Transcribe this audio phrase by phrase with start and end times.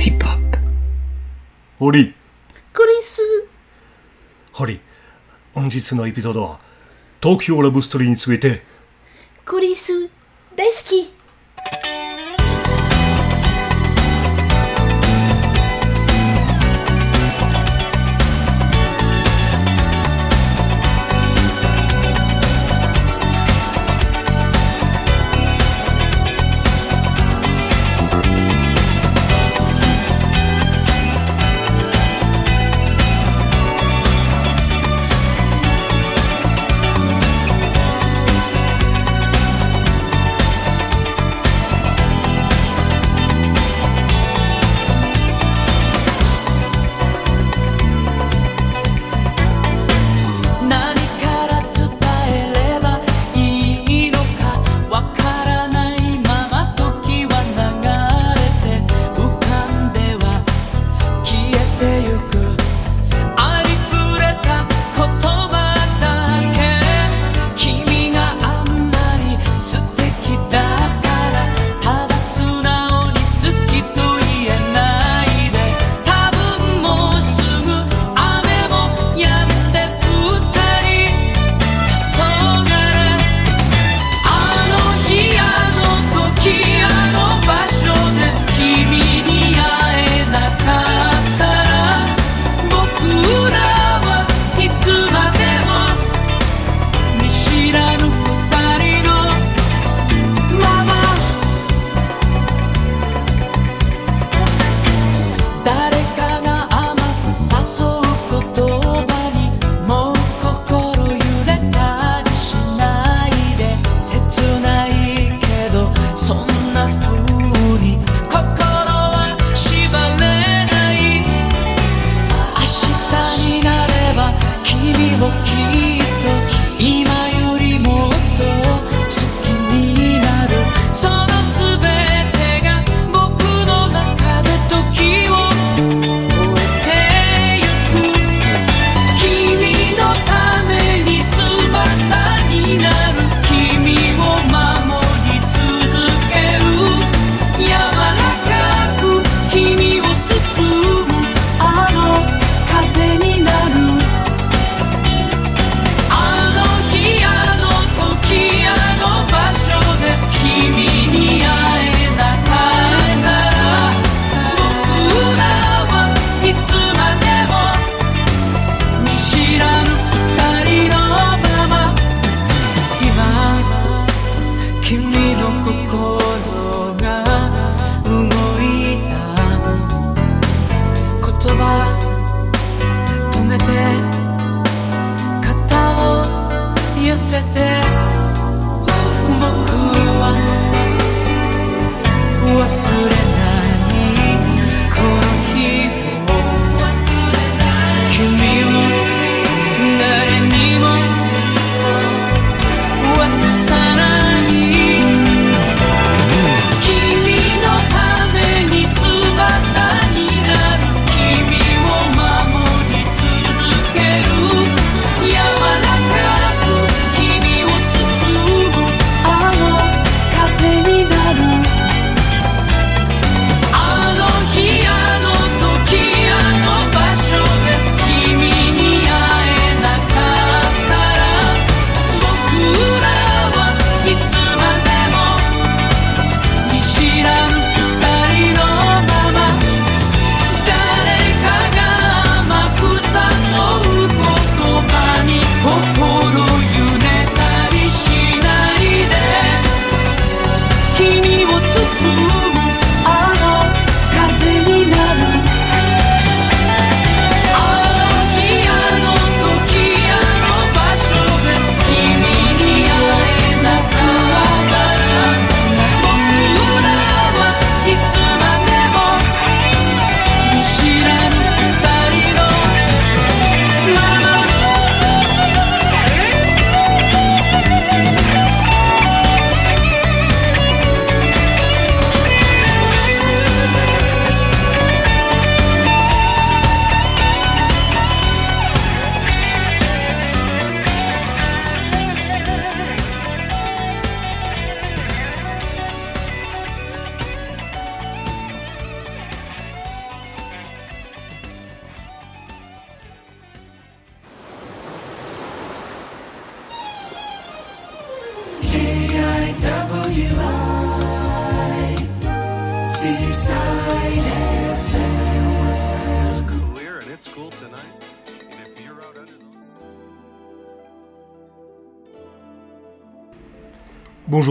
[0.00, 0.40] sexy pop.
[1.78, 2.14] クリ
[3.02, 3.20] ス。
[4.52, 4.80] ホリ
[5.52, 6.58] 本日のエピソードは
[7.22, 8.62] 東京ラブストーリーについて。
[9.44, 10.08] クリス
[10.56, 11.19] 大好き。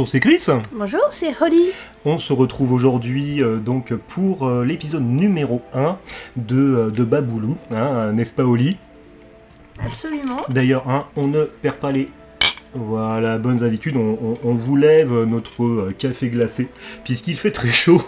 [0.09, 0.43] C'est Chris.
[0.73, 1.67] Bonjour, c'est Holly.
[2.03, 5.97] On se retrouve aujourd'hui euh, donc pour euh, l'épisode numéro 1
[6.35, 8.77] de, euh, de Baboulou, hein, n'est-ce pas Oli
[9.83, 10.37] Absolument.
[10.49, 12.09] D'ailleurs, hein, on ne perd pas les
[12.73, 16.69] voilà, bonnes habitudes, on, on- on vous lève notre café glacé,
[17.03, 18.01] puisqu'il fait très chaud.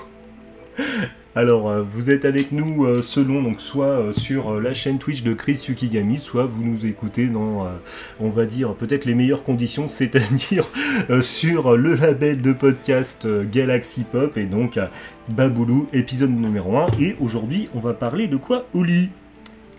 [1.34, 5.24] Alors, euh, vous êtes avec nous euh, selon, donc soit euh, sur la chaîne Twitch
[5.24, 7.70] de Chris Yukigami, soit vous nous écoutez dans,
[8.20, 10.68] on va dire, peut-être les meilleures conditions, c'est-à-dire
[11.22, 14.78] sur le label de podcast Galaxy Pop, et donc
[15.30, 16.88] Baboulou, épisode numéro 1.
[17.00, 19.10] Et aujourd'hui, on va parler de quoi, Oli?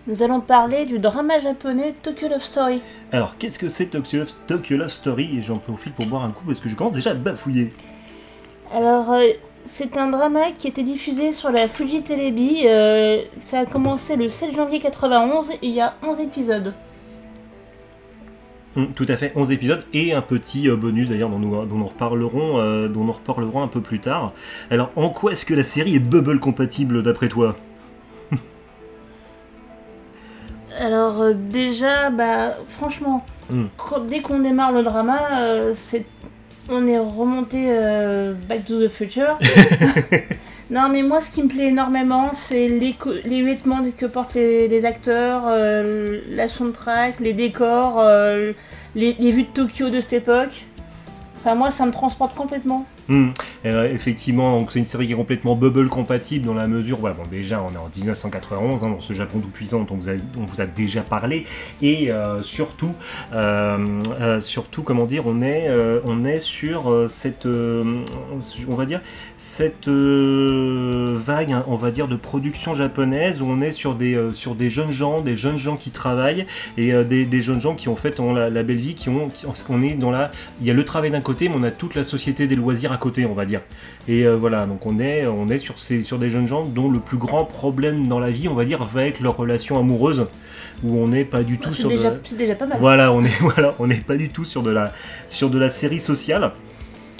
[0.07, 2.81] Nous allons parler du drama japonais Tokyo Love Story.
[3.11, 5.37] Alors, qu'est-ce que c'est Tokyo Love, Tokyo Love Story?
[5.37, 7.71] Et j'en profite pour boire un coup parce que je commence déjà à bafouiller.
[8.73, 9.27] Alors, euh,
[9.65, 12.63] c'est un drama qui était diffusé sur la Fuji Telebi.
[12.65, 16.73] euh, ça a commencé le 7 janvier 91 et il y a 11 épisodes.
[18.75, 21.75] Hum, tout à fait, 11 épisodes et un petit euh, bonus d'ailleurs dont nous, dont
[21.75, 24.33] nous reparlerons, euh, dont nous reparlerons un peu plus tard.
[24.71, 27.55] Alors, en quoi est-ce que la série est bubble compatible d'après toi?
[30.79, 33.23] Alors, euh, déjà, bah, franchement,
[33.77, 35.19] quand- dès qu'on démarre le drama,
[35.75, 36.05] c'est
[36.69, 39.37] on est remonté euh, Back to the Future.
[40.69, 42.95] non, mais moi, ce qui me plaît énormément, c'est les,
[43.25, 48.53] les vêtements que portent les, les acteurs, euh, la soundtrack, les décors, euh,
[48.95, 50.65] les, les vues de Tokyo de cette époque.
[51.37, 52.85] Enfin, moi, ça me transporte complètement.
[53.09, 53.33] Hum,
[53.65, 57.23] euh, effectivement, c'est une série qui est complètement bubble compatible dans la mesure, voilà, bon
[57.29, 60.65] déjà on est en 1991 hein, dans ce Japon tout puissant dont dont vous a
[60.65, 61.45] déjà parlé,
[61.81, 62.93] et euh, surtout,
[63.33, 65.69] euh, surtout comment dire, on est,
[66.05, 69.01] on est sur cette, on va dire
[69.37, 74.55] cette vague, hein, on va dire de production japonaise où on est sur des, sur
[74.55, 76.45] des jeunes gens, des jeunes gens qui travaillent
[76.77, 79.81] et des, jeunes gens qui en fait ont la, belle vie, qui ont, qui- qu'on
[79.83, 82.05] est dans la, il y a le travail d'un côté, mais on a toute la
[82.05, 83.61] société des loisirs à côté, on va dire.
[84.07, 86.89] Et euh, voilà, donc on est, on est sur, ces, sur des jeunes gens dont
[86.89, 90.27] le plus grand problème dans la vie, on va dire, va être leur relation amoureuse,
[90.83, 92.19] où on n'est pas du tout C'est sur déjà, de...
[92.23, 92.77] c'est déjà pas mal.
[92.79, 94.93] Voilà, on est, voilà, on n'est pas du tout sur de la,
[95.29, 96.51] sur de la série sociale.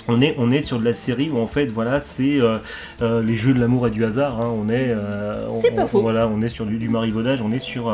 [0.09, 2.55] On est, on est sur de la série où en fait voilà c'est euh,
[3.01, 4.41] euh, les jeux de l'amour et du hasard.
[4.41, 4.49] hein.
[4.53, 4.93] On est,
[5.49, 6.01] on- C'est pas on- faux.
[6.01, 7.41] Voilà, on est sur du, du marivaudage.
[7.41, 7.89] On est sur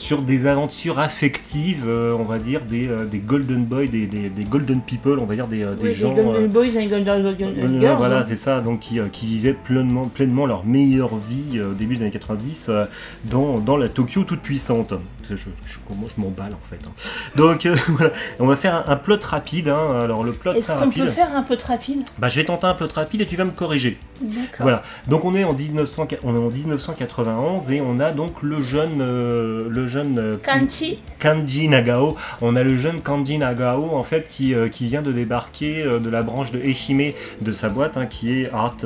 [0.00, 4.30] sur des aventures affectives, euh, on va dire des, euh, des golden boys, des, des,
[4.30, 6.14] des golden people, on va dire des, euh, des Oui, gens.
[6.14, 7.96] les Golden Boys et Golden, Golden Girls.
[7.98, 8.24] voilà, hein.
[8.26, 12.10] c'est ça, donc qui, qui vivaient pleinement, pleinement leur meilleure vie au début des années
[12.10, 12.84] 90 euh,
[13.30, 14.94] dans, dans la Tokyo toute puissante.
[15.36, 16.78] Je, je, moi, je m'emballe en fait.
[16.86, 16.90] hein.
[17.36, 19.68] Donc euh, voilà, on va faire un, un plot rapide.
[19.68, 20.00] hein.
[20.02, 22.02] Alors le plot Est-ce qu'on peut faire un peu de rapide?
[22.18, 23.98] Bah, je vais tenter un plot rapide et tu vas me corriger.
[24.20, 24.46] D'accord.
[24.60, 24.82] Voilà.
[25.08, 29.00] Donc on est en 1900, on est en 1991 et on a donc le jeune,
[29.00, 32.16] euh, le jeune euh, Kanchi, Kanji Nagao.
[32.40, 36.10] On a le jeune Kanji Nagao en fait qui, euh, qui vient de débarquer de
[36.10, 38.76] la branche de Ehime de sa boîte hein, qui est Art,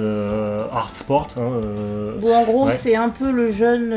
[0.73, 1.29] Art Sport.
[1.37, 2.73] Bon, en gros, Ouais.
[2.73, 3.95] c'est un peu le jeune,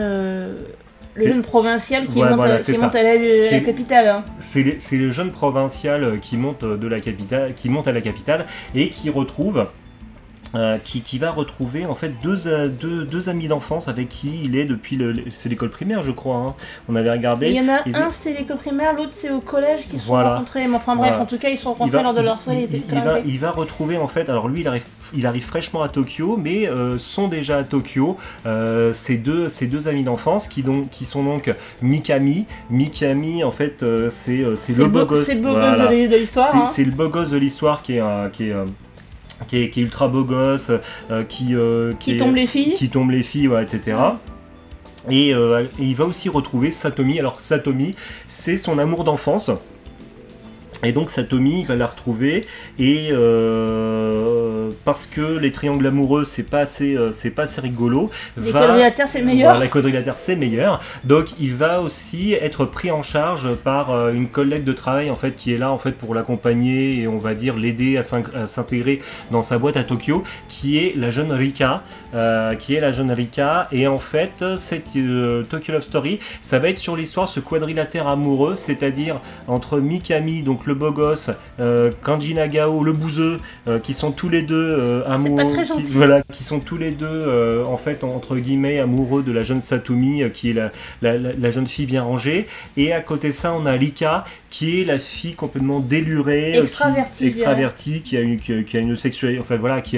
[1.17, 3.13] le jeune provincial qui Ouais, monte, voilà, qui monte à la,
[3.49, 4.07] C'est- capitale.
[4.07, 4.23] hein.
[4.39, 4.63] c'est
[4.97, 8.45] le, jeune provincial euh, qui monte euh, de la capitale, qui monte à la capitale
[8.75, 9.67] et qui retrouve.
[10.55, 14.43] euh, qui, qui va retrouver en fait deux, euh, deux, deux amis d'enfance avec qui
[14.45, 16.55] il est depuis le, c'est l'école primaire je crois hein.
[16.87, 19.41] on avait regardé il y en a ils- un, c'est l'école primaire, l'autre, c'est au
[19.41, 20.35] collège qu'ils se sont Voilà.
[20.35, 20.65] rencontrés.
[20.69, 21.23] Mais enfin, bref, Voilà.
[21.23, 22.65] en tout cas, ils se sont rencontrés va, lors de leur soirée.
[22.71, 24.83] il- il va, il va retrouver en fait, alors lui il arrive,
[25.15, 29.67] il arrive fraîchement à Tokyo, mais euh, sont déjà à Tokyo euh, ces, deux, ces
[29.67, 32.45] deux amis d'enfance qui, donc, qui sont donc Mikami.
[32.69, 35.25] Mikami en fait euh, c'est euh, c'est le beau gosse.
[35.25, 35.77] c'est le beau Voilà.
[35.77, 36.49] gosse de l'hi- de l'histoire.
[36.51, 36.65] C'est- hein.
[36.73, 38.53] C'est le beau gosse de l'histoire qui est, qui est,
[39.47, 40.71] qui est, qui est ultra beau gosse,
[41.29, 41.53] qui,
[41.99, 42.73] Qui tombe les filles.
[42.75, 43.97] qui tombe les filles, ouais, etc.
[45.09, 45.35] Et, et
[45.79, 47.19] il va aussi retrouver Satomi.
[47.19, 47.95] Alors Satomi,
[48.27, 49.51] c'est son amour d'enfance.
[50.83, 52.45] Et donc Satomi, il va la retrouver
[52.77, 58.09] et euh, parce que les triangles amoureux c'est pas assez, euh, c'est pas assez rigolo.
[58.39, 59.59] Les va- quadrilatères, c'est meilleur.
[59.59, 60.79] La quadrilatère c'est meilleur.
[61.03, 65.15] Donc il va aussi être pris en charge par euh, une collègue de travail en
[65.15, 68.21] fait qui est là en fait pour l'accompagner et on va dire l'aider à s'in-
[68.35, 71.83] à s'intégrer dans sa boîte à Tokyo, qui est la jeune Rika,
[72.59, 73.67] qui est la jeune Rika.
[73.71, 74.93] Et en fait cette
[75.49, 80.65] Tokyo Love Story, ça va être sur l'histoire ce quadrilatère amoureux, c'est-à-dire entre Mikami donc
[80.67, 85.01] le beau gosse, euh, Kanji Nagao le bouseux, euh, qui sont tous les deux euh,
[85.07, 85.83] amoureux, qui, gentil.
[85.87, 90.21] voilà, qui sont tous les deux en fait entre guillemets amoureux de la jeune Satomi,
[90.33, 90.69] qui est la,
[91.01, 92.47] la, la- la jeune fille bien rangée.
[92.75, 96.51] Et à côté de ça, on a Lika, qui est la fille complètement délurée,
[97.17, 99.97] qui- extravertie, qui a une, qui, qui a une sexualité, enfin voilà, qui,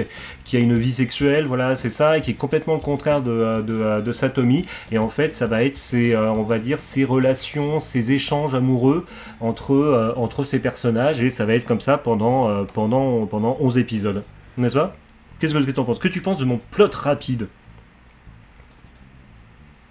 [0.49, 3.29] qui a une vie sexuelle, voilà, c'est ça, et qui est complètement le contraire de,
[3.29, 4.65] euh, de, euh, de Satomi.
[4.91, 8.55] Et en fait, ça va être ces, euh, on va dire, ces relations, ces échanges
[8.55, 9.05] amoureux
[9.41, 14.23] entre, entre ces personnages, et ça va être comme ça pendant, pendant, pendant 11 épisodes.
[14.57, 14.95] N'est-ce pas?
[15.39, 15.99] Qu'est-ce que tu en penses?
[15.99, 17.47] Que tu penses de mon plot rapide?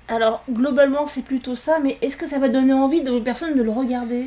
[0.08, 3.62] Alors, globalement, c'est plutôt ça, mais est-ce que ça va donner envie aux personnes de
[3.62, 4.24] le regarder?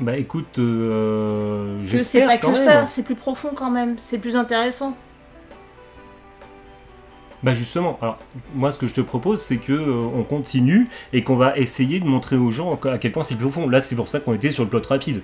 [0.00, 4.18] Bah écoute, euh, Parce que c'est pas que ça, c'est plus profond quand même, c'est
[4.18, 4.96] plus intéressant.
[7.44, 8.18] Bah justement, alors
[8.54, 12.00] moi ce que je te propose c'est que euh, on continue et qu'on va essayer
[12.00, 13.68] de montrer aux gens à quel point c'est plus profond.
[13.68, 15.20] Là c'est pour ça qu'on était sur le plot rapide.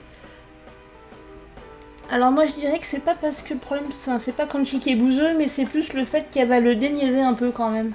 [2.11, 4.81] Alors moi je dirais que c'est pas parce que le problème, c'est c'est pas Kanchi
[4.81, 7.71] qui est bouseux, mais c'est plus le fait qu'elle va le déniaiser un peu quand
[7.71, 7.93] même.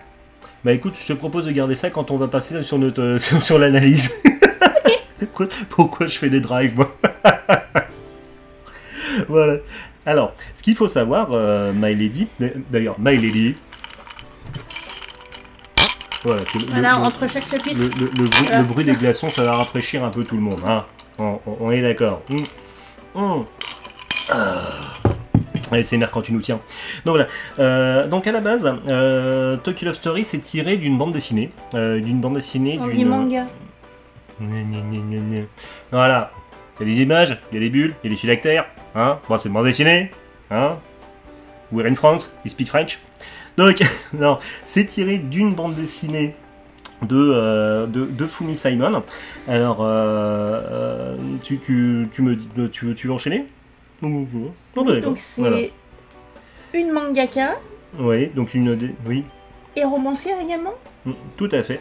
[0.64, 3.20] Bah écoute, je te propose de garder ça quand on va passer sur notre euh,
[3.20, 4.12] sur, sur l'analyse.
[5.26, 6.96] pourquoi, pourquoi je fais des drives moi
[9.30, 9.58] Voilà.
[10.06, 12.28] Alors, ce qu'il faut savoir, euh, My Lady,
[12.70, 13.56] d'ailleurs, My Lady.
[16.24, 17.76] Voilà, le- Voilà, le- entre chaque chapitre.
[17.80, 18.60] Le, bruit, Voilà.
[18.62, 20.60] le bruit des glaçons, ça va rafraîchir un peu tout le monde.
[20.68, 20.86] Hein
[21.20, 22.22] on, on- on est d'accord.
[22.30, 22.38] Hum.
[23.16, 23.46] Hum.
[24.32, 24.58] Ah.
[25.72, 26.60] Allez, c'est quand tu nous tiens.
[27.06, 27.28] Donc voilà.
[27.60, 31.52] Euh, donc à la base, euh, Tokyo Love Story, c'est tiré d'une bande dessinée.
[31.74, 32.78] euh, d'une bande dessinée.
[32.82, 33.46] On d'une- dit manga.
[35.92, 36.32] Voilà.
[36.80, 38.66] Il y a des images, il y a des bulles, il y a des phylactères.
[38.96, 40.12] Hein bon, c'est une bande dessinée.
[40.52, 40.78] Hein
[41.72, 43.00] We're in France, we speak French.
[43.58, 43.82] Donc,
[44.14, 46.36] non, c'est tiré d'une bande dessinée
[47.02, 49.04] de, euh, de, de Fumi Simon.
[49.48, 49.86] Alors, euh,
[50.72, 52.38] euh, tu, tu, tu me
[52.70, 53.46] tu, veux- tu veux enchaîner?
[54.02, 54.28] Non.
[54.76, 55.58] Donc c'est Voilà.
[56.74, 57.56] une mangaka
[57.98, 58.94] Oui, donc une.
[59.08, 59.24] Oui,
[59.78, 60.74] et romancière également?
[61.38, 61.80] tout à fait.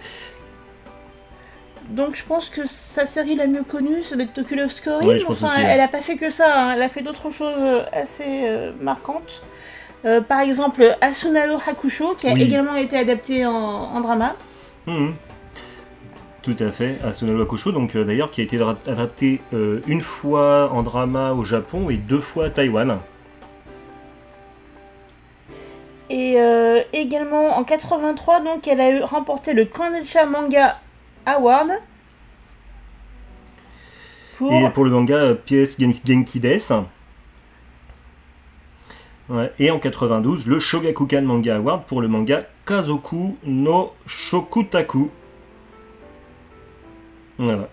[1.90, 5.06] Donc je pense que sa série la mieux connue, ça doit être Tokyo Love Story.
[5.06, 6.72] Ouais, enfin, aussi, elle a pas fait que ça, hein.
[6.74, 9.42] elle a fait d'autres choses euh, assez euh, marquantes.
[10.04, 12.42] Euh, par exemple, Asunaro Hakusho, qui a Oui.
[12.42, 14.34] également été adapté en, en drama.
[14.86, 15.14] Mhm.
[16.42, 20.82] Tout à fait, Asunalo Akusho, donc euh, d'ailleurs qui a été adapté une fois en
[20.82, 22.98] drama au Japon et deux fois à Taïwan.
[26.10, 30.76] Et euh, également en 83, donc elle a eu, remporté le Kodansha Manga
[31.26, 31.72] Award.
[34.36, 34.52] Pour...
[34.52, 36.58] Et pour le manga euh, PS Gen- Genki Des.
[39.28, 45.10] Ouais, et en 92, le Shogakukan Manga Award pour le manga Kazoku no Shokutaku.
[47.38, 47.68] Voilà.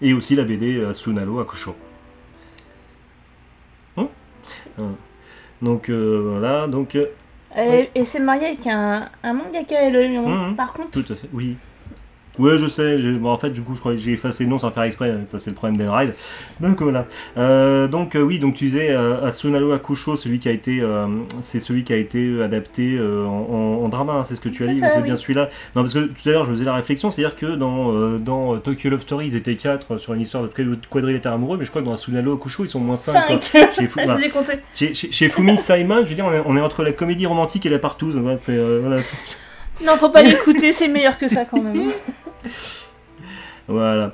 [0.00, 1.74] Et aussi la BD euh, Asunalo Akusho.
[3.96, 4.08] Hum
[4.78, 4.96] Hum.
[5.62, 7.06] Donc euh, voilà, donc euh,
[7.54, 10.56] elle s'est mariée avec un, un mangaka elle, Mhm.
[10.56, 11.56] Par contre, Tout à fait, oui.
[12.38, 12.96] Ouais, je sais.
[12.98, 15.14] bon, en fait, du coup, je crois que j'ai effacé le nom sans faire exprès.
[15.26, 16.14] Ça, c'est le problème d'Enride.
[16.60, 17.06] Donc voilà.
[17.36, 21.06] Euh, donc euh, oui, donc tu disais euh, Asunalo Akusho, celui qui a été, euh,
[21.42, 24.14] c'est celui qui a été adapté en, en- drama.
[24.14, 24.80] hein, c'est ce que tu as dit.
[24.80, 25.02] C'est oui.
[25.04, 25.48] bien celui-là.
[25.76, 28.58] Non, parce que tout à l'heure, je me faisais la réflexion, c'est-à-dire que dans dans
[28.58, 31.70] Tokyo Love Story, ils étaient quatre sur une histoire de quad- quadrilatère amoureux, mais je
[31.70, 33.42] crois que dans Asunalo Akusho, ils sont moins cinq.
[33.42, 33.42] 5
[33.74, 34.16] Chez, Fu- Je voilà.
[34.16, 34.58] les ai comptés.
[34.74, 37.26] Chez- chez- chez Fumi Simon, je veux dire, on est, on est entre la comédie
[37.26, 38.16] romantique et la partouze.
[38.16, 38.58] Voilà, c'est-
[39.84, 41.74] Non, faut pas l'écouter, c'est meilleur que ça quand même.
[43.68, 44.12] Voilà.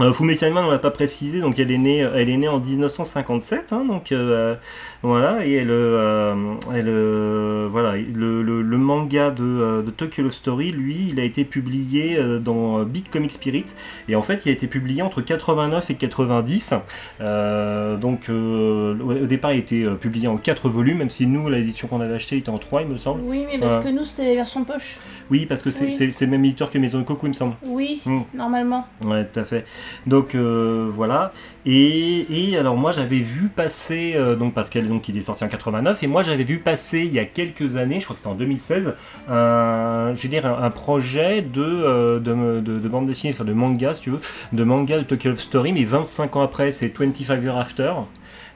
[0.00, 3.72] Euh, Simon, on l'a pas précisé, donc elle est née, elle est née en 1957,
[3.72, 4.56] hein, donc euh,
[5.04, 6.34] voilà, et euh,
[6.72, 11.24] euh, voilà, le, le- le manga de, euh, de Tokyo Love Story, lui, il a
[11.24, 13.66] été publié dans Big Comic Spirit,
[14.08, 16.74] et en fait, il a été publié entre 89 et 90,
[17.20, 21.26] euh, donc euh, au départ, il a été euh, publié en 4 volumes, même si
[21.26, 23.20] nous, l'édition qu'on avait achetée était en 3, il me semble.
[23.24, 24.96] Oui, mais parce que nous, c'était la version poche.
[25.30, 26.14] Oui, parce que c'est Oui.
[26.20, 27.54] le même éditeur que Maison Coco, il me semble.
[27.64, 28.20] Oui, Hmm.
[28.34, 28.86] normalement.
[29.06, 29.64] Ouais, tout à fait.
[30.06, 31.32] Donc euh, voilà.
[31.66, 35.44] Et, et alors moi j'avais vu passer, euh, donc parce qu'elle donc il est sorti
[35.44, 38.20] en 89, et moi j'avais vu passer il y a quelques années, je crois que
[38.20, 38.94] c'était en 2016,
[39.30, 43.44] un, je veux dire un, un projet de, euh, de, de- de bande dessinée, enfin
[43.44, 44.20] de manga si tu veux,
[44.52, 47.92] de manga de Tokyo Love Story, mais 25 ans après, c'est 25 Years After.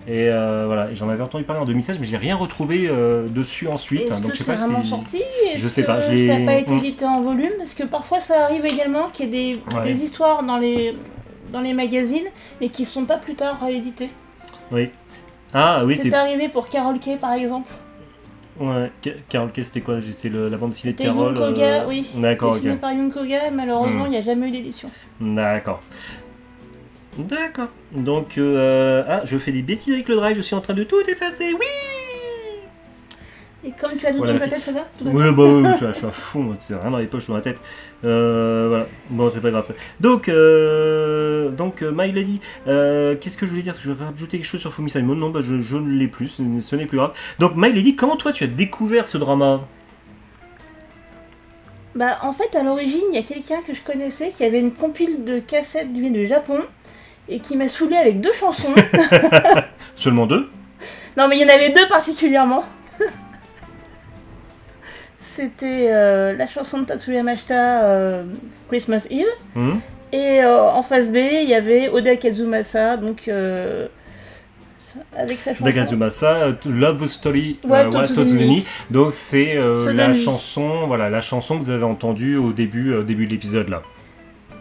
[0.06, 3.66] Et euh, voilà, j'en avais entendu parler en 2016, mais j'ai rien retrouvé euh, dessus
[3.68, 4.02] ensuite.
[4.02, 4.88] Est-ce hein, donc que je sais c'est pas vraiment si.
[4.90, 5.22] sorti
[5.56, 6.78] je sais pas, ça n'a pas été Hmm.
[6.78, 9.92] édité en volume Parce que parfois ça arrive également qu'il y ait des, Ouais.
[9.92, 10.94] des histoires dans les,
[11.52, 12.26] dans les magazines,
[12.60, 14.10] mais qui sont pas plus tard rééditées.
[14.70, 14.90] Oui.
[15.54, 16.14] Ah oui, c'est c'est.
[16.16, 17.70] arrivé pour Carol Kay par exemple.
[18.60, 19.98] Ouais, Ca- Carol Kay, c'était quoi?
[20.12, 21.34] C'est la bande dessinée de Carol.
[21.36, 22.06] Yunkoga, euh, oui.
[22.16, 22.76] D'accord, ok.
[22.78, 24.08] Par Yunkoga, malheureusement Hmm.
[24.08, 24.90] il n'y a jamais eu d'édition.
[25.20, 25.80] D'accord.
[27.16, 27.68] D'accord.
[27.92, 30.84] Donc, euh, ah, je fais des bêtises avec le drive, je suis en train de
[30.84, 31.52] tout effacer.
[31.54, 31.66] Oui
[33.68, 35.72] Et comme tu as tout Voilà, dans ta tête, ça va Tout Ouais, bah ouais,
[35.92, 37.58] je, suis- à fond, c'est rien dans les poches, dans la tête.
[38.02, 39.66] Euh, voilà, bon, c'est pas grave.
[39.66, 39.74] ça.
[40.00, 43.72] Donc, euh, donc euh, My Lady, euh, qu'est-ce que je voulais dire?
[43.74, 45.90] Est-ce que je vais rajouter quelque chose sur Fumi Simon Non, bah, je, je ne
[45.98, 47.12] l'ai plus, ce, ce n'est plus grave.
[47.40, 49.60] Donc, My Lady, comment toi tu as découvert ce drama?
[51.94, 54.72] Bah, en fait, à l'origine, il y a quelqu'un que je connaissais qui avait une
[54.72, 56.60] compile de cassettes du du Japon
[57.28, 58.72] et qui m'a saoulé avec deux chansons.
[59.96, 60.48] Seulement deux?
[61.16, 62.64] Non, mais il y en avait deux particulièrement.
[65.38, 68.24] C'était euh, la chanson de Tatsuya Mashita, euh,
[68.68, 69.26] Christmas Eve.
[69.54, 69.80] Hum
[70.12, 73.30] Et euh, en face B, il y avait Oda Kazumasa, donc
[75.16, 75.64] avec sa chanson.
[75.64, 78.60] Dagazumasa, Love Story, Ouais, euh.
[78.90, 83.02] Donc, c'est euh, la chanson, voilà, la chanson que vous avez entendue au début, euh,
[83.02, 83.82] début de l'épisode là.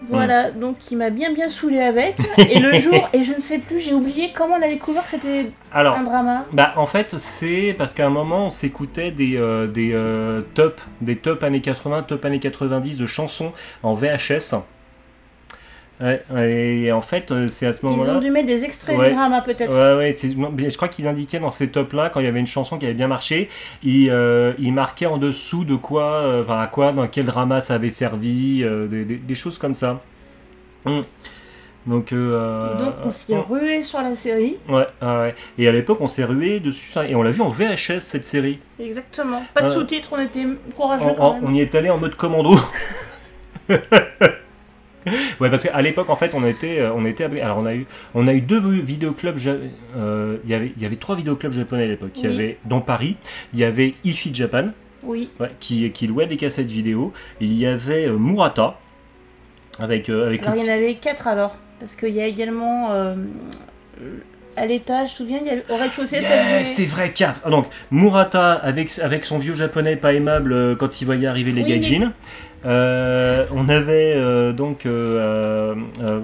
[0.10, 2.18] Voilà, donc il m'a bien bien saoulé avec.
[2.38, 5.12] Et le jour, et je ne sais plus, j'ai oublié comment on a découvert que
[5.12, 6.46] c'était un drama.
[6.54, 10.82] Bah en fait c'est parce qu'à un moment on s'écoutait des, euh, des euh, top
[11.02, 13.52] des top années 80, top années 90 de chansons
[13.84, 14.56] en VHS.
[16.00, 18.20] Ouais, et en fait euh, c'est à ce Ils ont moment-là.
[18.20, 19.10] dû mettre des extraits Ouais.
[19.10, 19.74] du drama peut-être.
[19.76, 22.78] Ouais, ouais, je crois qu'ils indiquaient dans ces tops-là, quand il y avait une chanson
[22.78, 23.50] qui avait bien marché,
[23.82, 27.62] ils, euh, ils marquaient en dessous de quoi, euh, enfin à quoi, dans quel drama
[27.62, 30.02] ça avait servi, euh, des, des- des choses comme ça.
[30.86, 31.04] Hum.
[31.88, 34.58] Donc, euh, Et donc on s'y euh, rué sur la série.
[34.70, 35.34] Ouais.
[35.58, 38.60] Et à l'époque, on s'est rué dessus et on l'a vu en VHS cette série.
[38.80, 39.42] Exactement.
[39.56, 41.44] Pas de sous-titres, on était courageux on- quand même.
[41.48, 42.56] on y est allé en mode commando.
[45.40, 47.86] ouais, parce qu'à l'époque, en fait, on était, euh, on était, alors on a eu,
[48.16, 49.38] on a eu deux vi- vidéoclubs.
[49.98, 52.12] euh, Il y avait, il y avait trois vidéoclubs japonais à l'époque.
[52.16, 52.34] Il y Oui.
[52.36, 53.18] avait dans Paris,
[53.54, 54.68] il y avait Ifi Japan,
[55.04, 55.30] Oui.
[55.40, 57.14] ouais, qui, qui louait des cassettes vidéo.
[57.42, 58.80] Il y avait euh, Murata
[59.80, 61.58] avec, euh, avec Alors il y en avait quatre alors.
[61.80, 63.14] Parce qu'il y a également euh,
[64.56, 67.42] à l'étage, tu te souviens, il y avait, au rez-de-chaussée, Yeah, c'est vrai, 4.
[67.46, 71.52] Ah, donc, Murata avec, avec son vieux japonais pas aimable euh, quand il voyait arriver
[71.52, 72.14] les Oui, gaijin.
[72.66, 76.20] Euh, on avait euh, donc euh, euh,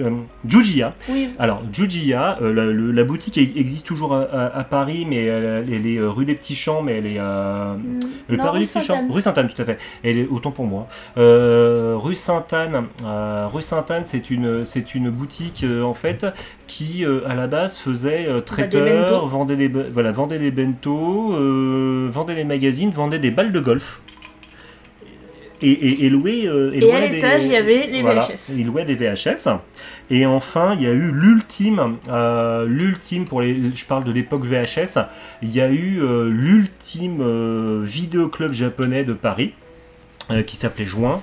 [0.00, 0.10] euh,
[0.48, 0.94] Jujiya.
[1.10, 5.66] Oui, Alors, Jujiya, euh, la, boutique e- existe toujours à, à- à Paris, mais elle,
[5.70, 7.76] elle est euh, rue des Petits Champs, mais elle est à.
[7.78, 9.10] mm, Le non, pas rue rue des Petits Champs Sainte-Anne.
[9.12, 9.78] Rue Sainte-Anne, tout à fait.
[10.02, 10.88] Elle est autant pour moi.
[11.18, 16.24] Euh, rue Sainte-Anne, euh, rue Sainte-Anne, c'est une, c'est une boutique euh, en fait
[16.66, 21.34] qui euh, à la base faisait euh, des traiteur, vendait des, voilà, vendait des bento,
[21.34, 24.00] euh, vendait des magazines, vendait des balles de golf.
[25.62, 28.22] Et, et, et louait, euh, Et louait à des- l'étage, il y avait les voilà,
[28.26, 28.54] VHS.
[28.58, 29.48] il louait des VHS.
[30.10, 34.44] Et enfin, il y a eu l'ultime, euh, l'ultime pour les, je parle de l'époque
[34.44, 34.98] VHS.
[35.42, 39.54] Il y a eu euh, l'ultime vidéoclub japonais de Paris
[40.46, 41.22] qui s'appelait Juin.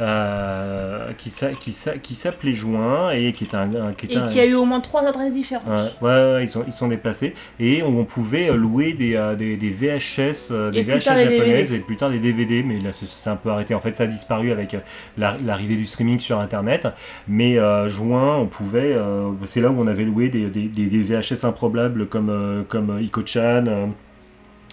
[0.00, 4.18] Euh, qui s'a- qui s'a- qui s'appelait Juin et qui était un, qui était Et
[4.18, 5.66] un- qui a eu au moins trois adresses différentes.
[6.00, 9.16] Ouais, ouais, ouais, ils sont, ils sont déplacés et on, on pouvait euh, louer des,
[9.16, 11.28] euh, des, des VHS, euh, des Et VHS des japonaises
[11.70, 11.74] DVD.
[11.76, 13.74] et plus tard des DVD, mais là ça s'est un peu arrêté.
[13.74, 14.78] En fait, ça a disparu avec euh,
[15.18, 16.88] la- l'arrivée du streaming sur Internet.
[17.28, 21.44] Mais euh, juin, on pouvait, euh, c'est là où on avait loué des, des, VHS
[21.44, 23.64] improbables comme euh, comme euh, Iko-chan.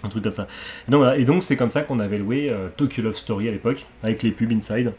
[0.03, 0.47] Un truc comme ça.
[0.87, 1.17] Et donc, voilà.
[1.17, 4.23] Et donc c'est comme ça qu'on avait loué euh, Tokyo Love Story à l'époque, avec
[4.23, 4.93] les pubs inside.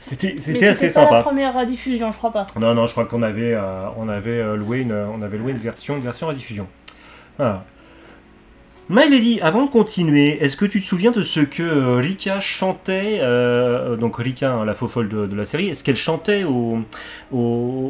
[0.00, 1.22] C'était c'était assez pas la sympa.
[1.22, 2.46] première euh, diffusion, je crois pas.
[2.58, 5.52] Non, non, je crois qu'on avait, euh, on avait, euh, loué une, on avait loué
[5.52, 6.28] une version, une version.
[7.36, 7.64] Voilà.
[8.90, 13.18] My Lady, avant de continuer, est-ce que tu te souviens de ce que Rika chantait,
[13.20, 16.78] euh, donc Rika, hein, la faux folle de, de la série, est-ce qu'elle chantait au,
[17.30, 17.36] au,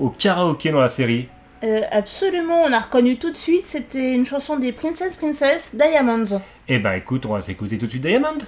[0.03, 1.29] au karaoké dans la série?
[1.65, 6.41] Euh, absolument, on a reconnu tout de suite, c'était une chanson des Princess Princess Diamonds.
[6.69, 8.39] Eh ben écoute, on va s'écouter tout de suite Diamond.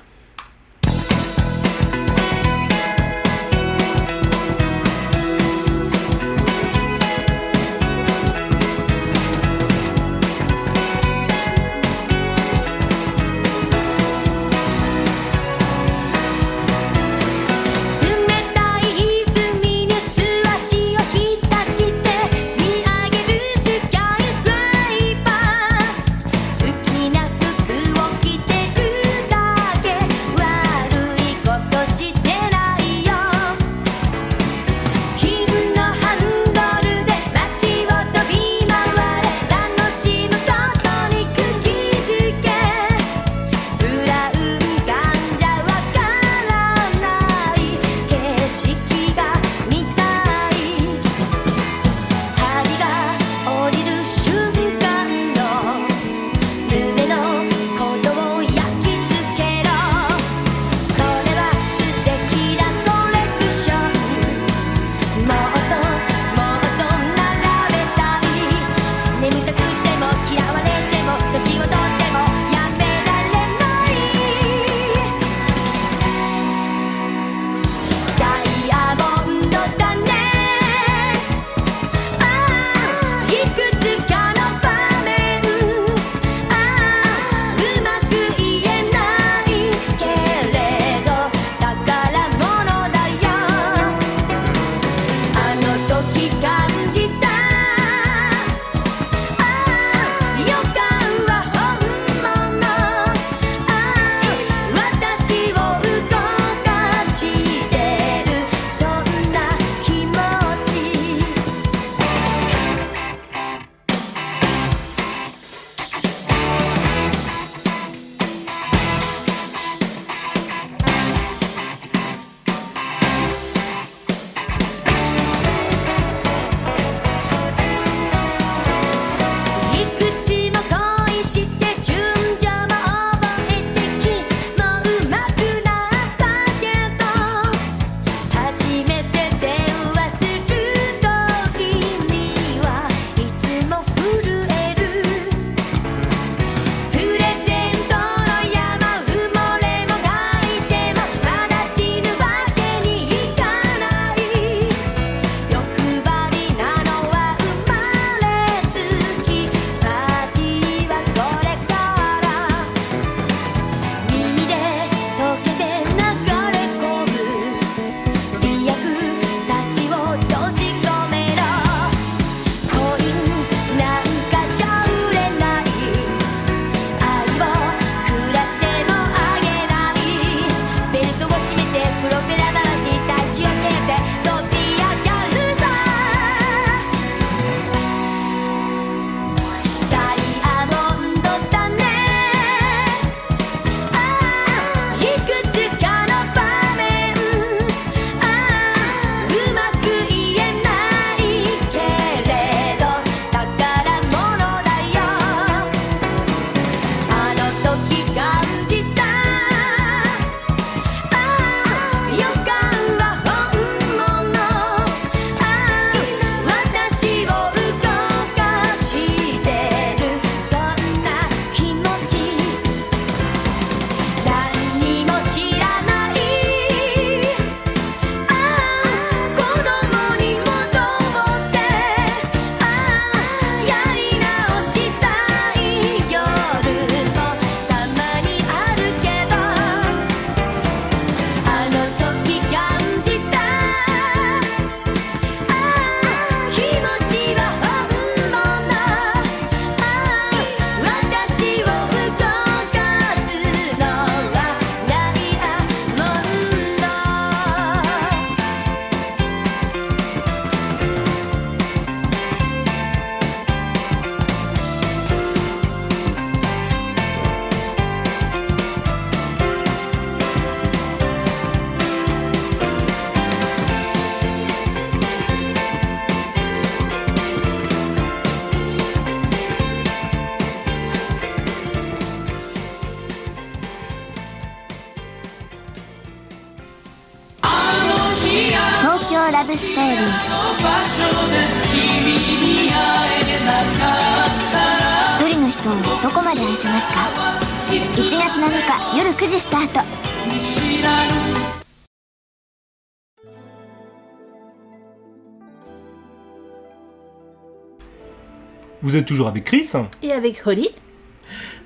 [308.91, 309.69] Vous êtes toujours avec Chris
[310.03, 310.69] Et avec Holly.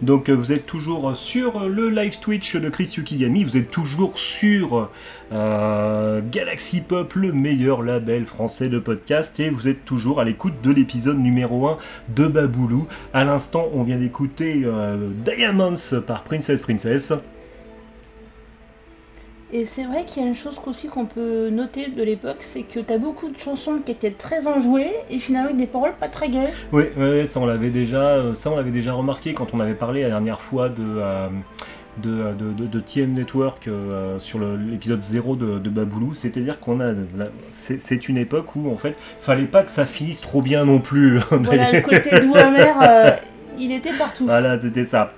[0.02, 4.18] Donc euh, vous êtes toujours sur le live Twitch de Chris Yukigami, vous êtes toujours
[4.18, 4.90] sur
[5.32, 10.60] euh, Galaxy Pop, le meilleur label français de podcast, et vous êtes toujours à l'écoute
[10.62, 11.78] de l'épisode numéro 1
[12.10, 12.86] de Baboulou.
[13.14, 17.14] À l'instant, on vient d'écouter euh, Diamonds par Princess Princess.
[19.56, 22.62] Et c'est vrai qu'il y a une chose aussi qu'on peut noter de l'époque, c'est
[22.62, 26.08] que t'as beaucoup de chansons qui étaient très enjouées et finalement avec des paroles pas
[26.08, 26.52] très gaies.
[26.72, 29.74] Oui, ouais, ça on l'avait déjà, euh, ça on l'avait déjà remarqué quand on avait
[29.74, 30.82] parlé la dernière fois de.
[30.82, 31.28] euh,
[32.02, 36.92] de, de, de- de TM Network euh, sur l'épisode 0 de, Baboulou, c'est-à-dire qu'on a
[37.52, 40.80] c'est c'est une époque où en fait fallait pas que ça finisse trop bien non
[40.80, 41.18] plus.
[41.30, 43.10] Voilà, le côté doux amer, euh,
[43.60, 44.24] il était partout.
[44.24, 45.12] Voilà, c'était ça.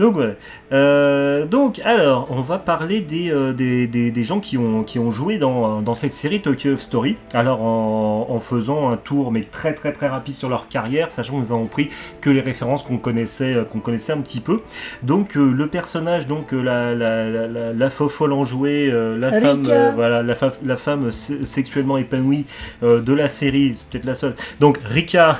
[0.00, 0.32] Donc voilà.
[0.72, 4.98] Euh, donc alors, on va parler des, euh, des, des- des gens qui ont, qui
[4.98, 7.16] ont joué dans, dans cette série Tokyo Story.
[7.34, 11.34] Alors en, en faisant un tour mais très très très rapide sur leur carrière, sachant
[11.34, 14.62] que nous avons pris que les références qu'on connaissait, euh, qu'on connaissait un petit peu.
[15.02, 19.62] Donc euh, le personnage, donc la, la, la, la, la fofolle enjouée, la femme,
[19.94, 22.46] voilà, la, la femme se- sexuellement épanouie
[22.82, 24.34] de la série, c'est peut-être la seule.
[24.58, 25.38] Donc Rika,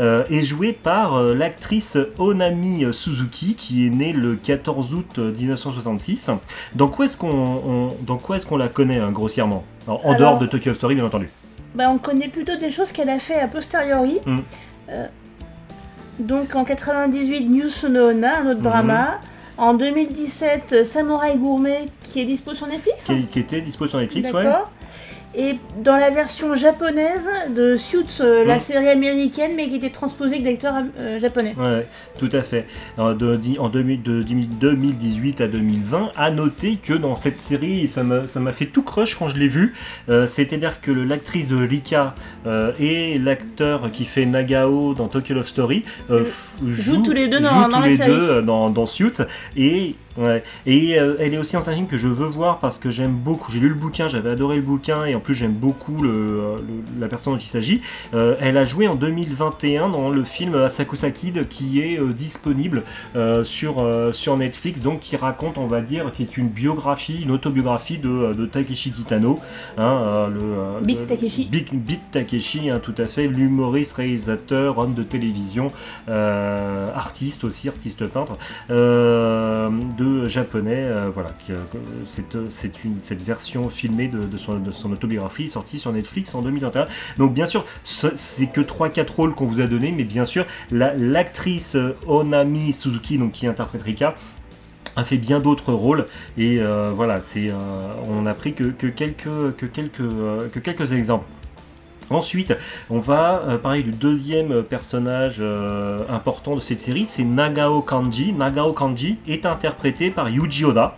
[0.00, 6.30] est jouée par euh, l'actrice Onami Suzuki qui est née le 14 août euh, 1966.
[6.74, 9.64] Dans quoi est-ce qu'on on- dans quoi est-ce qu'on la connaît hein, grossièrement?
[9.86, 11.28] Alors, En Alors- dehors de Tokyo Story bien entendu.
[11.74, 14.18] Bah, on connaît plutôt des choses qu'elle a fait a posteriori.
[14.26, 14.38] Mm.
[14.90, 15.06] Euh,
[16.18, 18.62] donc en 98, New Sunohona, un autre Mhm.
[18.62, 19.18] drama.
[19.56, 23.04] En 2017, euh, Samouraï Gourmet, qui est dispo sur Netflix?
[23.04, 24.44] Qui, qui était dispo sur Netflix, ouais.
[25.32, 28.60] Et dans la version japonaise de Suits, euh, la Mm.
[28.60, 31.54] série américaine, mais qui était transposée avec d'acteurs euh, japonais.
[31.56, 31.86] Ouais,
[32.18, 32.66] tout à fait.
[32.98, 38.02] Alors, de- en 2000 de 2018 à 2020, à noter que dans cette série, ça
[38.02, 39.74] m'a fait tout crush quand je l'ai vu.
[40.08, 42.14] Euh, C'est-à-dire que l'actrice de Rika
[42.80, 45.84] et l'acteur qui fait Nagao dans Tokyo Love Story
[46.66, 48.10] Jouent tous les deux dans- jouent dans tous la les série.
[48.10, 49.12] deux, dans, dans Suits.
[49.56, 52.78] Et, ouais, et euh, elle est aussi dans un film que je veux voir parce
[52.78, 53.50] que j'aime beaucoup.
[53.52, 57.00] J'ai lu le bouquin, j'avais adoré le bouquin et en plus j'aime beaucoup le, le-
[57.00, 57.80] la personne dont il s'agit.
[58.14, 62.82] Euh, elle a joué en 2021 dans le film Asakusa Kid qui est euh, disponible
[63.16, 67.22] euh, sur, euh, sur Netflix, donc qui raconte, on va dire, qui est une biographie,
[67.22, 69.38] une autobiographie de, de Takeshi Kitano.
[69.78, 71.44] hein, euh, le, euh, Big Takeshi.
[71.50, 75.68] Big, Big Takeshi, hein, tout à fait, l'humoriste, réalisateur, homme de télévision,
[76.08, 78.32] euh, artiste aussi, artiste peintre,
[78.70, 79.68] euh,
[80.26, 81.56] japonais, euh, voilà, euh,
[82.08, 86.84] c'est, euh, c'est une, cette version filmée de, son, autobiographie sortie sur Netflix en 2021.
[87.18, 90.46] Donc bien sûr, ce- c'est que 3-4 rôles qu'on vous a donné, mais bien sûr,
[90.70, 94.14] la- l'actrice euh, Onami Suzuki, donc qui interprète Rika,
[94.96, 96.58] a fait bien d'autres rôles et
[96.96, 97.52] voilà, c'est,
[98.08, 99.22] on a pris que, que quelques,
[99.56, 99.98] que, quelques,
[100.52, 101.26] que quelques exemples.
[102.10, 102.54] Ensuite,
[102.90, 108.32] on va euh, parler du deuxième personnage euh, important de cette série, c'est Nagao Kanji.
[108.32, 110.96] Nagao Kanji est interprété par Yuji Oda,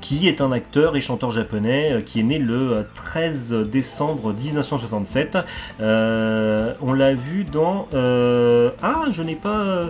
[0.00, 4.32] qui est un acteur et chanteur japonais euh, qui est né le euh, 13 décembre
[4.32, 5.36] 1967.
[5.80, 7.86] Euh, on l'a vu dans...
[7.92, 9.80] euh, Ah, je n'ai pas...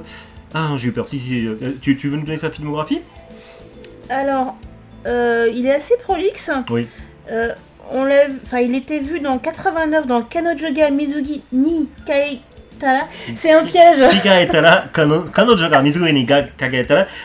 [0.52, 1.06] Ah, j'ai eu peur.
[1.06, 1.46] Si, si,
[1.80, 3.00] tu, tu veux nous donner sa filmographie?
[4.08, 4.56] Alors,
[5.06, 6.50] euh, il est assez prolixe.
[6.70, 6.86] Oui.
[7.92, 13.06] On l'a, enfin, il était vu dans 89 dans Kanojoga Mizugi ni Kaitara.
[13.36, 14.02] C'est un piège.
[14.92, 16.26] Kano- Kanojo ga Mizugi ni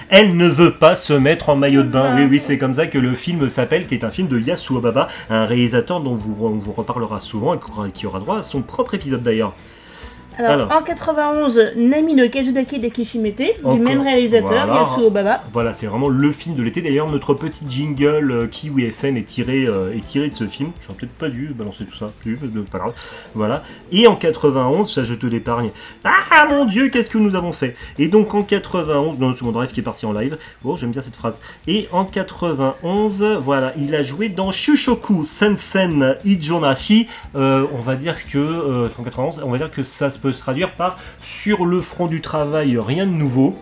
[0.09, 2.15] elle ne veut pas se mettre en maillot de bain.
[2.15, 4.79] Oui, oui, c'est comme ça que le film s'appelle, qui est un film de Yasuo
[4.79, 8.61] Baba, un réalisateur dont vous, on vous reparlera souvent et qui aura droit à son
[8.61, 9.53] propre épisode d'ailleurs.
[10.37, 10.71] Alors, Alors.
[10.71, 14.81] en 91, Nami no Kazudake de Kishimete, du même réalisateur, Voilà.
[14.81, 15.41] Yasuo Baba.
[15.51, 16.81] Voilà, c'est vraiment le film de l'été.
[16.81, 20.71] D'ailleurs, notre petit jingle euh, Kiwi FM est tiré, euh, est tiré de ce film.
[20.83, 22.37] J'aurais peut-être pas dû balancer tout ça, plus,
[22.71, 22.93] pas grave.
[23.35, 23.63] Voilà.
[23.91, 25.69] Et en 91, ça je te l'épargne.
[26.03, 27.75] Ah mon dieu, qu'est-ce que nous avons fait?
[27.99, 30.37] Et donc en 91, non, c'est mon drive qui est parti en live.
[30.63, 31.37] Bon, j'aime bien cette phrase.
[31.67, 37.07] Et en 91, voilà, il a joué dans Shushoku Sensen Ijonashi.
[37.35, 40.31] Euh, on va dire que euh, c'est en 91, on va dire que ça peut
[40.31, 43.55] se traduire par sur le front du travail, rien de nouveau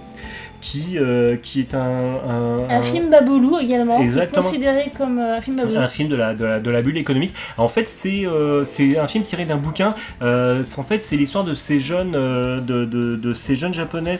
[0.61, 4.43] qui, euh, qui est un, un, Un film Baboulou également, qui est Exactement.
[4.43, 5.79] considéré comme euh, un film Baboulou.
[5.79, 7.33] un film de la, de la, de la bulle économique.
[7.57, 8.65] En fait, c'est euh,
[9.01, 9.95] un film tiré d'un bouquin.
[10.21, 14.17] En fait, c'est l'histoire de ces jeunes de, de, de ces jeunes japonais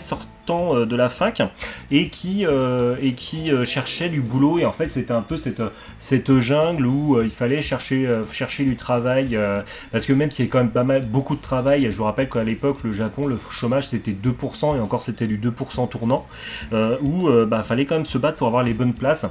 [0.49, 1.41] sortant euh, de la fac
[1.91, 4.59] et qui euh, et qui euh, cherchaient du boulot.
[4.59, 5.61] Et en fait, c'était un peu cette
[5.99, 10.31] cette jungle où euh, il fallait chercher euh, chercher du travail euh, parce que même
[10.31, 12.79] s'il y a quand même pas mal beaucoup de travail, je vous rappelle qu'à l'époque,
[12.83, 16.25] le Japon, le chômage c'était 2% et encore c'était du 2% tournant
[16.73, 19.25] euh, où euh, bah, fallait quand même se battre pour avoir les bonnes places.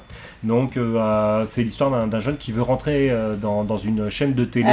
[0.44, 4.34] Donc euh, euh, c'est l'histoire d'un- jeune qui veut rentrer euh, dans, dans une chaîne
[4.34, 4.66] de Euh, télé.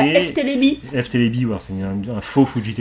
[1.10, 2.74] Télébi, ouais, c'est un, un faux Fuji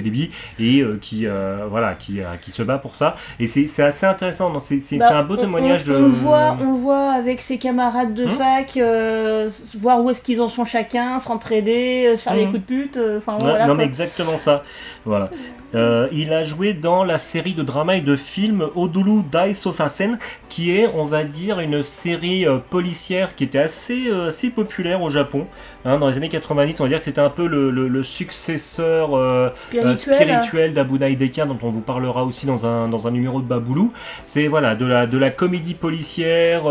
[0.58, 3.16] et euh, qui, euh, voilà, qui, euh, qui se bat pour ça.
[3.40, 5.96] Et c'est assez intéressant, non, c'est c'est- Bah, c'est un beau on- témoignage on, de.
[6.04, 8.30] On voit, on voit avec ses camarades de Hmm.
[8.30, 12.52] fac, euh, voir où est-ce qu'ils en sont chacun, s'entraider, se faire des Hmm.
[12.52, 12.96] coups de pute.
[12.96, 13.66] euh, Enfin Ouais, voilà.
[13.66, 14.62] non, mais exactement ça.
[15.04, 15.30] Voilà.
[15.74, 20.18] Euh, il a joué dans la série de drama et de films Odulu Dai Sosasen,
[20.48, 25.02] qui est, on va dire, une série euh, policière qui était assez, euh, assez populaire
[25.02, 25.46] au Japon.
[25.84, 28.02] Hein, dans les années 90, on va dire que c'était un peu le, le- le
[28.02, 29.96] successeur Spirituel.
[29.96, 33.92] spirituel d'Abunai Deka, dont on vous parlera aussi dans un, dans un numéro de Baboulou.
[34.26, 36.62] C'est voilà, de, la, de la comédie policière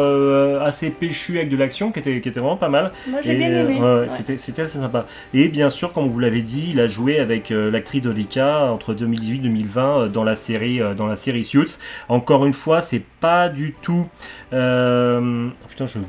[0.61, 2.91] assez péchue avec de l'action qui était, qui était vraiment pas mal.
[3.07, 3.79] Moi j'ai bien aimé.
[3.79, 4.07] ouais.
[4.37, 5.05] C'était, assez sympa.
[5.33, 9.36] Et bien sûr, comme vous l'avait dit, il a joué avec l'actrice Dolika entre 2018
[9.36, 11.77] et 2020 euh, dans la série euh, dans la série Suits.
[12.10, 14.08] Encore une fois, c'est pas du tout.
[14.53, 15.99] euh, Putain, je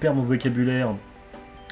[0.00, 0.88] perds mon vocabulaire.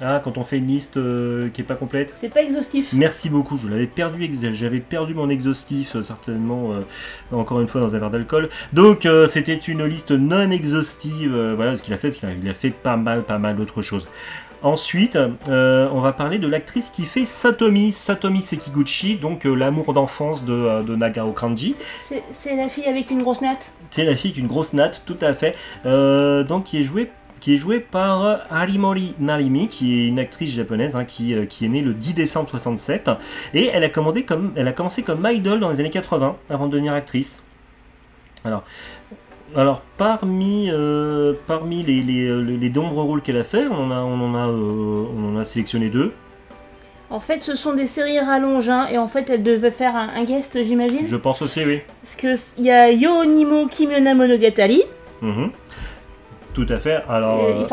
[0.05, 2.13] Ah, quand on fait une liste euh, qui est pas complète.
[2.19, 2.93] C'est pas exhaustif.
[2.93, 6.81] Merci beaucoup, je l'avais perdu, j'avais perdu mon exhaustif euh, certainement euh,
[7.37, 8.49] encore une fois dans un verre d'alcool.
[8.73, 12.49] Donc c'était une liste non exhaustive, voilà ce qu'il a fait, parce qu'il a, il
[12.49, 14.09] a fait pas mal, pas mal d'autres choses.
[14.63, 19.93] Ensuite, euh, on va parler de l'actrice qui fait Satomi, Satomi Sekiguchi, donc euh, l'amour
[19.93, 21.75] d'enfance de, euh, de Nagao Kanji.
[21.99, 23.73] C'est la fille avec une grosse natte.
[23.91, 25.57] C'est la fille avec une grosse natte, tout à fait.
[25.85, 30.95] Donc qui est jouée qui est jouée par Harimori Narimi, qui est une actrice japonaise
[30.95, 33.11] hein, qui, qui est née le 10 décembre 67.
[33.53, 36.67] Et elle a, commandé comme, elle a commencé comme idol dans les années 80 avant
[36.69, 37.43] de devenir actrice.
[38.45, 38.63] Alors,
[39.57, 43.91] alors parmi, euh, parmi les, les, les, les nombreux rôles qu'elle a fait, on en
[43.91, 46.13] a, on en a, euh, on en a sélectionné deux.
[47.11, 50.09] En fait, ce sont des séries rallonges, hein, et en fait, elle devait faire un,
[50.17, 51.07] un guest, j'imagine.
[51.07, 51.81] Je pense aussi, oui.
[52.01, 54.83] Parce que s- il y a Yo Nimo Kimyona Monogatari,
[55.21, 55.51] Mhm.
[56.55, 57.03] Tout à fait.
[57.09, 57.65] Alors, euh,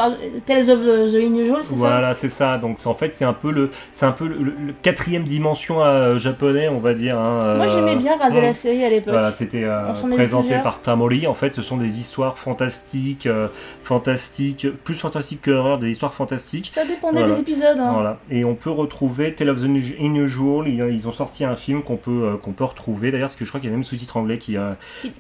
[0.45, 0.79] Tales of
[1.11, 2.57] the Unusual, c'est ça Voilà, c'est ça.
[2.57, 6.69] Donc en fait, c'est un peu le, c'est un peu le, quatrième dimension euh, japonais,
[6.69, 7.17] on va dire.
[7.19, 9.11] hein, Moi, euh, j'aimais bien regarder la série à l'époque.
[9.11, 11.27] Voilà, c'était euh, présenté par Tamori.
[11.27, 13.47] En fait, ce sont des histoires fantastiques, euh,
[13.83, 16.69] fantastiques, plus fantastiques que horreur, des histoires fantastiques.
[16.73, 17.35] Ça dépendait Voilà.
[17.35, 17.77] des épisodes.
[17.79, 17.91] hein.
[17.93, 18.17] Voilà.
[18.31, 19.65] Et on peut retrouver Tale of the
[19.99, 20.67] Unusual.
[20.69, 23.11] Ils, ont sorti un film qu'on peut, qu'on peut retrouver.
[23.11, 24.55] D'ailleurs, parce que je crois qu'il y a même sous-titre anglais qui,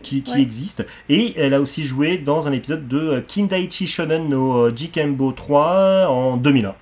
[0.01, 0.41] qui, qui Ouais.
[0.41, 0.85] existe.
[1.09, 5.31] Et elle a aussi joué dans un épisode de euh, Kindaichi Shonen no euh, Jikembo
[5.31, 6.75] 3 en 2001.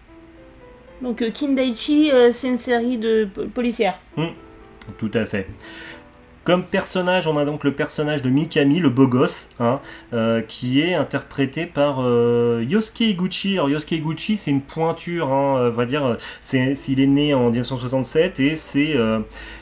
[1.02, 3.98] Donc, euh, Kindaichi, euh, c'est une série de po- policières.
[4.98, 5.48] Tout à fait.
[6.44, 9.80] Comme personnage, on a donc le personnage de Mikami, le beau gosse, hein,
[10.14, 13.54] euh, qui est interprété par euh, Yosuke Iguchi.
[13.56, 17.50] Alors Yosuke Iguchi, c'est une pointure, hein, on va dire, c'est, s'il est né en
[17.50, 19.20] 1967 et c'est, euh,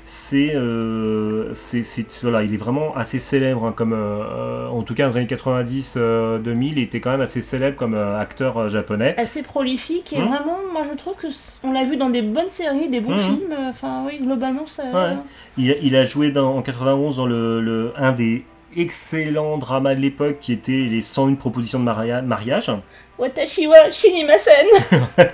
[0.07, 4.83] c'est, euh, c'est, c'est- voilà, il est vraiment assez célèbre, hein, comme, euh, euh, en
[4.83, 8.57] tout cas dans les années 90-2000, il était quand même assez célèbre comme euh, acteur
[8.57, 9.15] euh, japonais.
[9.17, 10.27] Assez prolifique, et Hum.
[10.27, 11.27] vraiment, moi, je trouve que
[11.63, 13.19] on l'a vu dans des bonnes séries, des bons Hum.
[13.19, 13.51] films.
[13.51, 14.83] euh, Enfin, oui, globalement, ça.
[14.93, 15.15] Ouais.
[15.57, 18.45] Il, a- il a joué dans, en 91 dans le, le- un des
[18.77, 22.69] excellents dramas de l'époque qui était les 101 propositions de maria- mariage.
[23.17, 24.67] Watashi wa Shinimasen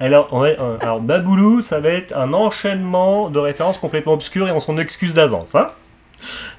[0.00, 4.52] Alors, on euh, alors Baboulou, ça va être un enchaînement de références complètement obscures et
[4.52, 5.54] on s'en excuse d'avance.
[5.54, 5.68] Hein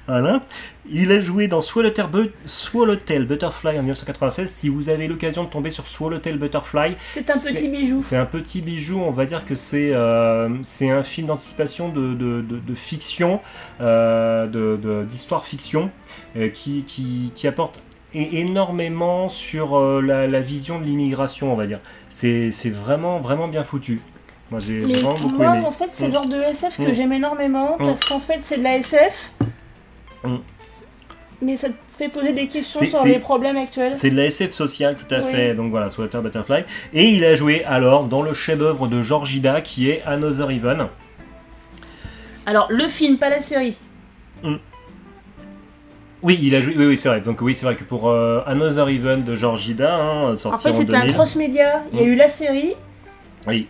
[0.06, 0.42] voilà.
[0.88, 4.48] Il a joué dans Swallowtail, Bu- Swallowtail Butterfly en 1996.
[4.48, 8.02] Si vous avez l'occasion de tomber sur Swallowtail Butterfly, C'est un petit bijou.
[8.04, 12.14] C'est un petit bijou, on va dire que c'est euh, c'est un film d'anticipation de,
[12.14, 13.40] de, de- de fiction,
[13.80, 15.90] euh, d'histoire fiction,
[16.54, 17.80] qui, qui, qui apporte
[18.22, 21.80] é- énormément sur euh, la, la vision de l'immigration, on va dire.
[22.10, 24.00] C'est vraiment, vraiment bien foutu.
[24.50, 25.66] Moi j'ai vraiment beaucoup moi, aimé.
[25.66, 26.08] en fait, c'est Mm.
[26.08, 26.94] le genre de SF que Mm.
[26.94, 27.86] j'aimais énormément Mm.
[27.86, 29.30] parce qu'en fait, c'est de la SF.
[30.24, 30.36] Mm.
[31.42, 33.94] Mais ça te fait poser des questions sur les problèmes actuels.
[33.96, 35.30] C'est de la SF sociale, tout à Oui.
[35.32, 35.54] fait.
[35.54, 36.64] Donc voilà, Swallowtail Butterfly.
[36.94, 40.86] Et il a joué alors dans le chef-d'œuvre de George Ida qui est Another Even.
[42.46, 43.76] Alors, le film, pas la série.
[46.22, 46.74] Oui, il a joué.
[46.76, 47.20] Oui, oui, c'est vrai.
[47.20, 50.62] Donc oui, c'est vrai que pour euh, Another Even de George Ida, hein, En sorti
[50.64, 51.14] fait, en c'était un 2000.
[51.14, 51.82] cross-média.
[51.92, 52.08] Il y a Mm.
[52.08, 52.72] eu la série.
[53.46, 53.68] Oui.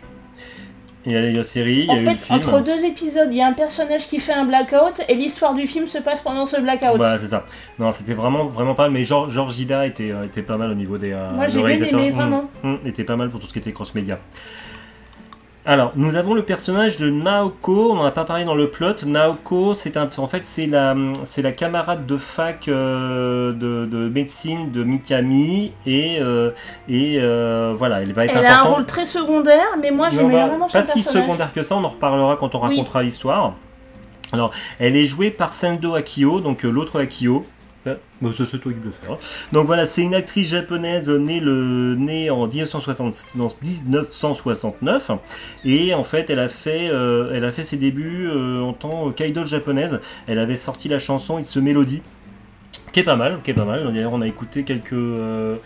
[1.09, 2.38] Il y a la série, il y a En eu fait, le film.
[2.40, 5.66] entre deux épisodes, il y a un personnage qui fait un blackout et l'histoire du
[5.68, 6.96] film se passe pendant ce blackout.
[6.96, 7.44] Voilà, c'est ça.
[7.78, 8.90] Non, c'était vraiment, vraiment pas.
[8.90, 11.12] Mais Georges Georges Ida était, euh, était pas mal au niveau des.
[11.12, 12.50] euh, Moi, j'ai bien aimé, Hum, vraiment.
[12.64, 14.18] hum, était pas mal pour tout ce qui était cross-média.
[15.68, 17.90] Alors, nous avons le personnage de Naoko.
[17.90, 19.05] On n'en a pas parlé dans le plot.
[19.05, 24.09] Naoko, c'est un, en fait, c'est la, c'est la camarade de fac euh, de, de
[24.09, 26.52] médecine de Mikami et euh,
[26.88, 30.35] et euh, voilà, elle va être Elle a un rôle très secondaire, mais moi j'aimais
[30.35, 32.68] bah, vraiment pas si secondaire que ça, on en reparlera quand on Oui.
[32.76, 33.55] racontera l'histoire.
[34.33, 37.44] Alors, elle est jouée par Sendo Akio, donc l'autre Akio.
[37.87, 39.16] Ah, bah, ça, c'est hein.
[39.53, 45.11] Donc voilà, c'est une actrice japonaise née, en 1960 non, 1969
[45.64, 50.01] et en fait elle a fait, euh, ses débuts euh, en tant qu'idol japonaise.
[50.27, 52.03] Elle avait sorti la chanson It's a Melody
[53.02, 53.92] pas mal, pas mal.
[53.92, 55.56] D'ailleurs, on a écouté quelques euh,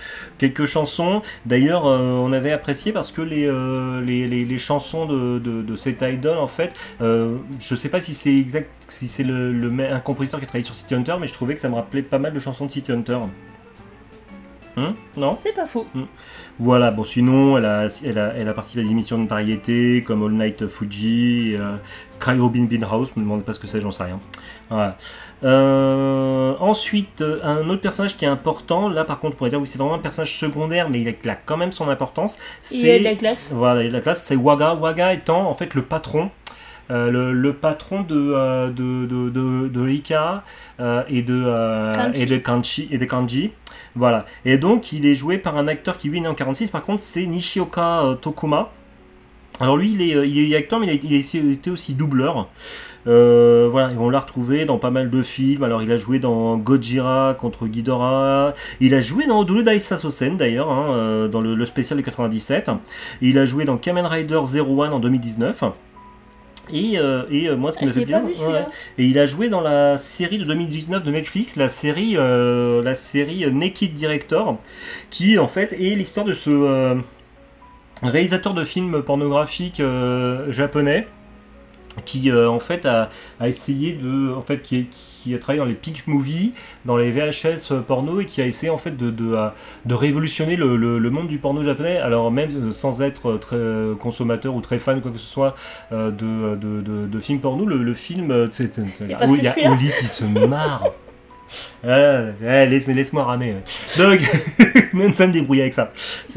[0.67, 1.23] chansons.
[1.47, 6.03] D'ailleurs, euh, on avait apprécié parce que les euh, les, les, chansons de, de, cet
[6.03, 10.41] idol, en fait, je sais pas si c'est exact, si c'est le, le un compositeur
[10.41, 12.33] qui a travaillé sur City Hunter, mais je trouvais que ça me rappelait pas mal
[12.33, 13.19] de chansons de City Hunter.
[14.77, 15.87] Hein non C'est pas faux.
[16.59, 20.03] voilà, bon, sinon, elle a, elle a, elle a participé à des émissions de variété
[20.07, 21.77] comme All Night Fuji, euh,
[22.19, 24.21] Cryo Bin Bin House, me demandez pas ce que c'est, j'en sais rien.
[24.69, 24.97] Voilà.
[25.43, 29.61] Euh, ensuite, euh, un autre personnage qui est important, là par contre, on pourrait dire
[29.61, 32.37] oui, c'est vraiment un personnage secondaire, mais il a, quand même son importance.
[32.71, 33.53] Il a de la classe.
[33.53, 34.75] Voilà, il a de la classe, c'est Waga.
[34.75, 36.31] Waga étant en fait le patron.
[36.91, 40.43] euh, le, le patron de, euh, de, de, de, de Rika
[40.81, 41.47] euh, et, de,
[42.15, 43.53] et de Kanji.
[43.97, 44.27] Voilà.
[44.45, 46.71] Et donc il est joué par un acteur qui lui est né en 46.
[46.71, 48.71] Par contre, c'est Nishioka euh, Tokuma.
[49.61, 52.49] Alors lui, il est, euh, il est acteur, mais il a, été- aussi doubleur.
[53.07, 55.63] Euh, voilà, et on l'a retrouvé dans pas mal de films.
[55.63, 58.55] Alors, il a joué dans Gojira contre Ghidorah.
[58.81, 59.99] Il a joué dans Duru Daisa
[60.39, 62.71] d'ailleurs, hein, dans le, le spécial de 97.
[63.21, 65.65] Il a joué dans Kamen Rider 01 en 2019.
[66.73, 68.35] Et, euh, et euh, moi, ce qui Ah, fait bien, vu
[68.99, 72.95] et il a joué dans la série de 2019 de Netflix, la série, euh, la
[72.95, 74.59] série Naked Director,
[75.11, 76.97] qui en fait est l'histoire de ce
[78.03, 79.83] réalisateur de films pornographiques
[80.49, 81.07] japonais
[82.05, 83.11] qui en fait a,
[83.41, 86.53] a essayé de en fait qui, qui a travaillé dans les peak movies
[86.85, 89.49] dans les VHS porno et qui a essayé en fait de, de, euh,
[89.85, 93.57] de révolutionner le, le- le monde du porno japonais alors même euh, sans être très
[93.57, 95.55] euh, consommateur ou très fan quoi que ce soit
[95.93, 98.79] euh, de, de, de- de films porno le, le film euh, c'est-
[99.29, 99.73] où il y a là.
[99.73, 100.85] Oli qui se marre
[101.85, 103.55] Ah, ouais, laisse, laisse-moi ramer.
[103.55, 103.63] ouais.
[103.99, 104.21] Donc,
[104.93, 105.91] même ça me débrouille avec ça.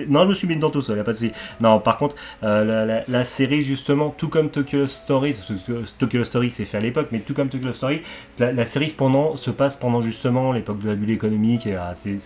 [0.07, 1.31] Non, je me suis mis dedans tout seul, y a pas de souci.
[1.59, 5.35] Non, par contre, euh, la, série, justement, tout comme Tokyo Story,
[5.67, 8.01] que Tokyo Story c'est fait à l'époque, mais tout comme Tokyo Story,
[8.39, 12.19] la, série pendant, se passe pendant justement l'époque de la bulle économique, ah, c'est-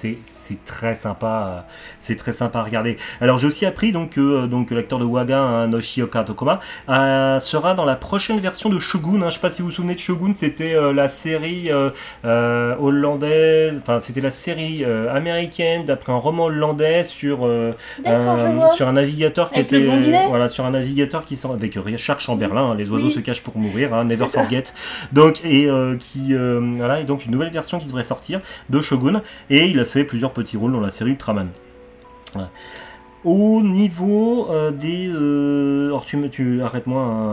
[0.65, 1.61] très sympa, euh,
[1.99, 2.97] c'est très sympa à regarder.
[3.21, 6.59] Alors, j'ai aussi appris donc, que euh, donc, l'acteur de Waga, hein, Noshioka Tokoma,
[6.89, 9.21] euh, sera dans la prochaine version de Shogun.
[9.21, 9.29] hein.
[9.29, 11.89] Je sais pas si vous vous souvenez de Shogun, c'était euh, la série euh,
[12.25, 17.73] euh, hollandaise, enfin c'était la série euh, américaine d'après un roman hollandais sur euh,
[18.05, 18.69] un, vois.
[18.69, 19.85] sur un navigateur qui Avec était
[20.27, 23.13] voilà sur un navigateur qui sort avec Richard Chamberlain, hein, les oiseaux Oui.
[23.13, 24.41] se cachent pour mourir, hein, never ça.
[24.41, 24.63] forget.
[25.11, 28.81] Donc et euh, qui euh, voilà et donc une nouvelle version qui devrait sortir de
[28.81, 31.49] Shogun et il a fait plusieurs petits rôles dans la série Ultraman.
[32.33, 32.49] Voilà.
[33.27, 35.09] Au niveau euh, des...
[35.09, 37.27] Euh, alors tu, me- tu arrête-moi, hein,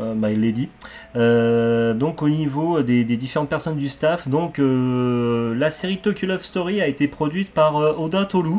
[0.00, 0.70] euh, my lady.
[1.16, 6.26] Euh, donc au niveau des, des différentes personnes du staff, donc euh, la série Tokyo
[6.26, 8.56] Love Story a été produite par euh, Oda Tolu,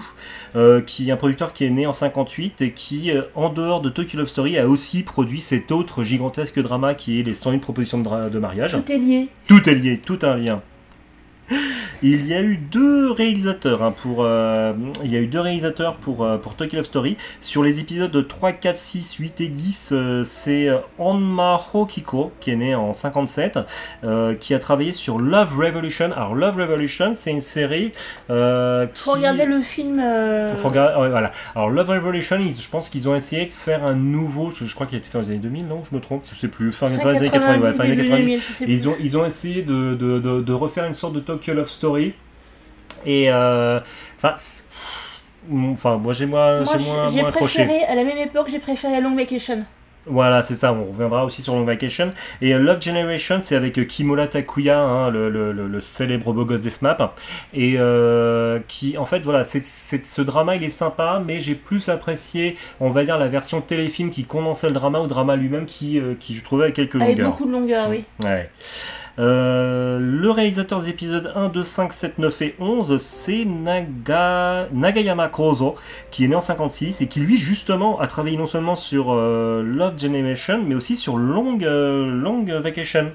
[0.55, 3.81] euh, qui est un producteur qui est né en 58 et qui, euh, en dehors
[3.81, 7.57] de Tokyo Love Story, a aussi produit cet autre gigantesque drama qui est les 101
[7.57, 8.77] propositions de, mariage.
[8.85, 9.27] Tout est lié.
[9.47, 10.61] Tout est lié, tout un lien.
[12.01, 14.73] Il y a eu deux réalisateurs hein, pour euh,
[15.03, 18.27] il y a eu deux réalisateurs pour euh, pour Tokyo Love Story sur les épisodes
[18.27, 22.93] 3, 4, 6, 8 et 10 euh, c'est euh, Onma Hokiko qui est né en
[22.93, 23.59] 57
[24.03, 27.91] euh, qui a travaillé sur Love Revolution alors Love Revolution c'est une série
[28.29, 29.99] euh, qui Faut regarder le film.
[29.99, 31.31] euh, faut regarder- ouais, voilà.
[31.55, 34.87] Alors Love Revolution, ils- je pense qu'ils ont essayé de faire un nouveau, je, crois
[34.87, 36.71] qu'il a été fait dans les années 2000, non Je me trompe, je sais plus,
[36.71, 38.25] fin, fin fin des années 80, ouais, fin des années début 90.
[38.25, 38.73] 2000, je sais Et plus.
[38.73, 41.67] Ils ont, ils ont essayé de, de, de, de refaire une sorte de Tokyo Love
[41.69, 42.13] Story.
[43.05, 43.79] Et euh,
[44.23, 47.65] enfin, moi j'ai moins, Moi, j'ai moins, moins accroché.
[47.65, 49.63] préféré, à la même époque, j'ai préféré Long Vacation.
[50.07, 50.71] Voilà, c'est ça.
[50.71, 52.11] On reviendra aussi sur Long Vacation.
[52.39, 56.61] Et euh, Love Generation, c'est avec euh, Kimola Takuya, hein, le, le, célèbre beau gosse
[56.61, 57.01] des SMAP.
[57.55, 61.55] Et euh, qui, en fait, voilà, c'est, c'est- ce drama, il est sympa, mais j'ai
[61.55, 65.65] plus apprécié, on va dire, la version téléfilm qui condensait le drama, ou drama lui-même
[65.65, 67.31] qui, euh, qui je trouvais, avec quelques Avec longueurs.
[67.31, 68.03] beaucoup de longueur, oui.
[68.23, 68.47] Ouais.
[69.17, 74.67] Euh, le réalisateur des épisodes 1, 2, 5, 7, 9 et 11, c'est Naga...
[74.73, 75.75] Nagayama Kozo,
[76.11, 79.63] qui est né en 56 et qui lui justement a travaillé non seulement sur euh,
[79.63, 83.11] Love Generation, mais aussi sur Long, euh, Long Vacation.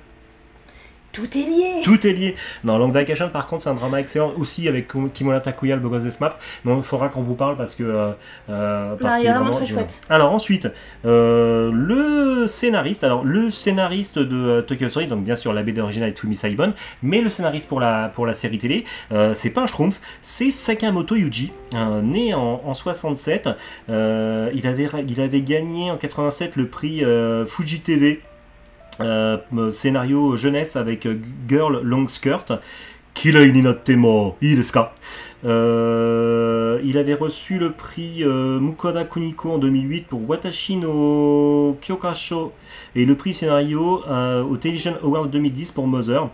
[1.12, 1.82] Tout est lié.
[1.82, 2.36] Tout est lié.
[2.62, 5.88] Non, Long Vacation, par contre, c'est un drama excellent aussi avec Kimono Takuya, le beau
[5.88, 6.38] gosse des SMAP.
[6.64, 7.82] Donc, il faudra qu'on vous parle parce que.
[7.82, 8.12] euh,
[8.48, 10.00] euh, parce il est vraiment très chouette.
[10.08, 10.68] Alors, ensuite,
[11.04, 13.02] euh, le scénariste.
[13.02, 16.36] Alors, le scénariste de euh, Tokyo Story, donc bien sûr, la BD originale est Fumi
[16.36, 18.84] Saibon, mais le scénariste pour la, pour la série télé,
[19.34, 23.48] c'est pas un schtroumpf, c'est Sakamoto Yuji, euh, né en, en 67.
[23.88, 27.02] Euh, il, avait, il avait gagné en 87 le prix
[27.46, 28.20] Fuji TV.
[29.00, 32.52] Euh, scénario jeunesse avec euh, Girl Long Skirt.
[35.44, 42.52] Euh, il avait reçu le prix euh, Mukoda Kuniko en 2008 pour Watashi no Kyokasho
[42.94, 46.28] et le prix scénario euh, au Television Award 2010 pour Mother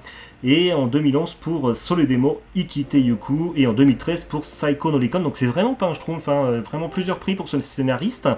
[0.46, 5.18] et en 2011 pour euh, Soledemo Ikite Yuku et en 2013 pour Psycho no Recon.
[5.18, 8.28] Donc c'est vraiment pas un schtroumpf, hein, euh, vraiment plusieurs prix pour ce scénariste.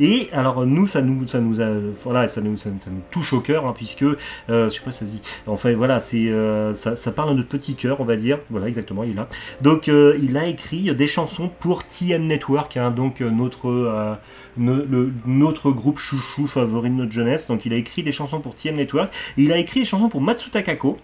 [0.00, 1.68] Et alors nous ça nous ça nous a,
[2.02, 4.16] voilà ça nous ça, nous touche au cœur hein, puisque euh,
[4.48, 5.22] je sais pas si ça se dit.
[5.46, 8.38] Enfin voilà c'est euh, ça, parle à notre petit cœur on va dire.
[8.48, 9.28] Voilà exactement il là.
[9.60, 14.16] Donc il a écrit des chansons pour TM Network, hein, donc notre,
[14.56, 17.46] notre groupe chouchou favori de notre jeunesse.
[17.46, 19.12] Donc il a écrit des chansons pour TM Network.
[19.36, 20.98] Et il a écrit des chansons pour Matsuta Kako.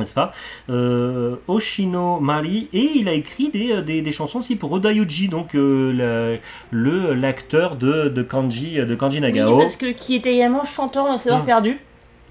[0.00, 0.32] N'est-ce pas
[0.68, 4.92] euh, Oshino Mari et il a écrit des, euh, des, des chansons aussi pour Oda
[4.92, 6.36] Yuji, donc euh,
[6.70, 9.58] le l'acteur de, de Kanji de Kanji Oui, Nagao.
[9.58, 11.46] parce que qui était également chanteur dans ses heures Mm.
[11.46, 11.78] perdues.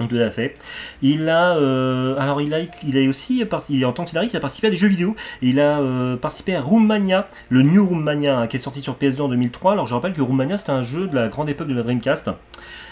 [0.09, 0.55] Tout à fait.
[1.01, 4.37] Il a, euh, alors il a, il a aussi, il, en tant que scénariste, il
[4.37, 5.13] a participé à des jeux vidéo.
[5.41, 9.19] Il a euh, participé à Roomania, le New Roomania, hein, qui est sorti sur PS2
[9.23, 9.73] en 2003.
[9.73, 12.29] Alors je rappelle que Roomania, c'était un jeu de la grande époque de la Dreamcast.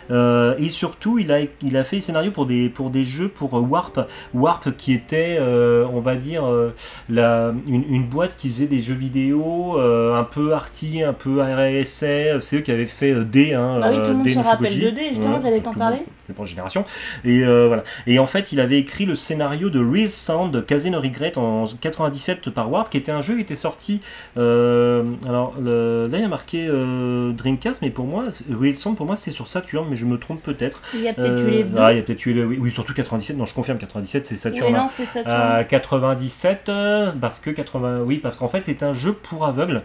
[0.10, 3.28] Euh, et surtout, il a, il a fait des scénarios pour des, pour des jeux
[3.28, 4.00] pour euh, Warp.
[4.34, 6.74] Warp qui était, euh, on va dire, euh,
[7.10, 12.40] la, une, une boîte qui faisait des jeux vidéo un peu arty, un peu RSA.
[12.40, 13.54] C'est eux qui avaient fait D.
[13.54, 16.04] Hein, Bah oui, tout le monde se rappelle de D, justement, Ouais, j'allais t'en monde,
[16.28, 16.28] parler.
[16.28, 16.86] C'est pour génération.
[17.26, 17.84] Et euh, voilà.
[18.06, 21.38] Et en fait, il avait écrit le scénario de Real Sound de Kaze no Regret
[21.38, 24.02] en 97 par Warp, qui était un jeu qui était sorti.
[24.38, 28.26] euh, alors le- là, il y a marqué euh, Dreamcast, mais pour moi,
[28.60, 30.82] Real Sound, pour moi, c'est sur Saturn, mais je me trompe peut-être.
[30.94, 31.78] Il y a peut-être eu les deux.
[31.80, 32.44] ah, il y a peut-être eu les.
[32.44, 33.38] Oui, oui, surtout 97.
[33.38, 34.68] Non, je confirme, 97, c'est Saturn.
[34.68, 34.84] oui, hein.
[34.84, 35.64] non, c'est vois.
[35.64, 39.84] 97 euh, parce que 80 oui parce qu'en fait c'est un jeu pour aveugles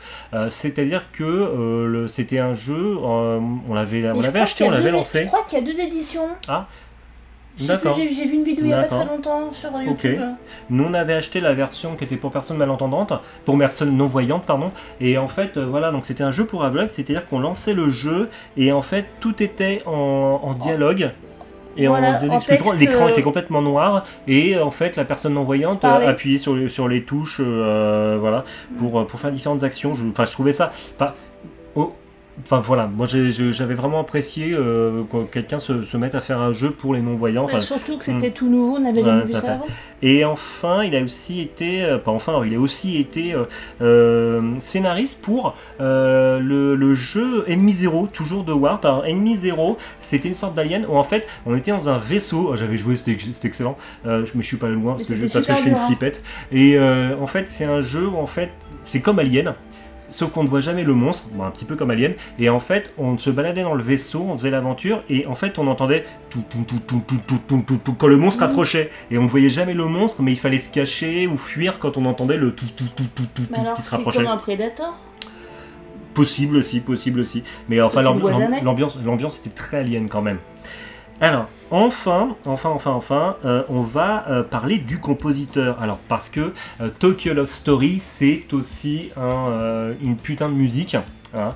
[0.49, 1.23] c'est-à-dire que
[1.87, 5.59] le- c'était un jeu on l'avait on l'avait acheté on l'avait lancé Je crois qu'il
[5.59, 6.29] y a deux éditions.
[6.49, 6.67] Ah,
[7.61, 7.97] d'accord.
[7.97, 10.21] J'ai vu une vidéo il y a pas très longtemps sur YouTube.
[10.71, 13.13] Nous, on avait acheté la version qui était pour personnes malentendantes,
[13.45, 14.73] pour personnes non-voyantes, pardon.
[15.01, 17.91] Et en fait, euh, voilà, donc c'était un jeu pour aveugles, c'est-à-dire qu'on lançait le
[17.91, 21.11] jeu et en fait, tout était en, en dialogue.
[21.77, 24.71] Et Voilà, on faisait des en texte, l'écran euh, était complètement noir et euh, en
[24.71, 26.07] fait la personne non voyante euh, Parlait.
[26.07, 28.45] appuyait sur les, sur les touches voilà
[28.79, 31.15] pour, pour faire différentes actions je, enfin je trouvais ça pas
[32.45, 36.53] Enfin voilà, moi j'avais vraiment apprécié euh, que quelqu'un se, se mette à faire un
[36.53, 37.45] jeu pour les non-voyants.
[37.45, 39.67] Ouais, Enfin, surtout que c'était tout nouveau, on n'avait Ouais, jamais vu ça avant.
[40.01, 43.45] et enfin, il a aussi été, euh, pas enfin, il a aussi été euh,
[43.83, 48.83] euh, scénariste pour le, le jeu Enemy Zero, toujours de Warp.
[48.87, 52.49] Alors, Enemy Zero, c'était une sorte d'alien où en fait, on était dans un vaisseau.
[52.53, 53.15] Oh, J'avais joué, c'était
[53.47, 53.77] excellent.
[54.07, 55.75] Je, mais je suis pas allé loin parce que, je, parce que je fais une
[55.77, 55.87] hein.
[55.87, 56.23] flippette.
[56.51, 58.51] Et en fait, c'est un jeu où en fait,
[58.87, 59.55] c'est comme Alien.
[60.13, 62.61] Sauf qu'on ne voit jamais le monstre, bon, un petit peu comme Alien, et en
[62.61, 66.05] fait, on se baladait dans le vaisseau, on faisait l'aventure, et en fait, on entendait
[66.31, 68.51] tout, tout, tout, tout, tout, tout, tout, tout, tout, quand le monstre Mhm.
[68.51, 71.79] approchait, et on ne voyait jamais le monstre, mais il fallait se cacher ou fuir
[71.79, 74.19] quand on entendait le tout, tout, tout, tout, tout, tout qui se c'est rapprochait.
[74.19, 74.95] comme un Predator.
[76.15, 77.43] Possible aussi, possible aussi.
[77.71, 80.39] Mais enfin, l'ambiance était très alien quand même.
[81.23, 85.81] Alors, enfin, enfin, enfin, enfin, euh, on va euh, parler du compositeur.
[85.83, 90.95] Alors, parce que euh, Tokyo Love Story, c'est aussi un, une putain de musique.
[91.35, 91.51] hein.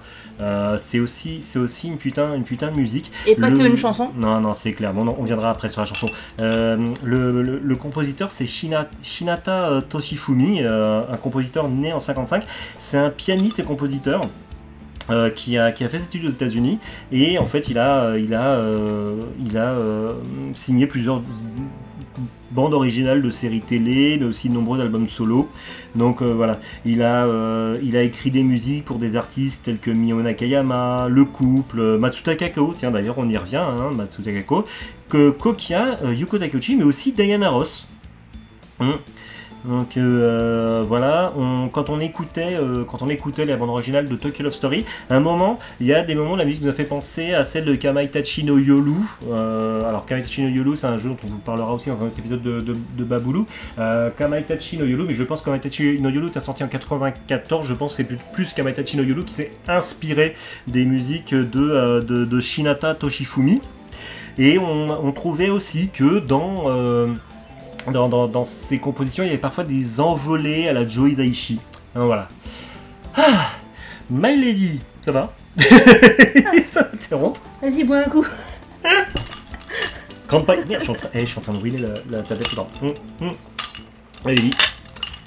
[0.78, 3.10] C'est aussi, c'est aussi une putain, une putain de musique.
[3.26, 4.10] Et pas Le- que une chanson.
[4.16, 4.92] Non, non, c'est clair.
[4.92, 6.08] Bon, on viendra après sur la chanson.
[6.38, 6.76] Le,
[7.42, 12.44] le- le compositeur, c'est Shina- Shinata Toshifumi, un compositeur né en 55.
[12.80, 14.20] C'est un pianiste et compositeur.
[15.10, 16.80] Euh, qui, a, fait ses études aux États-Unis
[17.12, 19.20] et en fait il a, euh,
[19.54, 20.10] euh,
[20.54, 21.22] signé plusieurs
[22.50, 25.48] bandes originales de séries télé, mais aussi de nombreux albums solo.
[25.94, 31.24] Donc voilà, il a, écrit des musiques pour des artistes tels que Mio Nakayama, Le
[31.24, 34.30] Couple, Matsuta Kako, tiens d'ailleurs on y revient, hein, Matsuta
[35.08, 37.86] que Kokia, Yuko Takeuchi, mais aussi Diana Ross.
[38.80, 38.92] Hum.
[39.66, 41.32] Donc euh, voilà,
[41.72, 45.58] quand on écoutait, euh, quand on la bande originale de Tokyo Love Story, un moment,
[45.80, 47.74] il y a des moments où la musique nous a fait penser à celle de
[47.74, 48.92] Kamaitachi no Yolu.
[49.30, 52.06] Euh, alors Kamaitachi no Yolu, c'est un jeu dont on vous parlera aussi dans un
[52.06, 53.46] autre épisode de, Baboulou.
[54.16, 57.66] Kamaitachi no Yolu, mais je pense que Kamaitachi no Yolu est sorti en 94.
[57.66, 60.36] Je pense que c'est plus, Kamaitachi no Yolu qui s'est inspiré
[60.66, 63.60] des musiques de, Shinata Toshifumi.
[64.38, 66.68] Et on, trouvait aussi que dans,
[67.92, 71.60] dans, dans, dans ces compositions, il y avait parfois des envolées à la Joe Hisaishi.
[71.94, 72.28] Hein, voilà.
[73.16, 73.50] Ah,
[74.10, 75.32] My Lady, ça va.
[77.62, 78.26] Vas-y, bois un coup.
[80.28, 80.64] Grande paille.
[80.68, 82.50] Merde, je suis en train, eh, je suis en train de brûler la, la tablette
[82.50, 82.68] dedans.
[82.82, 83.32] Hum, hum.
[84.24, 84.50] Allez,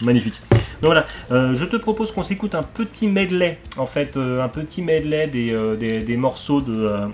[0.01, 0.39] magnifique.
[0.81, 4.49] Donc voilà, euh, je te propose qu'on s'écoute un petit medley, en fait, euh, un
[4.49, 7.07] petit medley des, euh, des, des morceaux de, euh,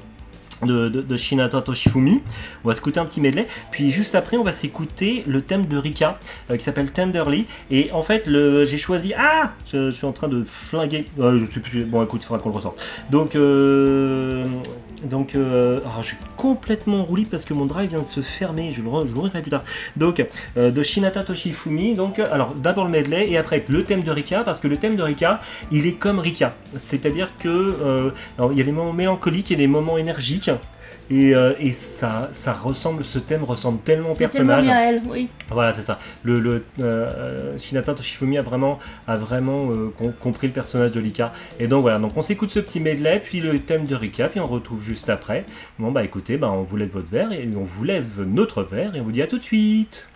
[0.63, 2.21] de, Shinata Toshifumi.
[2.63, 5.77] On va s'écouter un petit medley, puis juste après, on va s'écouter le thème de
[5.77, 7.45] Rika, euh, qui s'appelle Tenderly.
[7.71, 9.13] Et en fait, j'ai choisi.
[9.17, 11.05] Ah je, suis en train de flinguer.
[11.63, 11.85] Plus.
[11.85, 12.79] Bon, écoute, il faudra qu'on le ressorte.
[13.09, 14.43] Donc, euh,
[15.05, 18.73] donc euh, je suis complètement roulé parce que mon drive vient de se fermer.
[18.73, 19.63] Je le, l'ouvrirai plus tard.
[19.95, 20.25] Donc,
[20.57, 21.95] euh, de Shinata Toshifumi.
[21.95, 24.77] Donc, euh, alors d'abord le medley et après le thème de Rika parce que le
[24.77, 25.41] thème de Rika,
[25.71, 26.53] il est comme Rika.
[26.77, 28.11] C'est-à-dire que euh,
[28.51, 30.51] il y a des moments mélancoliques et des moments énergiques.
[31.11, 34.65] Et, euh, et ça, ça ressemble, ce thème ressemble tellement au C'est tellement personnage.
[34.65, 35.29] bien elle, oui.
[35.49, 35.99] Voilà, c'est ça.
[36.23, 40.99] Le, le euh, Shinata Toshifumi a vraiment, a vraiment euh, com- compris le personnage de
[40.99, 41.31] Lika.
[41.59, 44.39] Et donc voilà, donc on s'écoute ce petit medley, puis le thème de Rika, puis
[44.39, 45.45] on retrouve juste après.
[45.77, 48.95] Bon bah écoutez, bah, on vous lève votre verre et on vous lève notre verre
[48.95, 50.07] et on vous dit à tout de suite.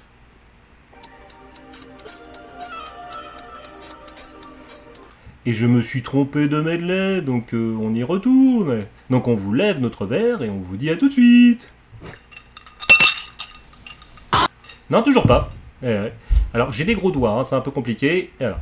[5.45, 8.85] Et je me suis trompé de medley, donc euh, on y retourne.
[9.09, 11.71] Donc on vous lève notre verre et on vous dit à tout de suite.
[14.89, 15.49] Non, toujours pas.
[15.83, 16.09] Eh.
[16.53, 18.31] Alors j'ai des gros doigts, hein, c'est un peu compliqué.
[18.39, 18.59] Et alors.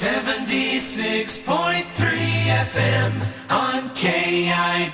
[0.00, 1.44] 76.3
[2.72, 3.12] FM
[3.50, 4.90] on KIWI.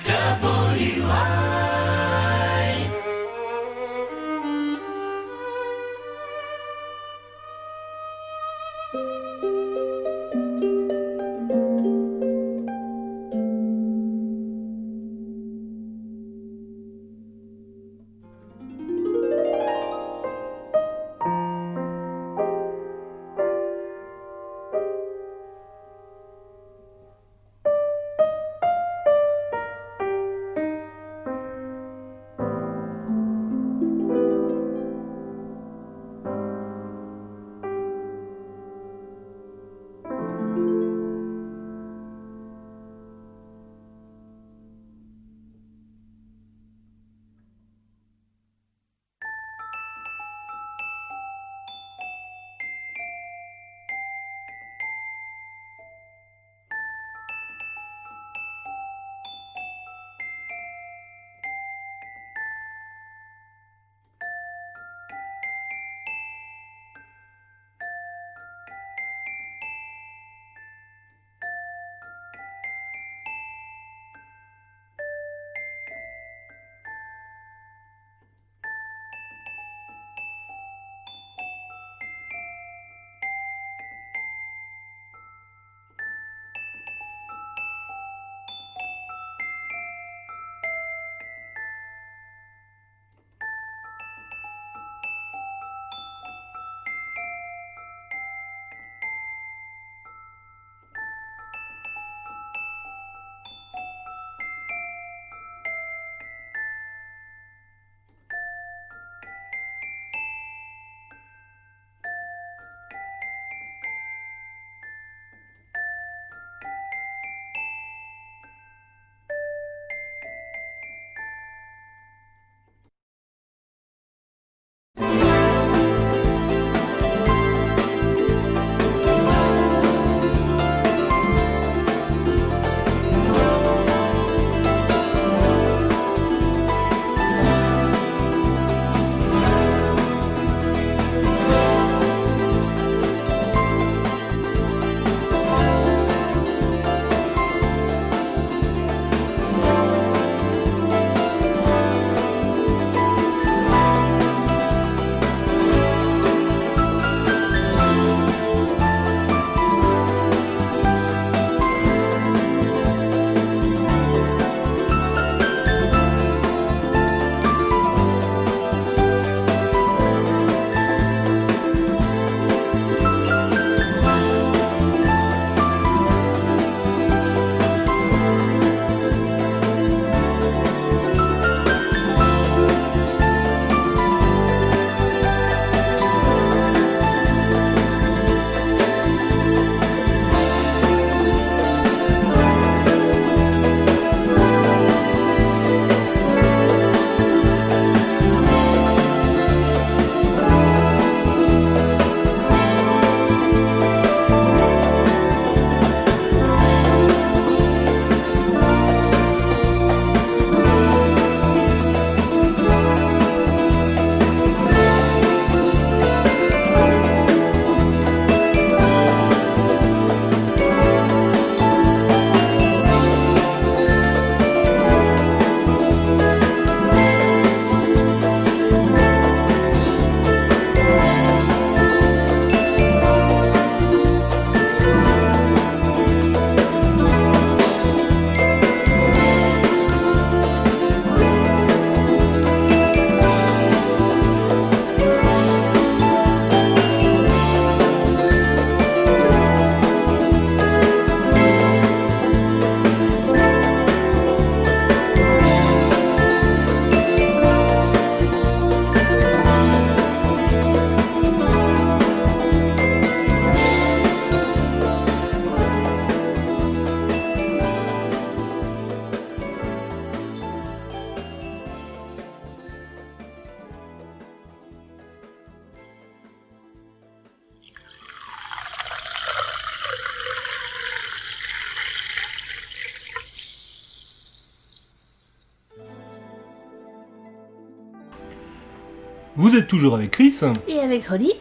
[289.77, 290.33] Toujours avec Chris.
[290.67, 291.33] Et avec Holly,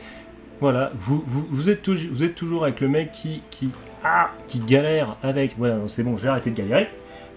[0.61, 3.71] Voilà, vous, vous, vous, êtes toujours, vous êtes toujours avec le mec qui, qui,
[4.05, 5.55] ah, qui galère avec.
[5.57, 6.89] Voilà, c'est bon, j'ai arrêté de galérer.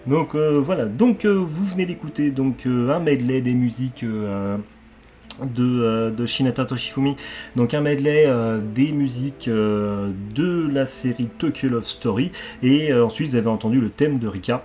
[0.06, 6.10] Donc euh, voilà, donc euh, vous venez d'écouter donc euh, un medley des musiques de,
[6.10, 7.16] de Shinata Toshifumi.
[7.56, 8.28] Donc un medley
[8.74, 12.30] des musiques de la série Tokyo Love Story.
[12.62, 14.64] Et ensuite vous avez entendu le thème de Rika.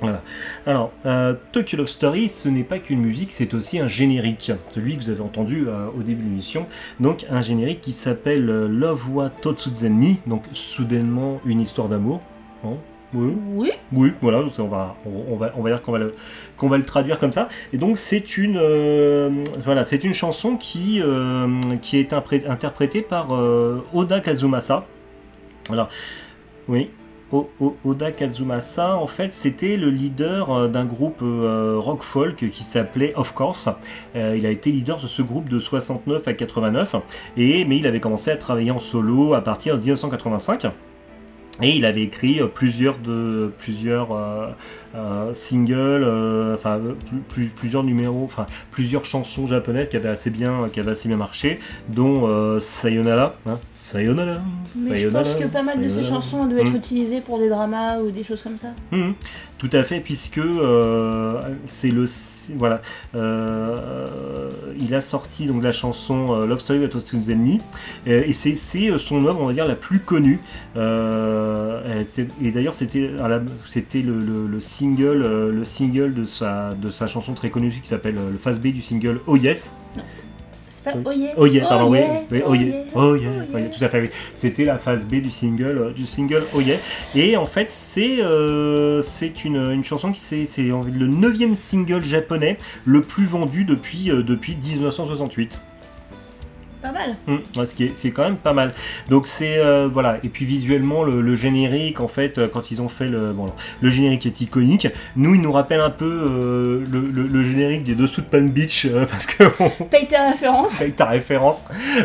[0.00, 0.22] Voilà.
[0.66, 4.52] Alors, euh, Tokyo Love Story, ce n'est pas qu'une musique, c'est aussi un générique.
[4.68, 6.66] Celui que vous avez entendu euh, au début de l'émission.
[7.00, 12.20] Donc, un générique qui s'appelle euh, Love wa Totsuzen ni, donc soudainement une histoire d'amour.
[12.64, 12.74] Hein?
[13.14, 13.32] Oui.
[13.54, 13.70] Oui.
[13.92, 16.14] Oui, voilà, on va, on, on va, on va dire qu'on va le,
[16.56, 17.48] qu'on va le traduire comme ça.
[17.72, 19.30] Et donc c'est une, euh,
[19.64, 21.46] voilà, c'est une chanson qui, euh,
[21.80, 24.84] qui est impré- interprétée par euh, Oda Kazumasa.
[25.68, 25.88] Voilà,
[26.66, 26.90] oui.
[27.84, 33.12] Oda Kazumasa, en fait, c'était le leader euh, d'un groupe euh, rock folk qui s'appelait
[33.16, 33.68] Of Course.
[34.14, 36.96] Euh, il a été leader de ce groupe de 69 à 89,
[37.36, 40.66] et, mais il avait commencé à travailler en solo à partir de 1985.
[41.62, 44.08] Et il avait écrit plusieurs de plusieurs
[45.34, 50.80] singles, enfin plus- plus- plusieurs numéros, enfin plusieurs chansons japonaises qui avaient assez bien, qui
[50.80, 53.60] avaient assez bien marché, dont Sayonara, hein,
[53.90, 54.40] Sayonara.
[54.76, 56.76] Mais je Sayonara, pense que pas mal de ces chansons doivent être Mm.
[56.76, 58.68] utilisées pour des dramas ou des choses comme ça.
[58.92, 59.14] Mhm,
[59.58, 62.06] Tout à fait, puisque euh, c'est le
[62.58, 62.82] voilà,
[63.14, 67.58] euh, il a sorti donc la chanson euh, Love Story de Totsuzeni
[68.06, 68.54] euh, et c'est
[68.98, 70.38] son œuvre on va dire la plus connue
[70.76, 72.02] Euh,
[72.42, 77.48] et d'ailleurs c'était le, le- le single le single de sa de sa chanson très
[77.48, 79.72] connue qui s'appelle le face B du single Oh Yes
[80.84, 81.02] pas Oui.
[81.06, 82.64] Oh yeah Oh yeah, pardon, oui, yeah, oui, oh yeah,
[82.94, 84.10] oh yeah, oh yeah, tout à fait, oui.
[84.34, 86.76] C'était la phase B du single, euh, du single Oh yeah.
[87.14, 92.58] Et en fait, c'est euh, c'est une, une chanson qui c'est le neuvième single japonais
[92.84, 95.58] le plus vendu depuis euh, depuis 1968.
[96.84, 97.16] Pas mal.
[97.26, 98.74] Hum, ouais, ce qui est, c'est quand même pas mal.
[99.08, 100.18] Donc c'est euh, voilà.
[100.22, 103.46] Et puis visuellement le, le générique en fait euh, quand ils ont fait le bon
[103.80, 104.88] le générique est iconique.
[105.16, 108.50] Nous il nous rappelle un peu euh, le, le- le générique des dessous de Palm
[108.50, 110.78] Beach euh, parce que on, Paye tes références.
[110.82, 111.62] avec ta référence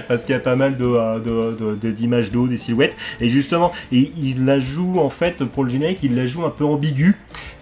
[0.07, 3.27] parce qu'il y a pas mal de, de- de- de- d'images d'eau, des silhouettes et
[3.27, 6.63] justement et il la joue en fait pour le générique il la joue un peu
[6.63, 7.17] ambigu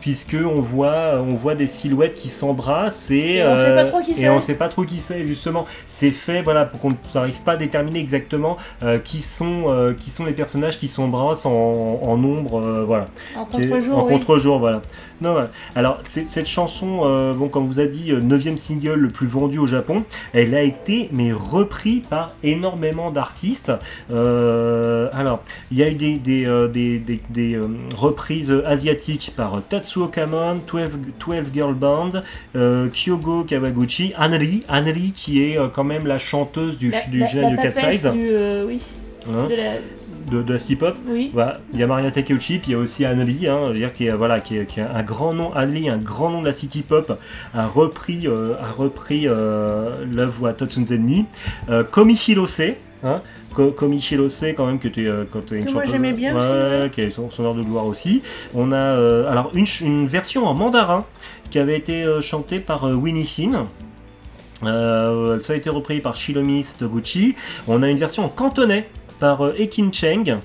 [0.08, 4.00] puisque on voit on voit des silhouettes qui s'embrassent et, Et on sait pas trop
[4.00, 4.30] qui et c'est.
[4.30, 7.58] on sait pas trop qui c'est justement c'est fait voilà pour qu'on n'arrive pas à
[7.58, 12.64] déterminer exactement euh, qui sont euh, qui sont les personnages qui s'embrassent en, en ombre
[12.64, 13.04] euh, voilà
[13.36, 14.14] En contre-jour, en oui.
[14.14, 14.82] contre-jour, voilà.
[15.22, 15.50] Non, voilà.
[15.76, 19.68] Alors, cette chanson, euh, bon, comme vous a dit, 9 single le plus vendu au
[19.68, 19.98] Japon,
[20.34, 23.72] elle a été mais repris par énormément d'artistes.
[24.12, 25.42] Euh, alors,
[25.72, 27.62] il y a eu des, des, euh, des, des- des, euh,
[27.96, 30.90] reprises asiatiques par Tatsuo Kamon, 12,
[31.20, 32.12] 12 Girl Band,
[32.56, 37.20] euh, Kyogo Kawaguchi, Anri, Anri qui est euh, quand même la chanteuse du, La, du
[37.20, 38.80] la, la de Cat papesse Size, du, euh, oui,
[39.30, 39.72] hein, de la,
[40.30, 40.96] de, de la hip-hop.
[41.08, 41.30] oui.
[41.34, 43.78] Voilà, il y a Maria Takeuchi, puis il y a aussi Anne-Lee, hein, je veux
[43.78, 45.54] dire, qui est, voilà, qui est, qui est un grand nom.
[45.54, 47.18] Anne-Lee, un grand nom de la city pop,
[47.54, 51.26] a repris, euh, a repris euh, l'œuvre à Totsunzenni.
[51.70, 52.62] Euh, Komi Hirose,
[53.04, 53.22] hein,
[53.56, 56.90] Ko- Komi Hirose, quand même, que tu es, quand une Que moi, j'aimais bien ouais,
[56.94, 58.22] qui est son, son heure de gloire aussi.
[58.54, 61.06] On a euh, alors une, une version en mandarin
[61.50, 63.66] qui avait été euh, chantée par euh, Winnie Hin.
[64.64, 67.36] Euh, ça a été repris par Shilomi Toguchi.
[67.68, 68.88] On a une version en cantonais
[69.20, 70.38] par euh, Ekin Cheng.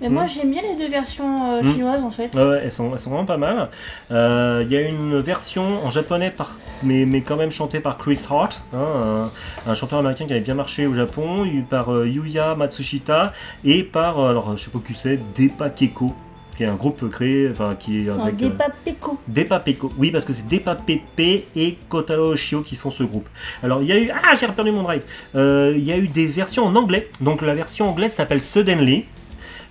[0.00, 0.28] Mais moi, Mm.
[0.34, 1.72] j'aime bien les deux versions euh, Mm.
[1.74, 2.34] chinoises en fait.
[2.34, 3.68] Ouais, ouais, elles sont, elles sont vraiment pas mal.
[4.10, 7.98] Euh, Il y a une version en japonais, par, mais, mais quand même chantée par
[7.98, 9.30] Chris Hart, hein,
[9.66, 13.32] un, un chanteur américain qui avait bien marché au Japon, par euh, Yuya Matsushita
[13.64, 16.12] et par, euh, alors je sais pas qui c'est, Depa Keko,
[16.56, 18.36] qui est un groupe créé, enfin qui est avec.
[18.36, 19.18] des euh, papécos.
[19.26, 23.28] Depa Peko, oui parce que c'est Depa Pepe et Kotaro Oshio qui font ce groupe.
[23.62, 25.02] Alors il y a eu, ah j'ai perdu mon drive,
[25.34, 29.04] Euh, il y a eu des versions en anglais, donc la version anglaise s'appelle Suddenly,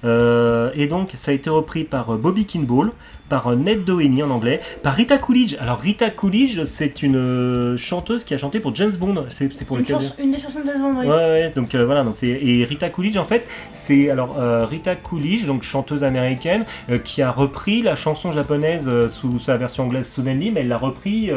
[0.04, 2.92] Euh, et donc ça a été repris par Bobby Kimball,
[3.32, 5.56] par euh, Ned Doheny en anglais, par Rita Coolidge.
[5.62, 9.78] Alors Rita Coolidge c'est une euh, chanteuse qui a chanté pour James Bond, c'est pour
[9.78, 11.08] Une, lequel une des chansons de la seconde, oui.
[11.08, 14.66] Ouais, ouais, donc euh, voilà, donc c'est et Rita Coolidge en fait, c'est alors euh,
[14.66, 19.86] Rita Coolidge, donc chanteuse américaine, euh, qui a repris la chanson japonaise sous sa version
[19.86, 21.32] anglaise Suddenly, mais elle l'a repris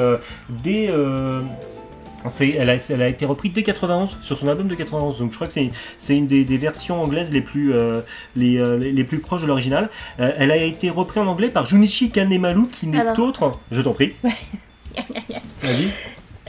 [0.49, 0.90] dès
[2.41, 5.35] elle, a, elle a été reprise dès 91 sur son album de 91, donc je
[5.35, 8.01] crois que c'est une des, des versions anglaises les plus euh,
[8.37, 9.89] les, euh, les, les plus proches de l'original.
[10.20, 13.18] Euh, elle a été reprise en anglais par Junichi Kanemaru, qui n'est Alors.
[13.18, 13.53] autre.
[13.70, 14.12] Je t'en prie.
[15.62, 15.89] Vas-y.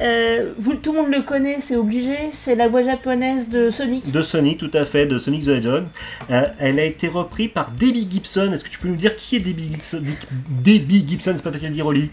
[0.01, 2.15] Euh, vous, tout le monde le connaît, c'est obligé.
[2.33, 4.11] C'est la voix japonaise de Sonic.
[4.11, 5.85] De Sonic, tout à fait, de Sonic the Hedgehog.
[6.29, 8.51] Euh, elle a été reprise par Debbie Gibson.
[8.53, 10.03] Est-ce que tu peux nous dire qui est Debbie Gibson?
[10.49, 12.09] Debbie Gibson, c'est pas facile de dire Oli.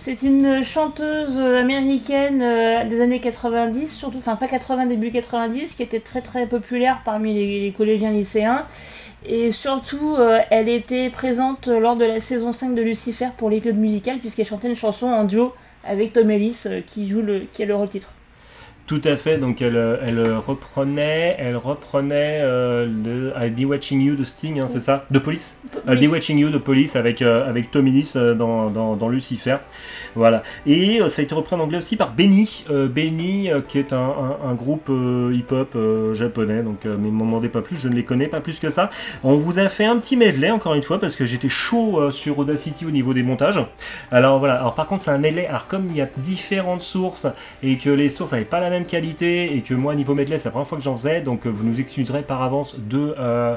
[0.00, 5.82] C'est une chanteuse américaine euh, des années 90, surtout, enfin pas 80, début 90, qui
[5.82, 8.64] était très très populaire parmi les, collégiens lycéens.
[9.26, 13.76] Et surtout, euh, elle était présente lors de la saison 5 de Lucifer pour l'épisode
[13.76, 15.52] musical, puisqu'elle chantait une chanson en duo
[15.84, 18.14] avec Tom Ellis, euh, qui, joue le, qui a le rôle titre.
[18.88, 24.16] Tout à fait, donc elle, elle reprenait, elle reprenait euh, le I'll Be Watching You
[24.16, 25.04] de Sting, hein, c'est ça?
[25.10, 25.58] De Police?
[25.86, 29.56] I'll Be Watching You de Police avec, euh, avec Tom euh, dans, dans, dans Lucifer.
[30.18, 30.42] Voilà.
[30.66, 32.64] Et euh, ça a été repris en anglais aussi par Benny.
[32.70, 34.90] Euh, Benny, euh, qui est un, un- un groupe
[35.32, 35.76] hip-hop
[36.14, 38.68] japonais, donc mais ne m'en demandez pas plus, je ne les connais pas plus que
[38.70, 38.90] ça.
[39.22, 42.38] On vous a fait un petit medley encore une fois parce que j'étais chaud sur
[42.38, 43.60] Audacity au niveau des montages.
[44.10, 47.26] Alors voilà, alors par contre c'est un medley, alors comme il y a différentes sources
[47.62, 50.46] et que les sources n'avaient pas la même qualité et que moi niveau medley c'est
[50.48, 53.56] la première fois que j'en faisais, donc vous nous excuserez par avance de, euh,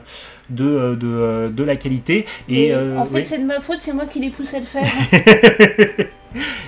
[0.50, 2.26] de, de, de la qualité.
[2.50, 3.26] Et, Et euh, en fait, oui.
[3.26, 4.86] c'est de ma faute, c'est moi qui l'ai poussé à le faire.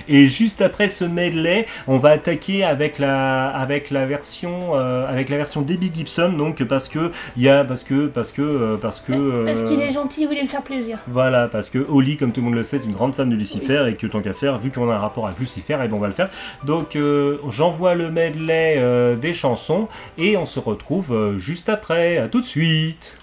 [0.08, 5.28] Et juste après ce medley, on va attaquer avec la avec la version euh, avec
[5.28, 8.76] la version Debbie Gibson donc parce que il y a parce que parce que euh,
[8.76, 10.98] parce que Parce euh, qu'il est gentil, il voulait me faire plaisir.
[11.08, 13.36] voilà, parce que Holly, comme tout le monde le sait, est une grande fan de
[13.36, 15.94] Lucifer et que tant qu'à faire, vu qu'on a un rapport avec Lucifer, et ben
[15.94, 16.28] on va le faire.
[16.64, 19.88] Donc euh, j'envoie le medley euh, des chansons
[20.18, 22.18] et on se retrouve euh, juste après.
[22.18, 23.18] À tout de suite.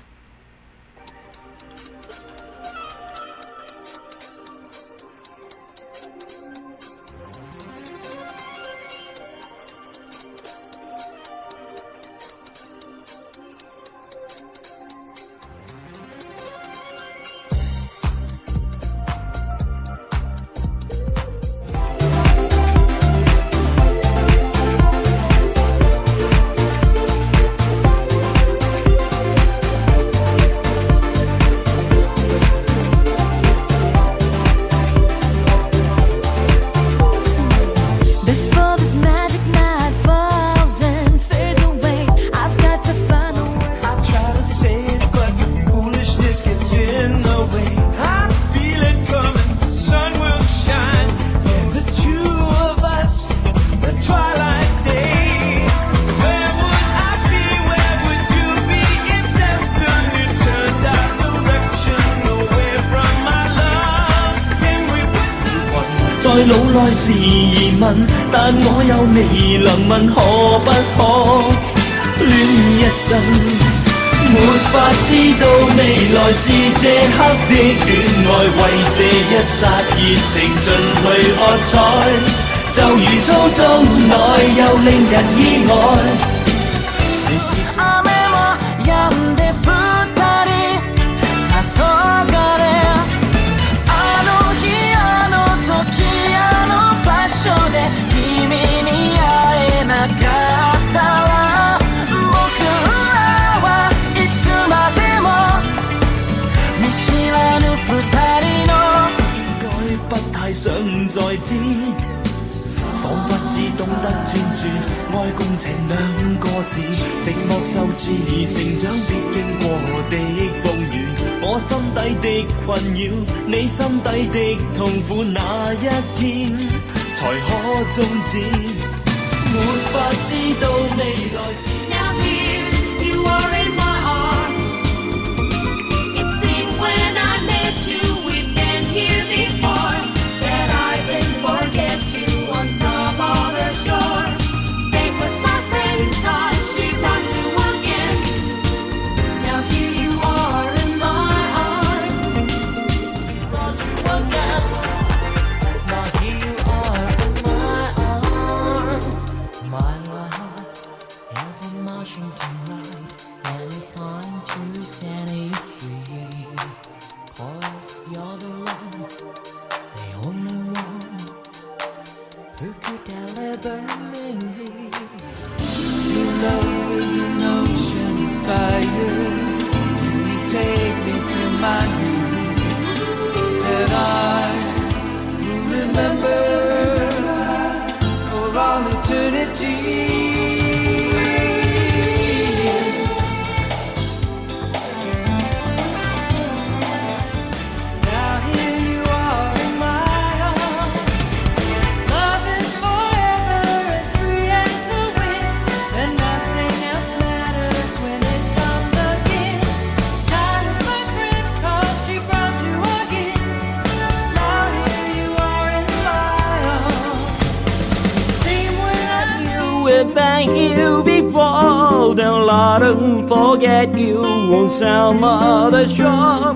[223.98, 226.54] You on some other shore.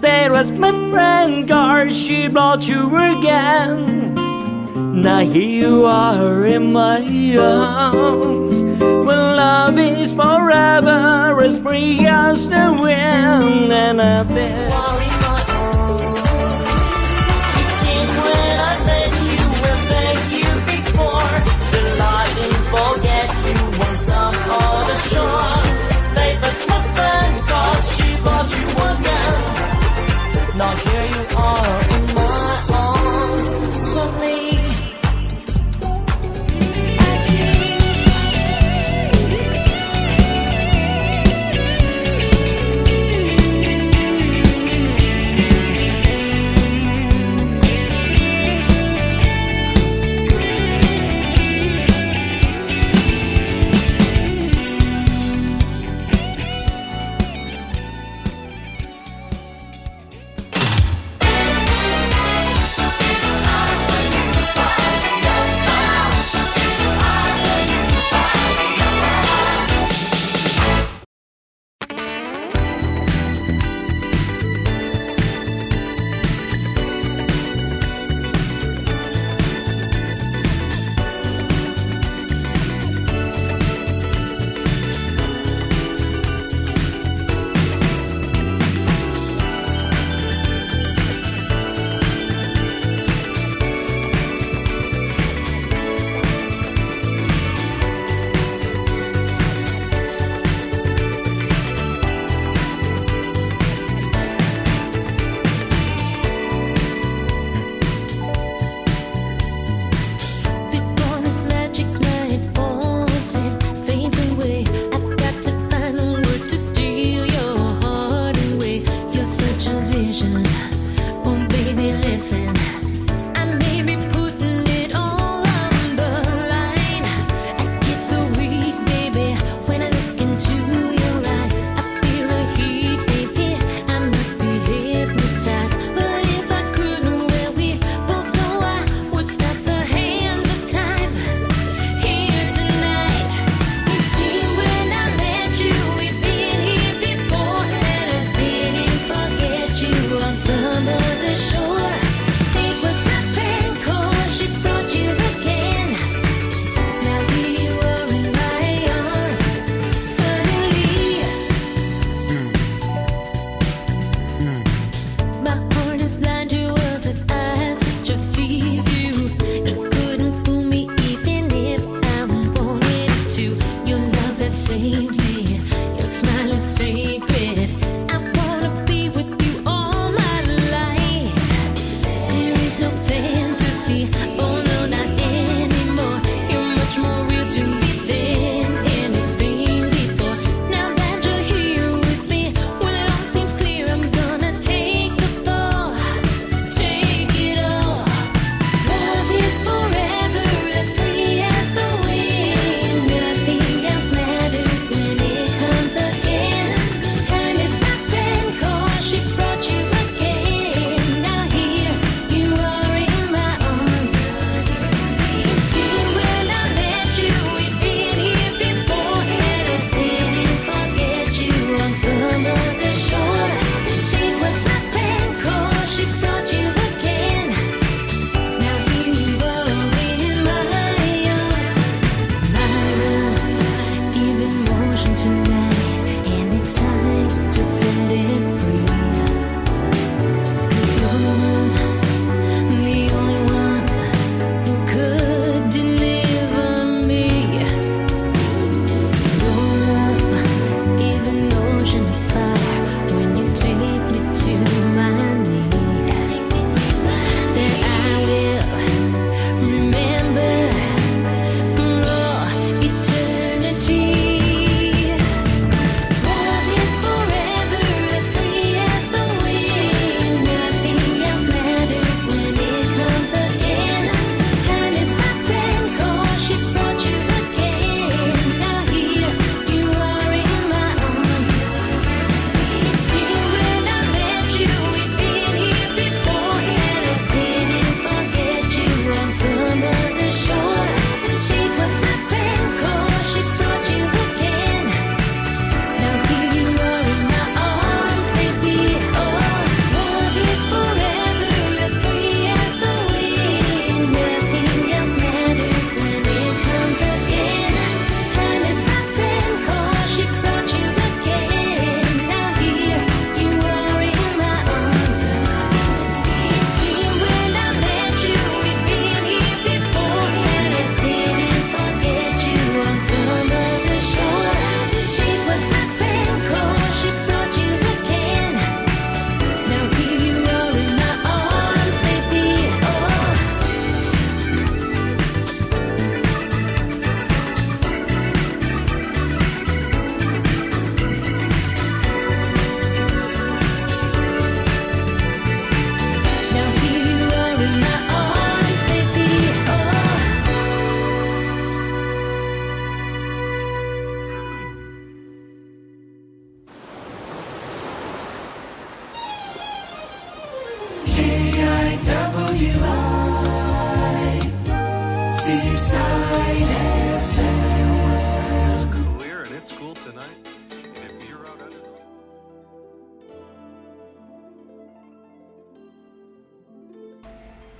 [0.00, 4.14] There was my friend girl, she brought you again.
[5.02, 8.62] Now here you are in my arms.
[8.62, 14.61] When love is forever, as free as the wind, and I've been.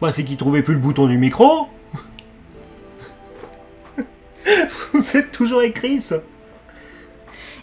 [0.01, 1.69] Bah, c'est qu'il trouvait plus le bouton du micro.
[4.93, 6.11] Vous êtes toujours avec Chris.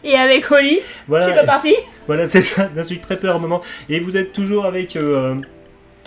[0.06, 1.76] Et avec Holly, je suis Voilà, pas partie.
[2.08, 2.70] voilà c'est ça.
[2.74, 3.62] Je suis très peur au moment.
[3.90, 4.96] Et vous êtes toujours avec.
[4.96, 5.36] euh,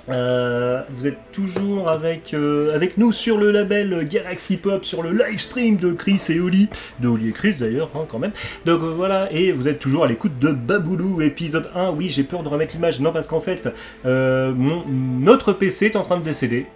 [0.08, 5.12] euh, vous êtes toujours avec, euh, avec nous sur le label Galaxy Pop, sur le
[5.12, 6.68] live stream de Chris et Oli,
[7.00, 8.32] de Oli et Chris d'ailleurs, hein, quand même.
[8.66, 11.90] Donc euh, voilà, et vous êtes toujours à l'écoute de Baboulou, épisode 1.
[11.90, 13.68] Oui, j'ai peur de remettre l'image, non, parce qu'en fait,
[14.04, 16.66] notre PC est en train de décéder.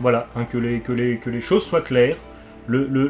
[0.00, 2.16] Voilà, hein, que, les, que, les, que les choses soient claires.
[2.68, 3.06] Le, le,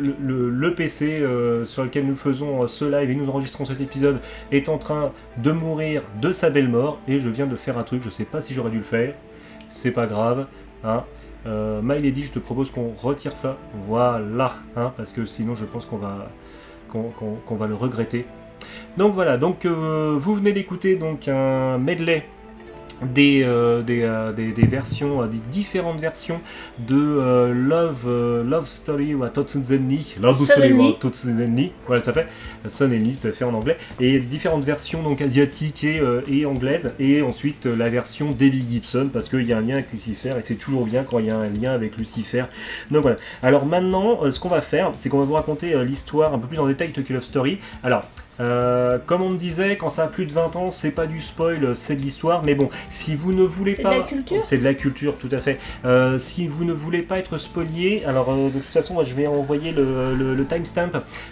[0.51, 1.25] le- PC
[1.65, 4.19] sur lequel nous faisons ce live et nous enregistrons cet épisode
[4.53, 7.83] est en train de mourir de sa belle mort et je viens de faire un
[7.83, 9.15] truc, je sais pas si j'aurais dû le faire,
[9.77, 10.47] c'est pas grave.
[10.85, 11.05] Hein.
[11.47, 15.87] Euh, Milady, je te propose qu'on retire ça, voilà, hein, parce que sinon je pense
[15.87, 16.29] qu'on va,
[16.89, 18.27] qu'on va le regretter.
[18.97, 20.99] Donc voilà, donc euh, vous venez d'écouter
[21.29, 22.27] un medley
[23.03, 26.41] des, euh, des, euh, des- des versions, euh, des différentes versions
[26.79, 32.27] de Love, Love Story ou Totsuzenni, Love Story ou Totsuzenni, voilà tout à fait,
[32.69, 37.23] Suddenly tout à fait en anglais, et différentes versions donc asiatiques et, et anglaises, et
[37.23, 40.55] ensuite la version Debbie Gibson parce qu'il y a un lien avec Lucifer et c'est
[40.57, 42.45] toujours bien quand il y a un lien avec Lucifer.
[42.91, 43.17] Donc voilà.
[43.43, 46.59] Alors maintenant, ce qu'on va faire, c'est qu'on va vous raconter l'histoire un peu plus
[46.59, 47.59] en détail de Love Story.
[47.83, 48.05] Alors.
[48.41, 51.21] Euh, comme on me disait, quand ça a plus de 20 ans, c'est pas du
[51.21, 52.43] spoil, c'est de l'histoire.
[52.45, 53.95] Mais bon, si vous ne voulez C'est pas.
[53.95, 55.59] de la culture C'est de la culture, tout à fait.
[55.85, 59.15] Euh, si vous ne voulez pas être spolié, alors euh, de toute façon, moi, je
[59.15, 60.91] vais envoyer le, le- le timestamp.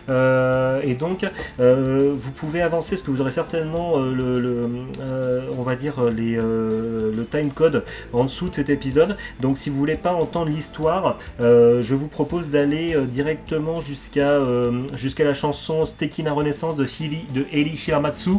[0.09, 1.27] Euh, et donc,
[1.61, 4.69] euh, vous pouvez avancer parce que vous aurez certainement euh, le, le,
[5.01, 9.17] euh, on va dire les, euh, le timecode en dessous de cet épisode.
[9.41, 14.83] Donc, si vous voulez pas entendre l'histoire, euh, je vous propose d'aller directement jusqu'à euh,
[14.97, 18.31] jusqu'à la chanson Stekina Renaissance de, Hili, de Eli Shiramatsu,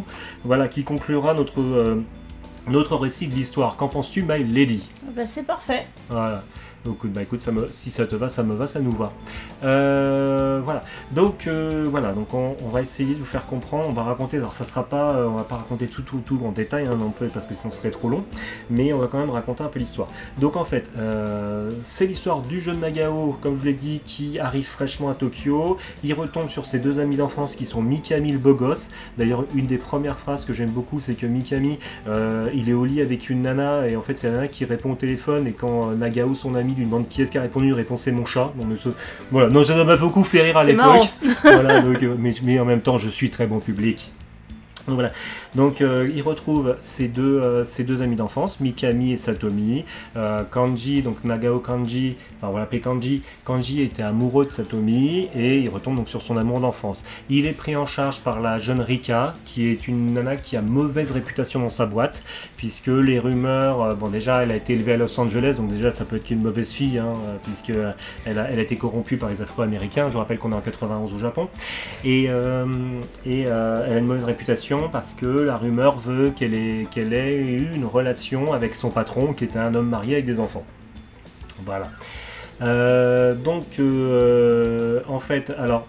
[0.44, 2.02] voilà, qui conclura notre euh,
[2.68, 3.76] notre récit de l'histoire.
[3.76, 4.88] Qu'en penses-tu, My Lady?
[5.14, 5.86] Bah, c'est parfait.
[6.08, 6.42] voilà.
[6.86, 9.12] Donc, bah écoute, si ça te va, ça me va, ça nous va.
[9.64, 10.84] Euh, voilà.
[11.12, 12.12] Donc euh, voilà.
[12.12, 13.88] Donc on, va essayer de vous faire comprendre.
[13.88, 14.36] On va raconter.
[14.36, 16.96] Alors ça sera pas, euh, on va pas raconter tout, tout, tout en détail hein,
[16.96, 18.24] non plus parce que sinon ce serait trop long.
[18.70, 20.08] Mais on va quand même raconter un peu l'histoire.
[20.38, 24.66] Donc en fait, euh, c'est l'histoire du jeune Nagao, comme je l'ai dit, qui arrive
[24.66, 25.76] fraîchement à Tokyo.
[26.04, 28.90] Il retombe sur ses deux amis d'enfance qui sont Mikami le beau gosse.
[29.18, 31.78] D'ailleurs, une des premières phrases que j'aime beaucoup, c'est que Mikami,
[32.54, 34.92] il est au lit avec une nana et en fait c'est la nana qui répond
[34.92, 37.72] au téléphone et quand Nagao, son ami, lui demande qui est-ce qui a répondu, il
[37.72, 38.52] répond c'est mon chat.
[38.58, 38.76] Non, mais
[39.30, 41.08] Voilà, non, ça m'a beaucoup fait rire à l'époque.
[41.42, 44.12] voilà, donc, euh, mais, mais en même temps, je suis très bon public.
[44.86, 45.10] Donc voilà.
[45.54, 49.84] Donc euh, il retrouve ses deux, euh, ses deux amis d'enfance, Mikami et Satomi.
[50.16, 53.22] Euh, Kanji, donc Nagao Kanji, enfin on va l'appeler Kanji.
[53.44, 57.02] Kanji était amoureux de Satomi et il retombe donc sur son amour d'enfance.
[57.28, 60.62] Il est pris en charge par la jeune Rika, qui est une nana qui a
[60.62, 62.22] mauvaise réputation dans sa boîte,
[62.56, 65.90] puisque les rumeurs, euh, bon déjà elle a été élevée à Los Angeles, donc déjà
[65.90, 67.92] ça peut être qu'une mauvaise fille, hein, euh, puisque euh,
[68.24, 70.08] elle a, été corrompue par les Afro-Américains.
[70.08, 71.48] Je rappelle qu'on est en 91 au Japon.
[72.04, 77.36] Et, elle a une mauvaise réputation parce que la rumeur veut qu'elle ait, qu'elle ait
[77.36, 80.64] eu une relation avec son patron qui était un homme marié avec des enfants.
[81.64, 81.86] Voilà.
[83.34, 83.64] Donc,
[85.08, 85.86] en fait, alors,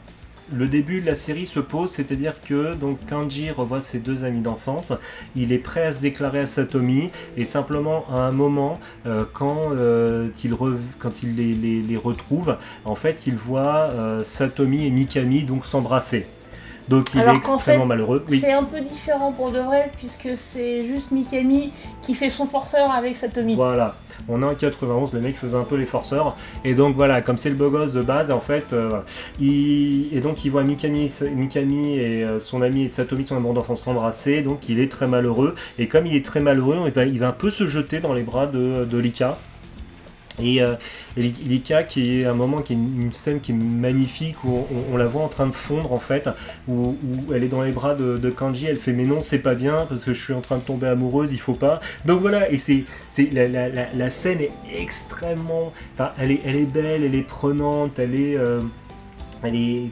[0.54, 4.40] le début de la série se pose, c'est-à-dire que donc Kanji revoit ses deux amis
[4.42, 4.94] d'enfance,
[5.36, 9.58] il est prêt à se déclarer à Satomi, et simplement à un moment, euh, quand,
[9.74, 10.54] euh, il
[11.00, 12.56] quand il les, les- les retrouve,
[12.86, 16.26] en fait, il voit euh, Satomi et Mikami donc s'embrasser.
[16.88, 18.26] Donc il Alors est extrêmement fait, malheureux.
[18.30, 18.40] Oui.
[18.40, 21.74] C'est un peu différent pour de vrai, puisque c'est juste Mikami
[22.08, 23.56] qui fait son forceur avec Satomi.
[23.56, 23.94] Voilà,
[24.30, 26.38] on est en 91, les mecs faisaient un peu les forceurs.
[26.64, 29.02] Et donc voilà, comme c'est le beau gosse de base, en fait, euh,
[29.42, 30.08] il...
[30.16, 34.42] et donc il voit Mikami, Mikami et euh, son ami Satomi, son amour d'enfance s'embrasser,
[34.42, 35.54] donc il est très malheureux.
[35.80, 38.14] Et comme il est très malheureux, il va, il va un peu se jeter dans
[38.14, 39.38] les bras de, de Lika.
[40.42, 40.76] Et euh,
[41.16, 44.98] Li- Lika, qui est un moment, qui est une, scène qui est magnifique, où on,
[44.98, 46.30] la voit en train de fondre en fait,
[46.68, 46.96] où,
[47.34, 50.04] elle est dans les bras de, Kanji, elle fait mais non c'est pas bien parce
[50.06, 51.80] que je suis en train de tomber amoureuse, il faut pas.
[52.06, 52.84] Donc voilà, et c'est,
[53.32, 57.98] la, la- la- scène est extrêmement, enfin elle est, elle est belle, elle est prenante,
[58.00, 58.62] elle est, euh,
[59.44, 59.90] elle est.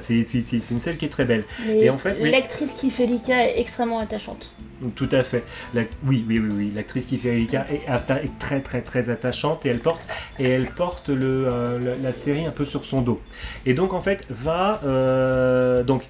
[0.00, 0.26] C'est,
[0.70, 1.44] une scène qui est très belle.
[1.66, 2.30] Mais Et en fait, oui.
[2.30, 4.52] l'actrice qui fait Lika est extrêmement attachante.
[4.96, 5.44] Tout à fait.
[5.72, 6.72] La- oui, oui, oui, oui.
[6.74, 10.06] L'actrice qui fait Erika est, très, très, très attachante et elle porte,
[10.38, 13.20] et elle porte le, euh, la, la série un peu sur son dos.
[13.66, 14.80] Et donc, en fait, va.
[14.84, 16.02] euh, donc,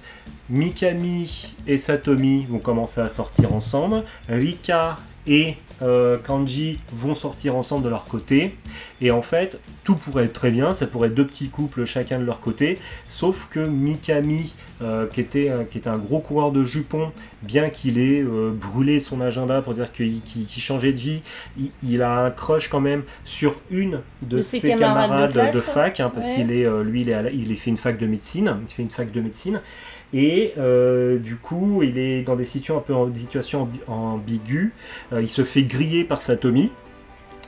[0.49, 4.03] Mikami et Satomi vont commencer à sortir ensemble.
[4.29, 4.97] Rika
[5.27, 8.55] et euh, Kanji vont sortir ensemble de leur côté.
[9.01, 12.17] Et en fait, tout pourrait être très bien, ça pourrait être deux petits couples chacun
[12.19, 16.51] de leur côté, sauf que Mikami, euh, qui, était, un- qui était un gros coureur
[16.51, 17.11] de jupons,
[17.43, 21.21] bien qu'il ait euh, brûlé son agenda pour dire qu'il changeait de vie,
[21.57, 25.53] il, il a un crush quand même sur une de, De ses, ses camarades, camarades
[25.53, 26.35] de fac, hein, parce Ouais.
[26.35, 28.73] qu'il est, lui, il, est à la- il est fait une fac de médecine, il
[28.73, 29.61] fait une fac de médecine.
[30.17, 33.91] Et euh, du coup, il est dans des situations un peu en des situations ambi-
[33.93, 34.71] ambiguës.
[35.11, 36.71] Euh, il se fait griller par Satomi.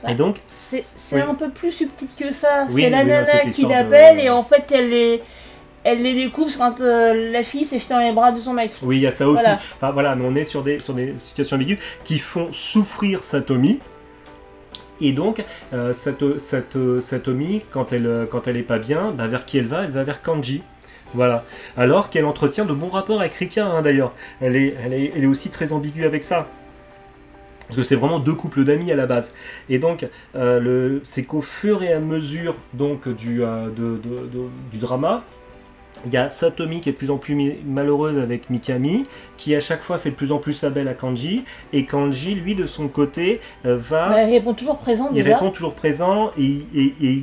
[0.04, 1.20] Bah, Et donc, C'est Oui.
[1.22, 2.66] un peu plus subtil que ça.
[2.70, 5.22] Oui, c'est la oui, nana qui de- l'appelle et en fait elle les,
[5.82, 8.72] elle les découvre quand euh, la fille s'est jetée dans les bras de son mec.
[8.82, 9.42] oui, il y a ça aussi.
[9.42, 9.58] Voilà.
[9.76, 13.78] Enfin, voilà, mais on est sur des, sur des situations ambiguës qui font souffrir Satomi.
[15.00, 15.42] Et donc,
[15.72, 19.66] euh, Sato- Sato- Satomi, quand elle, quand elle est pas bien, bah, vers qui elle
[19.66, 19.84] va?
[19.84, 20.62] Elle va vers Kanji.
[21.14, 21.44] Voilà.
[21.76, 24.12] Alors qu'elle entretient de bons rapports avec Rika, hein, d'ailleurs.
[24.40, 26.46] Elle est, elle, est, elle est aussi très ambiguë avec ça.
[27.66, 29.30] Parce que c'est vraiment deux couples d'amis à la base.
[29.68, 30.06] Et donc,
[30.36, 35.22] euh, c'est qu'au fur et à mesure donc, du, euh, de- de- de- du drama,
[36.06, 37.36] il y a Satomi qui est de plus en plus
[37.66, 39.04] malheureuse avec Mikami,
[39.36, 42.36] qui à chaque fois fait de plus en plus sa belle à Kanji, et Kanji,
[42.36, 44.18] lui, de son côté, euh, va...
[44.18, 45.36] Elle répond toujours présent Il déjà.
[45.36, 47.22] répond toujours présent et, et- et-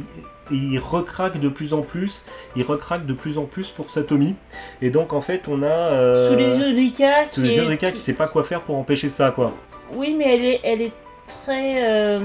[0.51, 2.23] et il recraque de plus en plus.
[2.55, 4.35] Il recraque de plus en plus pour Satomi.
[4.81, 7.55] Et donc en fait on a euh, Sous les yeux de Rika sous qui les
[7.55, 9.53] yeux de Rika qui- qui sait pas quoi faire pour empêcher ça quoi.
[9.93, 10.91] Oui mais elle est, elle est
[11.27, 11.84] très...
[11.84, 12.19] euh,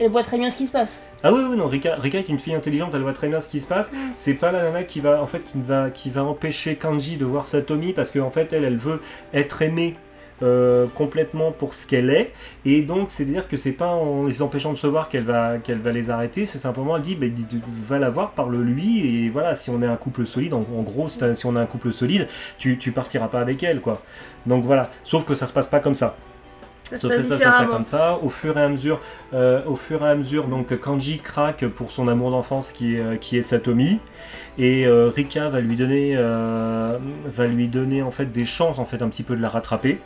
[0.00, 1.00] Elle voit très bien ce qui se passe.
[1.24, 3.48] Ah oui, oui, non, Rika, Rika est une fille intelligente, elle voit très bien ce
[3.48, 3.90] qui se passe.
[4.18, 7.24] C'est pas la nana qui va, en fait, qui va, qui va empêcher Kanji de
[7.24, 9.02] voir Satomi parce qu'en fait, elle, elle veut
[9.34, 9.96] être aimée
[10.42, 12.32] euh, complètement pour ce qu'elle est.
[12.64, 15.78] Et donc, c'est-à-dire que c'est pas en les empêchant de se voir qu'elle va, qu'elle
[15.78, 16.46] va les arrêter.
[16.46, 17.26] C'est simplement, elle dit, bah,
[17.86, 19.24] va la voir, parle-lui.
[19.24, 21.66] Et voilà, si on est un couple solide, en, en gros, si, on a un
[21.66, 22.28] couple solide,
[22.58, 24.02] tu, tu partiras pas avec elle, quoi.
[24.46, 24.90] Donc voilà.
[25.04, 26.16] Sauf que ça se passe pas comme ça.
[26.96, 28.18] Sauf que passe ça se passe pas comme ça.
[28.22, 29.00] Au fur et à mesure,
[29.34, 33.00] euh, au fur et à mesure, donc Kanji craque pour son amour d'enfance qui est,
[33.00, 34.00] euh, qui est Satomi,
[34.58, 38.86] et euh, Rika va lui donner, euh, va lui donner en fait des chances en
[38.86, 39.98] fait un petit peu de la rattraper.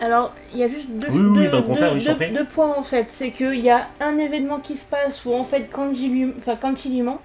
[0.00, 3.06] Alors, il y a juste deux, Oui, oui, deux- bah, deux- deux- points en fait.
[3.08, 6.56] C'est qu'il y a un événement qui se passe où en fait Kanji lui, enfin,
[6.56, 7.20] Kanji lui ment.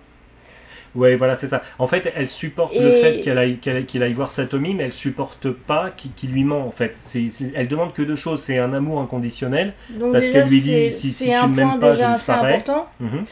[0.95, 1.63] Ouais, voilà, c'est ça.
[1.79, 4.93] En fait, elle supporte le fait qu'elle aille, qu'elle- qu'il aille voir Satomi, mais elle
[4.93, 6.95] supporte pas qu'il lui ment en fait.
[7.01, 10.61] C'est, c'est- elle demande que deux choses, c'est un amour inconditionnel, Donc Parce qu'elle lui
[10.61, 12.53] dit, si- tu ne m'aimes pas, je disparais.
[12.55, 12.87] important.
[12.99, 13.23] Mhm.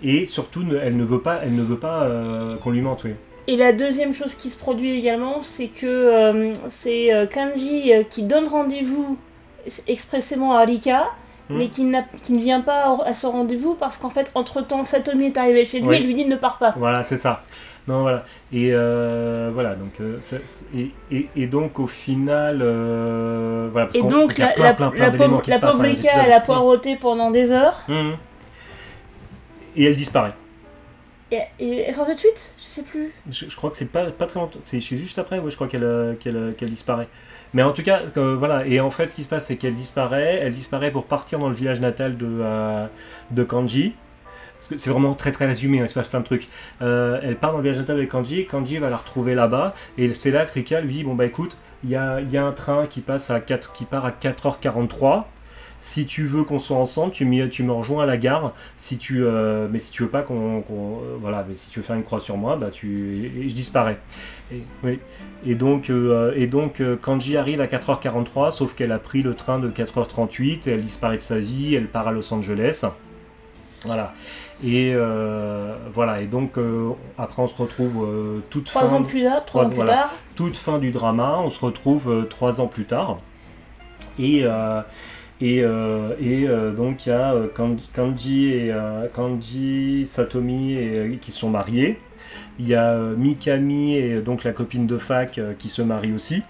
[0.00, 3.02] et surtout, elle ne veut pas, elle ne veut pas euh, qu'on lui mente.
[3.04, 3.14] Oui.
[3.48, 8.02] Et la deuxième chose qui se produit également, c'est que euh, c'est euh, Kanji euh,
[8.04, 9.18] qui donne rendez-vous
[9.88, 11.06] expressément à Rika,
[11.50, 11.56] Hmm.
[11.56, 11.90] mais qui,
[12.24, 15.80] qui ne vient pas à ce rendez-vous parce qu'en fait, entre-temps, Satomi est arrivé chez
[15.80, 15.96] lui Oui.
[15.96, 16.74] et lui dit ne pars pas.
[16.76, 17.40] Voilà, c'est ça.
[17.86, 18.22] Non, voilà.
[18.52, 20.18] Et euh, voilà, donc, euh,
[20.76, 24.90] et, et- et donc au final, euh, voilà, parce Et donc, la, plein, la- plein,
[24.90, 27.80] plein pauvre, pauvre elle a poireauté pendant des heures.
[27.88, 28.16] Mhm.
[29.74, 30.34] Et elle disparaît.
[31.30, 33.12] Et, elle sort tout de suite Je sais plus.
[33.30, 34.60] Je, crois que c'est pas, pas très longtemps.
[34.64, 37.08] C'est juste après, ouais, je crois qu'elle qu'elle euh, qu'elle disparaît.
[37.54, 38.66] Mais en tout cas, euh, voilà.
[38.66, 40.40] Et en fait, ce qui se passe, c'est qu'elle disparaît.
[40.42, 42.86] Elle disparaît pour partir dans le village natal de, euh,
[43.30, 43.94] de Kanji.
[44.58, 46.48] Parce que c'est vraiment très très résumé, hein, il se passe plein de trucs.
[46.82, 48.46] Euh, elle part dans le village natal de Kanji.
[48.46, 49.74] Kanji va la retrouver là-bas.
[49.96, 52.44] Et c'est là que Rika lui dit Bon, bah écoute, il y a, y a
[52.44, 55.24] un train qui, passe à 4, qui part à 4h43.
[55.80, 58.52] Si tu veux qu'on soit ensemble, tu, tu me rejoins à la gare.
[58.76, 61.84] Si tu, euh, mais si tu veux pas qu'on, euh, voilà, mais si tu veux
[61.84, 63.98] faire une croix sur moi, bah tu, et, et je disparais.
[64.52, 64.98] Et, oui.
[65.46, 69.34] Et donc, euh, et donc euh, Kanji arrive à 4h43, sauf qu'elle a pris le
[69.34, 72.84] train de 4h38, et elle disparaît de sa vie, elle part à Los Angeles.
[73.84, 74.12] Voilà.
[74.64, 76.20] Et euh, voilà.
[76.20, 79.66] Et donc euh, après, on se retrouve euh, toute Trois fin, ans plus tard, trois
[79.66, 79.92] ans plus voilà.
[79.92, 80.14] tard.
[80.34, 81.38] toute fin du drama.
[81.44, 83.18] On se retrouve euh, trois ans plus tard.
[84.18, 84.80] Et euh,
[85.40, 90.78] et, euh, euh, donc il y a euh, Kanji, et Satomi
[91.20, 91.98] qui sont mariés.
[92.58, 96.42] Il y a Mikami et donc la copine de fac qui se marient aussi.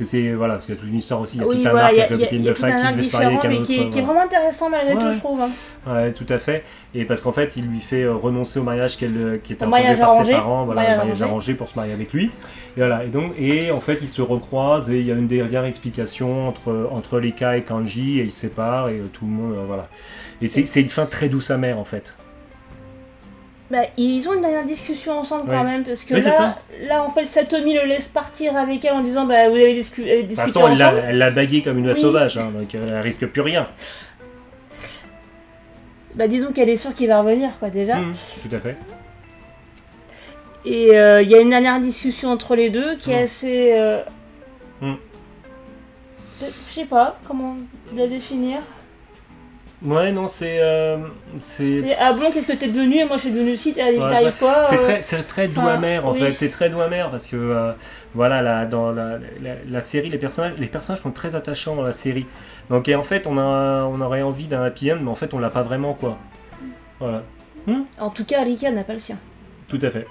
[0.00, 1.36] Parce que c'est voilà, parce qu'il y a toute une histoire aussi.
[1.36, 3.02] Il y a Oui, tout un voilà, arc avec la copine de fac qui devait
[3.02, 3.62] se marier avec un autre.
[3.66, 4.06] qui, est- qui est voilà.
[4.06, 5.40] vraiment intéressant malgré Ouais, tout, je trouve.
[5.42, 5.50] hein.
[5.86, 6.64] Ouais, tout à fait.
[6.94, 9.64] Et parce qu'en fait, il lui fait euh, renoncer au mariage qu'elle, euh, qui était
[9.64, 10.30] imposé par arrangé.
[10.30, 11.54] ses parents, voilà, Mariage le mariage arrangé.
[11.54, 12.24] pour se marier avec lui.
[12.24, 12.30] Et
[12.78, 13.04] voilà.
[13.04, 16.48] Et donc, et en fait, ils se recroisent et il y a une dernière explication
[16.48, 19.64] entre entre Leka et Kanji et ils se séparent et euh, tout le monde, euh,
[19.66, 19.88] voilà.
[20.40, 22.14] Et c'est, c'est une fin très douce amère en fait.
[23.70, 27.12] Bah, ils ont une dernière discussion ensemble quand même, parce que Oui, là, là, en
[27.12, 30.20] fait, Satomi le laisse partir avec elle en disant Bah, vous avez discu- euh, De
[30.22, 31.02] toute discuté façon, elle l'a, ensemble.
[31.06, 32.00] elle l'a bagué comme une oie Oui.
[32.00, 33.68] sauvage, hein, donc euh, elle risque plus rien.
[36.16, 37.96] Bah, disons qu'elle est sûre qu'il va revenir, quoi, déjà.
[37.96, 38.12] Mhm,
[38.48, 38.76] tout à fait.
[40.64, 43.24] Et euh, il y a une dernière discussion entre les deux qui est Mm.
[43.24, 43.70] assez.
[43.72, 44.02] euh,
[44.82, 44.94] Mm.
[46.40, 47.54] Je sais pas comment
[47.94, 48.58] la définir.
[49.82, 50.58] Ouais, non, c'est.
[50.60, 50.98] euh,
[51.38, 51.96] c'est.
[51.98, 54.64] Ah bon, qu'est-ce que t'es devenu Et moi je suis devenu aussi, t'arrives Ouais, quoi
[54.64, 56.18] C'est euh, très, c'est très doux enfin, amer en oui.
[56.18, 57.72] fait, c'est très doux amer parce que euh,
[58.14, 61.82] voilà, la, dans la, la, la série, les personnages, les personnages sont très attachants dans
[61.82, 62.26] la série.
[62.68, 65.32] Donc et en fait, on, a, on aurait envie d'un happy end, mais en fait,
[65.32, 66.18] on l'a pas vraiment quoi.
[66.98, 67.22] Voilà,
[67.98, 69.16] En tout cas, Rika n'a pas le sien.
[69.66, 70.06] tout à fait.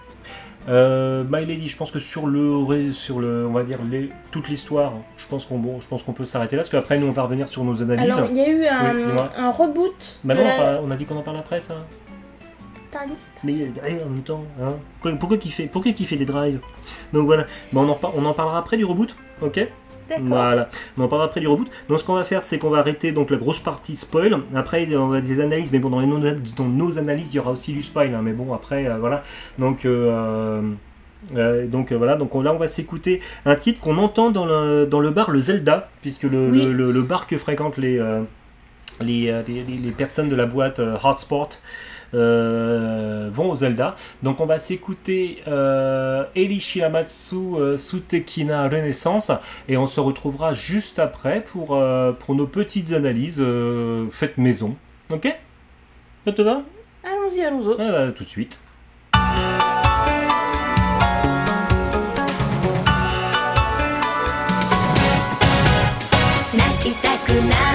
[0.67, 4.49] Euh, My Lady, je pense que sur le, sur le, on va dire les, toute
[4.49, 7.11] l'histoire, je pense qu'on bon, je pense qu'on peut s'arrêter là parce qu'après nous on
[7.11, 8.11] va revenir sur nos analyses.
[8.13, 9.31] Alors, il y a eu un, Oui, dis-moi.
[9.37, 10.19] un reboot.
[10.23, 11.75] Bah la- on, parle- on a dit qu'on en parle après ça.
[12.91, 13.13] T'as dit
[13.43, 13.53] Mais
[13.83, 16.59] euh, en même temps, hein pourquoi, pourquoi qu'il fait, pourquoi qu'il fait des drives?
[17.13, 19.67] Donc voilà, Bon, on, en on en parlera après du reboot, ok?
[20.21, 21.69] Voilà, on en parlera après du reboot.
[21.87, 24.37] Donc ce qu'on va faire, c'est qu'on va arrêter donc la grosse partie spoil.
[24.55, 26.07] Après, on va des analyses, mais bon, dans, les
[26.57, 28.13] dans nos analyses, il y aura aussi du spoil.
[28.15, 29.23] hein, mais bon, après, euh, voilà.
[29.59, 30.61] Donc, euh,
[31.35, 34.45] euh, donc euh, voilà, donc on- là, on va s'écouter un titre qu'on entend dans
[34.45, 36.61] le, dans le bar, le Zelda, puisque le, Oui.
[36.63, 38.21] le, le- le bar que fréquentent les, euh,
[39.01, 41.49] les, les, les- les personnes de la boîte Hardsport.
[42.13, 43.95] Euh, vont au Zelda.
[44.23, 49.31] Donc on va s'écouter euh, Eli Shiramatsu euh, Sutekina Renaissance
[49.67, 54.75] et on se retrouvera juste après pour, euh, pour nos petites analyses euh, faites maison.
[55.11, 55.27] Ok?
[56.25, 56.61] Ça te va?
[57.03, 57.75] Allons-y, allons-y.
[57.79, 58.59] Ah bah, Tout de suite.
[67.29, 67.68] 泣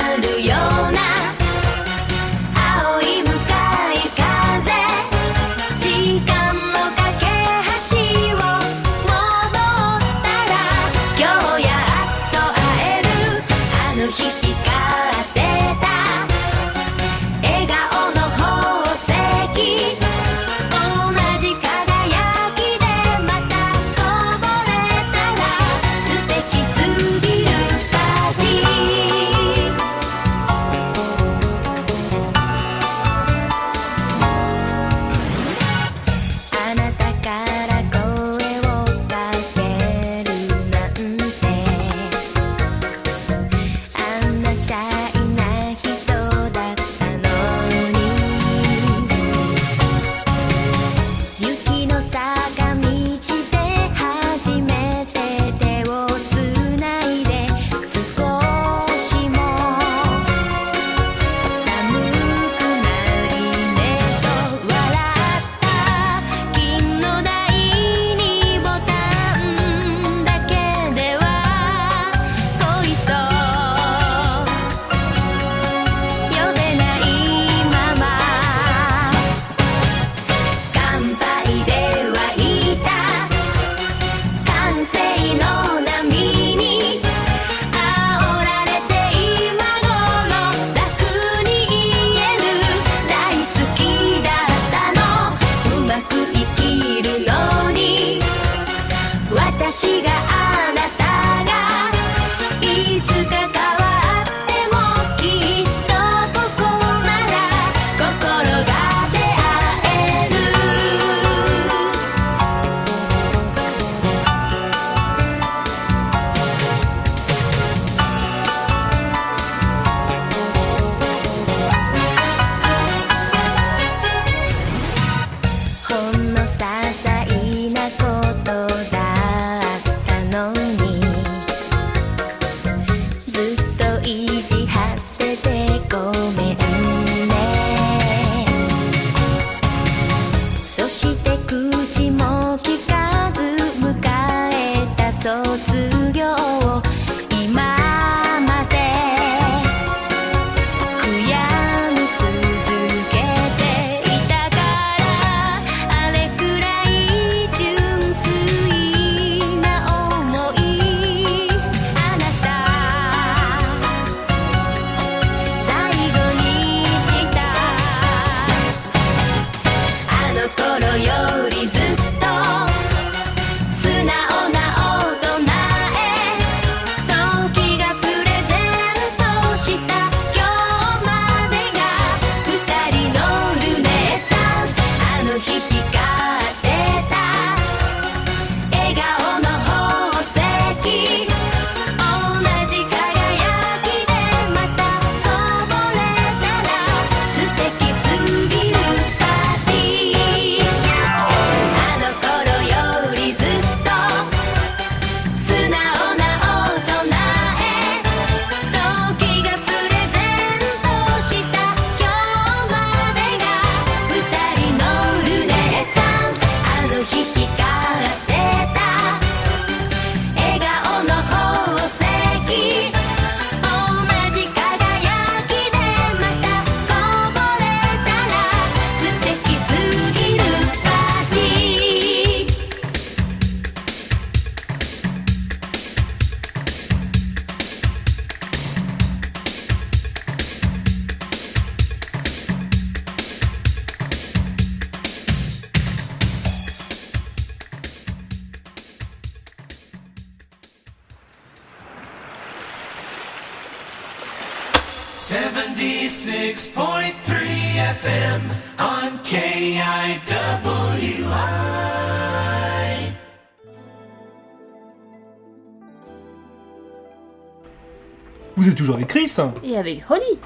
[268.75, 269.31] Toujours avec Chris
[269.65, 270.39] Et avec Holly.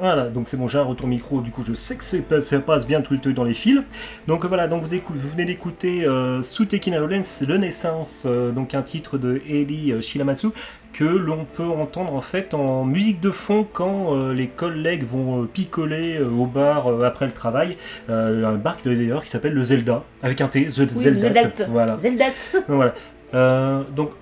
[0.00, 2.60] Voilà, donc c'est bon, j'ai un retour micro, du coup je sais que c'est ça
[2.60, 3.80] passe bien tout dans les fils.
[4.28, 9.18] Donc voilà, donc vous, venez d'écouter euh, Suteki no Lens, Renaissance, euh, donc un titre
[9.18, 10.48] de Eli euh, Shiramasu
[10.92, 15.46] que l'on peut entendre en fait en musique de fond quand euh, les collègues vont
[15.46, 17.76] picoler au bar après le travail.
[18.08, 21.30] Un bar qui d'ailleurs qui s'appelle le Zelda, avec un T, The Oui, Zelda.
[21.68, 21.96] Voilà.
[21.98, 22.32] Zeldat.
[22.68, 23.84] voilà.
[23.94, 24.12] Donc,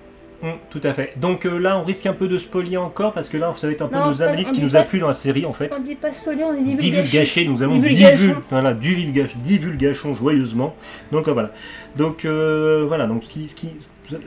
[0.43, 1.13] hum, tout à fait.
[1.17, 3.73] Donc euh, là, on risque un peu de spoiler encore parce que là, ça va
[3.73, 5.53] être un peu Non, nos analyses qui nous pas- a plu dans la série en
[5.53, 5.75] fait.
[5.77, 7.01] On dit pas spoiler, on dit divulgation.
[7.03, 8.17] Divulgacher, nous allons Divulgation.
[8.27, 10.75] divul, voilà, divulgation joyeusement.
[11.11, 11.51] Donc euh, voilà.
[11.95, 13.07] Donc euh, voilà.
[13.07, 13.75] Donc qui, qui-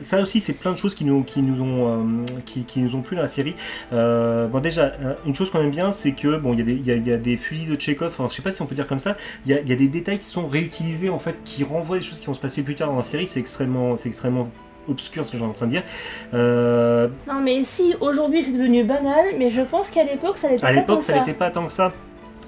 [0.03, 2.93] ça aussi, c'est plein de choses qui nous, qui nous ont, euh, qui, qui nous
[2.95, 3.55] ont plu dans la série.
[3.93, 4.93] Euh, bon déjà,
[5.25, 6.95] une chose qu'on aime bien, c'est que bon, il y, a des- il y a,
[6.95, 8.09] il y a des fusils de Chekhov.
[8.09, 9.17] Enfin, je sais pas si on peut dire comme ça.
[9.47, 12.03] Il y a, y a des détails qui sont réutilisés en fait, qui renvoient des
[12.03, 13.25] choses qui vont se passer plus tard dans la série.
[13.25, 14.51] C'est extrêmement, c'est extrêmement
[14.89, 15.83] obscur ce que j'ai en train de dire.
[16.33, 20.63] Euh, Non mais si, aujourd'hui c'est devenu banal, mais je pense qu'à l'époque ça l'était
[20.65, 21.19] À pas tant l'époque, que ça ça.
[21.19, 21.91] n'était pas tant que ça.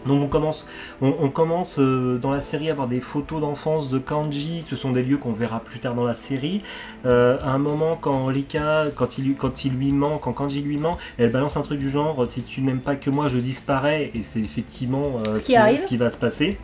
[0.06, 0.66] Donc on commence,
[1.02, 4.62] on, on commence euh, dans la série à avoir des photos d'enfance de Kanji.
[4.62, 6.62] Ce sont des lieux qu'on verra plus tard dans la série.
[7.06, 10.62] Euh, à un moment, quand Rika, quand il, lui- quand il lui ment, quand Kanji
[10.62, 13.38] lui ment, elle balance un truc du genre si tu n'aimes pas que moi, je
[13.38, 14.12] disparais.
[14.14, 16.58] Et c'est effectivement euh, Ce qui ce qui va se passer.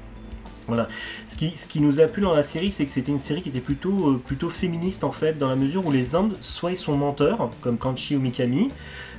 [0.70, 0.88] Voilà.
[1.28, 3.42] Ce qui, ce qui nous a plu dans la série, c'est que c'était une série
[3.42, 6.72] qui était plutôt, euh, plutôt féministe en fait, dans la mesure où les hommes, soit
[6.72, 8.70] ils sont menteurs, comme Kanchi ou Mikami,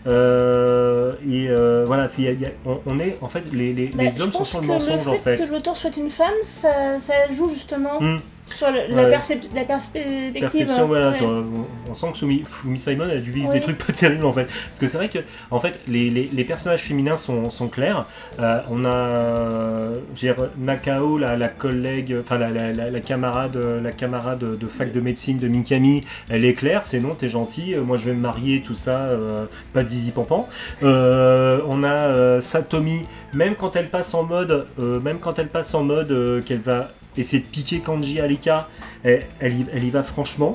[0.07, 3.29] euh, et euh, voilà, c'est- il y a- il y a- on, on est en
[3.29, 5.47] fait les, les, Bah, les hommes sont sur le mensonge en fait fait.
[5.47, 8.19] que l'auteur soit une femme, ça, ça joue justement Hmm.
[8.57, 9.11] Sur le- la, Ouais.
[9.17, 10.33] percep- la perspective.
[10.41, 11.17] Perception, voilà, Ouais.
[11.19, 13.55] sur- on, on sent que Fumi, Fumi Simon a dû vivre Oui.
[13.55, 14.45] des trucs pas terribles en fait.
[14.47, 15.19] Parce que c'est vrai que
[15.51, 18.07] en fait les, les- les personnages féminins sont, sont clairs.
[18.39, 24.67] Euh, on a dire, Nakao, la, la collègue, enfin la, la- camarade, la camarade de
[24.67, 28.05] fac de médecine de Mikami, elle est claire, c'est non, t'es gentil, euh, moi je
[28.07, 30.49] vais me marier, tout ça, euh, pas de zizi pampan.
[30.83, 33.03] Euh, on a Satomi,
[33.35, 37.43] même quand elle passe en mode, même quand elle passe en mode qu'elle va essayer
[37.43, 38.69] de piquer Kanji à Lika,
[39.05, 40.53] elle, elle y, elle y va franchement.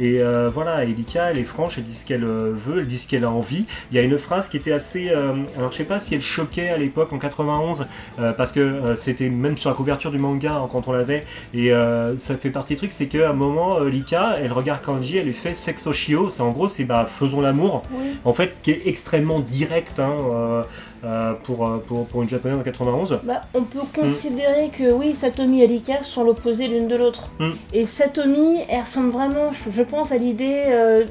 [0.00, 2.98] Et euh, voilà, Elika, elle est franche, elle dit ce qu'elle euh, veut, elle dit
[2.98, 3.66] ce qu'elle a envie.
[3.90, 5.10] Il y a une phrase qui était assez.
[5.10, 7.86] euh, alors je sais pas si elle choquait à l'époque en 91,
[8.18, 11.20] euh, parce que c'était même sur la couverture du manga hein, quand on l'avait.
[11.54, 11.70] Et
[12.18, 15.26] ça fait partie du truc, c'est qu'à un moment, euh, Lika, elle regarde Kanji, elle
[15.26, 16.30] lui fait sex oshio.
[16.30, 17.82] C'est en gros, c'est bah faisons l'amour.
[17.92, 18.06] Oui.
[18.24, 20.64] En fait, qui est extrêmement direct hein,
[21.04, 23.20] euh, pour, euh, pour, pour une japonaise en 91.
[23.24, 27.24] Bah, on peut considérer que oui, Satomi et Lika sont l'opposé l'une de l'autre.
[27.40, 27.50] Mm.
[27.72, 31.04] Et Satomi, elle ressemble vraiment, je, je pense, à l'idée euh.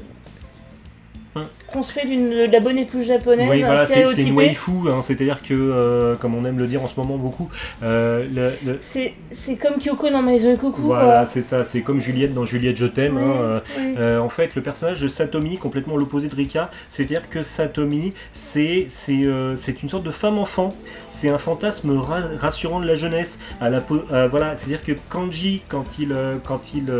[1.72, 5.00] Qu'on se fait d'une de la bonne épouse japonaise, Oui, voilà, c'est une waifu, hein,
[5.02, 7.48] c'est-à-dire que, euh, comme on aime le dire en ce moment beaucoup,
[7.82, 8.26] euh,
[8.64, 9.14] le- C'est
[9.56, 10.82] comme Kyoko dans Maison Coucou.
[10.82, 13.16] Voilà, c'est ça, c'est comme Juliette dans Juliette Je t'aime.
[13.16, 13.94] Oui, hein, euh, oui.
[13.98, 18.86] euh, en fait, le personnage de Satomi, complètement l'opposé de Rika, c'est-à-dire que Satomi, c'est
[19.08, 20.70] une sorte de femme-enfant.
[21.10, 23.38] C'est un fantasme ra- rassurant de la jeunesse.
[23.60, 23.80] À la,
[24.28, 26.90] voilà, c'est-à-dire que Kanji, quand il, quand il,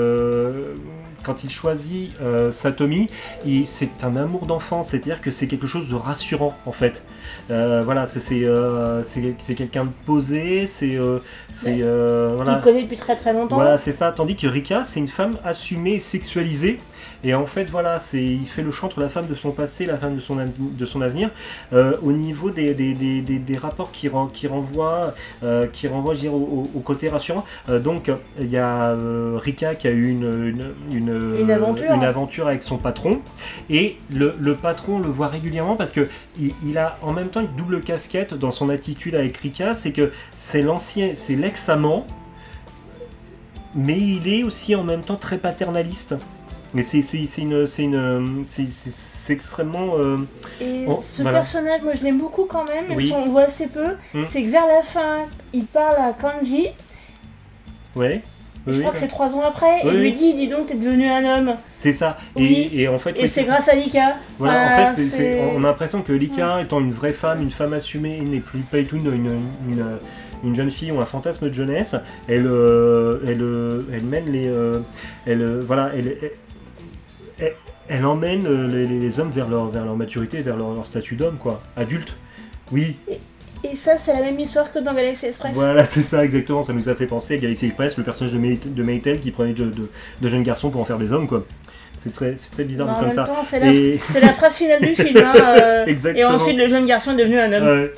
[1.25, 3.09] quand il choisit euh, Satomi,
[3.67, 4.83] c'est un amour d'enfant.
[4.83, 7.03] C'est-à-dire que c'est quelque chose de rassurant, en fait.
[7.51, 11.19] Euh, voilà, parce que c'est euh, c'est quelqu'un de posé, c'est euh,
[11.55, 11.83] c'est Tu
[12.37, 12.57] voilà.
[12.57, 13.57] le connais depuis très très longtemps.
[13.57, 14.13] Voilà, c'est ça.
[14.13, 16.79] Tandis que Rika, c'est une femme assumée, sexualisée.
[17.25, 19.85] Et en fait, voilà, c'est, il fait le choix entre la femme de son passé
[19.85, 21.31] et la femme de son, de son avenir.
[21.73, 25.15] Euh, au niveau des, des, des, des, rapports qui, ren- qui renvoient,
[25.45, 27.45] euh, qui renvoient je au, côté rassurant.
[27.69, 28.11] Euh, donc,
[28.41, 28.97] il y a
[29.37, 31.93] Rika qui a eu une, une, une, Une aventure.
[31.93, 33.21] une aventure avec son patron.
[33.71, 36.09] Et le, le patron le voit régulièrement parce que
[36.41, 39.75] il, il a en même temps une double casquette dans son attitude avec Rika.
[39.75, 42.07] C'est que c'est l'ancien, c'est l'ex-amant
[43.75, 46.15] mais il est aussi en même temps très paternaliste.
[46.77, 47.01] Et c'est
[47.39, 49.99] une, c'est une, c'est- extrêmement.
[49.99, 50.17] euh,
[50.61, 51.39] Et Oh, ce voilà.
[51.39, 53.07] personnage, moi je l'aime beaucoup quand même, même Oui.
[53.07, 53.85] si on le voit assez peu.
[54.15, 54.25] Mm.
[54.25, 56.69] C'est que vers la fin, il parle à Kanji.
[57.95, 58.23] ouais.
[58.67, 59.83] je Oui, crois que c'est trois ans après.
[59.85, 61.55] Oui, il lui dit, dis donc, t'es devenu un homme.
[61.77, 62.17] c'est ça.
[62.37, 64.17] Et, et en fait, Et c'est grâce à Lika.
[64.39, 68.21] Voilà, en fait, on a l'impression que Lika, étant une vraie femme, une femme assumée,
[68.21, 69.99] n'est plus pas du tout une, une, une-
[70.45, 71.95] une jeune fille ou un fantasme de jeunesse.
[72.29, 74.81] Elle, euh, elle, euh, elle mène les, euh,
[75.25, 76.33] elle, voilà, elle, elle,
[77.39, 77.55] elle-
[77.89, 81.17] elle emmène euh, les, les hommes vers leur, vers leur maturité, vers leur, leur statut
[81.17, 82.17] d'homme, quoi, adulte.
[82.71, 82.97] Oui,
[83.65, 85.53] Et ça, c'est la même histoire que dans Galaxy Express.
[85.55, 86.63] Voilà, c'est ça exactement.
[86.65, 89.31] Ça nous a fait penser à Galaxy Express, le personnage de, May- de Maytel qui
[89.31, 89.89] prenait de, de-
[90.21, 91.45] de jeunes garçons pour en faire des hommes, quoi.
[92.03, 92.35] C'est très,
[92.65, 93.25] bizarre Non, de en même ça.
[93.25, 95.17] temps, c'est la, Et- phrase finale du film.
[95.19, 96.31] hein, euh, et Exactement.
[96.31, 97.65] ensuite, le jeune garçon est devenu un homme.
[97.67, 97.93] Ouais.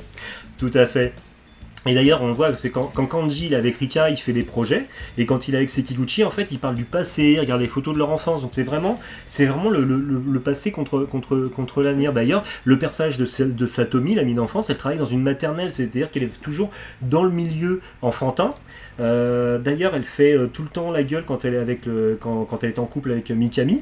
[0.57, 1.13] Tout à fait.
[1.87, 4.33] Et d'ailleurs, on voit que c'est quand, quand Kanji il est avec Rika, il fait
[4.33, 4.85] des projets,
[5.19, 7.67] et quand il est avec Sekiguchi, en fait, il parle du passé, il regarde les
[7.67, 8.41] photos de leur enfance.
[8.41, 12.11] Donc c'est vraiment, c'est vraiment le, le- le- passé contre, contre, contre l'avenir.
[12.11, 16.23] D'ailleurs, le personnage de, de Satomi, l'amie d'enfance, elle travaille dans une maternelle, c'est-à-dire qu'elle
[16.23, 16.71] est toujours
[17.01, 18.49] dans le milieu enfantin.
[18.99, 22.17] Euh, D'ailleurs, elle fait euh, tout le temps la gueule quand elle est avec le,
[22.19, 23.81] quand, quand elle est en couple avec euh, Mikami.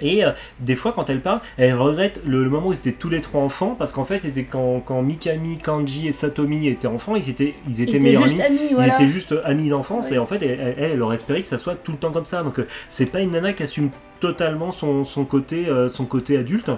[0.00, 0.30] Et euh,
[0.60, 3.20] des fois, quand elle parle, elle regrette le, le moment où ils étaient tous les
[3.20, 7.28] trois enfants, parce qu'en fait, c'était quand, quand Mikami, Kanji et Satomi étaient enfants, ils
[7.30, 8.70] étaient, ils meilleurs amis.
[8.70, 10.16] Ils étaient juste amis d'enfance Oui.
[10.16, 12.24] et en fait elle, elle, elle aurait espéré que ça soit tout le temps comme
[12.24, 12.42] ça.
[12.42, 13.90] Donc euh, c'est pas une nana qui assume
[14.20, 16.70] totalement son, son côté euh, son côté adulte.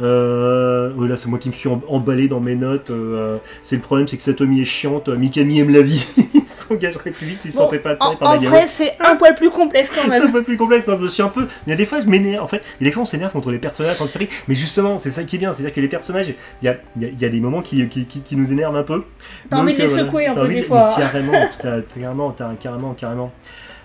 [0.00, 2.90] Euh, oui, là c'est moi qui me suis em- emballé dans mes notes.
[2.90, 6.04] euh, c'est le problème c'est que Satomi est chiante, euh, Mikami aime la vie.
[6.34, 8.64] Il s'engagerait plus vite s'il se Bon, sentait pas En, attiré par en la vrai,
[8.66, 10.32] c'est un poil plus complexe quand c'est un même.
[10.32, 11.46] peu plus complexe, hein, je suis un peu.
[11.66, 12.42] Il y a des fois, je m'énerve.
[12.44, 14.28] En fait, il y a des fois, on s'énerve contre les personnages en série.
[14.48, 15.52] Mais justement, c'est ça qui est bien.
[15.52, 16.28] C'est-à-dire que les personnages,
[16.62, 18.76] il y a, y a- y a des moments qui, qui, qui- qui nous énervent
[18.76, 19.04] un peu.
[19.50, 20.92] T'as envie de les euh, secouer un peu des de- fois.
[20.96, 22.30] Carrément, carrément,
[22.60, 23.32] carrément, carrément.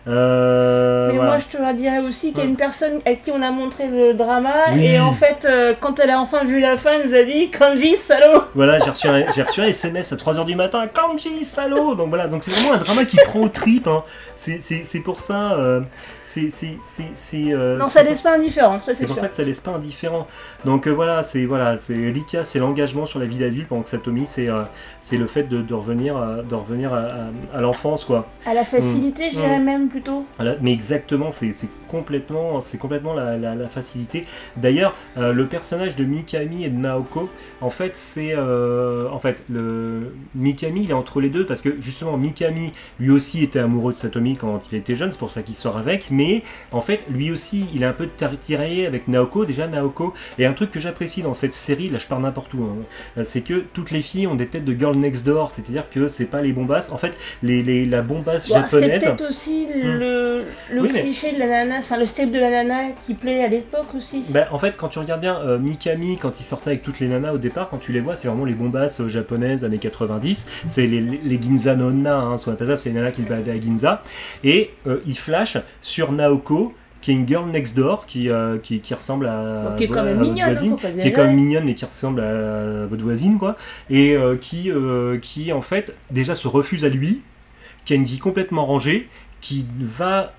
[0.07, 1.31] Euh, Mais voilà.
[1.31, 3.51] moi, je te la dirais aussi qu'il y a une personne à qui on a
[3.51, 4.85] montré le drama, Oui.
[4.85, 7.49] et en fait, euh, quand elle a enfin vu la fin, elle nous a dit
[7.51, 11.95] Kanji, salaud Voilà, j'ai reçu, un, reçu un SMS à 3h du matin, Kanji, salaud
[11.95, 13.87] Donc voilà, donc c'est vraiment un drama qui prend aux tripes.
[13.87, 14.03] Hein.
[14.35, 15.53] C'est pour ça.
[15.53, 15.81] euh,
[16.29, 20.27] c'est, euh, Non, ça laisse pas indifférent, C'est pour ça que ça laisse pas indifférent.
[20.65, 23.89] Donc euh, voilà, c'est voilà, c'est Lika, c'est l'engagement sur la vie d'adulte, pendant que
[23.89, 24.63] Satomi, c'est euh,
[25.01, 26.99] c'est le fait de, de revenir, à, de revenir à,
[27.53, 28.27] à- à l'enfance, quoi.
[28.45, 29.63] À la facilité, je dirais Mm.
[29.63, 30.25] même plutôt.
[30.37, 31.53] Voilà, mais exactement, c'est
[31.87, 34.25] complètement, c'est complètement la, la- la facilité.
[34.57, 37.29] D'ailleurs, le personnage de Mikami et de Naoko,
[37.61, 42.17] en fait, c'est en fait le Mikami, il est entre les deux parce que justement
[42.17, 45.55] Mikami, lui aussi était amoureux de Satomi quand il était jeune, c'est pour ça qu'il
[45.55, 46.11] sort avec.
[46.19, 46.43] Mais
[46.73, 48.07] en fait, lui aussi, il est un peu
[48.41, 49.45] tiraillé avec Naoko.
[49.45, 52.63] Déjà, Naoko, et un truc que j'apprécie dans cette série, là, je pars n'importe où,
[53.17, 56.09] hein, c'est que toutes les filles ont des têtes de girl next door, c'est-à-dire que
[56.09, 56.91] c'est pas les bombasses.
[56.91, 59.03] En fait, les, les- la bombasse Bah, c'est japonaise.
[59.05, 60.43] peut-être aussi le,
[60.73, 63.43] le Oui, mais- cliché de la nana, enfin le step de la nana qui plaît
[63.45, 64.23] à l'époque aussi.
[64.29, 67.07] Bah, en fait, quand tu regardes bien euh, Mikami, quand il sortait avec toutes les
[67.07, 70.45] nanas au départ, quand tu les vois, c'est vraiment les bombasses euh, japonaises années 90.
[70.67, 73.11] C'est les, les, les Ginza no Onna, hein, ce qu'on appelle ça, c'est les nanas
[73.11, 74.03] qui se baladaient à Ginza.
[74.43, 78.79] Et euh, il flash sur Naoko, qui est une girl next door, qui, euh, qui,
[78.79, 79.75] qui ressemble à.
[79.77, 82.21] Qui est quand même mignonne, hein, voisine, qui est quand même mignonne, mais qui ressemble
[82.21, 83.55] à votre voisine, quoi.
[83.89, 87.21] Et euh, qui, euh, qui, en fait, déjà se refuse à lui,
[87.85, 89.07] qui a une vie complètement rangée,
[89.41, 90.33] qui va,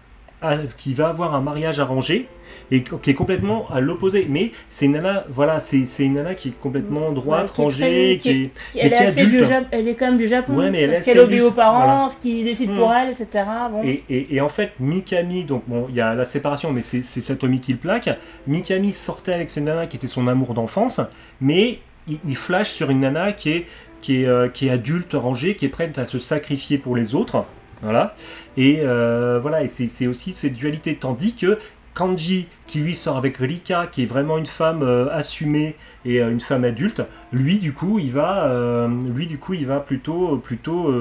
[0.77, 2.27] qui va avoir un mariage arrangé
[2.73, 4.27] et qui est complètement à l'opposé.
[4.29, 7.61] Mais c'est une nana, voilà, c'est c'est une nana qui est complètement droite, Ouais, qui
[7.61, 8.33] est rangée, qui est.
[8.35, 9.49] Elle mais est qui est adulte.
[9.49, 12.09] du elle est quand même du Japon, Ouais, mais elle parce qu'elle obéit aux parents,
[12.09, 12.77] ce qui décide Mm.
[12.77, 13.45] pour elle, etc.
[13.71, 13.83] Bon.
[13.85, 17.03] Et, et- et en fait, Mikami, donc bon, il y a la séparation, mais c'est
[17.03, 18.09] c'est Satomi qui le plaque.
[18.47, 21.01] Mikami sortait avec cette nana qui était son amour d'enfance,
[21.41, 23.67] mais il, il flash sur une nana qui est,
[24.01, 27.15] qui, est, euh, qui est adulte, rangée, qui est prête à se sacrifier pour les
[27.15, 27.45] autres.
[27.83, 28.15] Voilà.
[28.57, 30.97] Et euh, voilà, et c'est aussi cette dualité.
[30.97, 31.59] Tandis que
[31.95, 35.75] Kanji, qui lui sort avec Rika, qui est vraiment une femme euh, assumée
[36.05, 37.03] et euh, une femme adulte,
[37.33, 40.93] lui du coup, il va, euh, lui du coup, il va plutôt, plutôt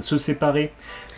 [0.00, 0.72] se séparer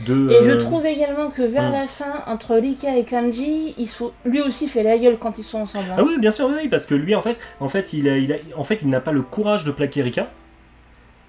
[0.07, 0.31] de.
[0.31, 1.73] Et je trouve également que vers Mm.
[1.73, 4.13] la fin, entre Rika et Kanji, ils sont...
[4.27, 5.87] lui aussi fait la gueule quand ils sont ensemble.
[5.91, 5.97] hein.
[5.99, 8.19] Ah oui, bien sûr, oui, oui, parce que lui, en fait, en fait, il a,
[8.19, 10.29] il a, en fait, il n'a pas le courage de plaquer Rika.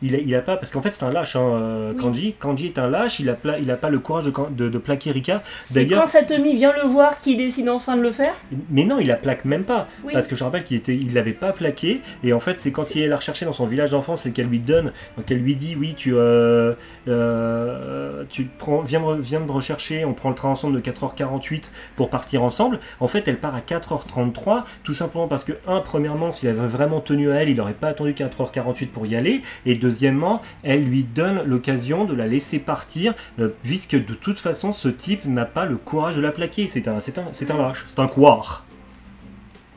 [0.01, 1.97] Il a, il a pas, parce qu'en fait, c'est un lâche, hein, euh, Oui.
[2.01, 2.33] Kanji.
[2.39, 3.19] Kanji est un lâche.
[3.19, 5.43] Il a, pla- il a pas le courage de, de, de plaquer Rika.
[5.63, 8.33] C'est D'ailleurs- quand Satomi vient le voir qu'il décide enfin de le faire?
[8.69, 9.87] Mais non, il la plaque même pas.
[10.05, 10.13] Oui.
[10.13, 12.01] Parce que je rappelle qu'il était, il l'avait pas plaqué.
[12.23, 14.47] Et en fait, c'est quand il est la rechercher dans son village d'enfance et qu'elle
[14.47, 14.91] lui donne,
[15.25, 16.73] qu'elle lui dit, oui, tu, euh,
[17.07, 20.05] euh, tu prends, viens, me, viens me rechercher.
[20.05, 22.79] On prend le train ensemble de 4h48 pour partir ensemble.
[22.99, 27.01] En fait, elle part à 4h33, tout simplement parce que un, premièrement, s'il avait vraiment
[27.01, 29.41] tenu à elle, il n'aurait pas attendu 4h48 pour y aller.
[29.65, 34.71] Et deuxièmement, elle lui donne l'occasion de la laisser partir, euh, puisque de toute façon,
[34.73, 36.67] ce type n'a pas le courage de la plaquer.
[36.67, 38.63] C'est un, c'est un, c'est un lâche, c'est un couard.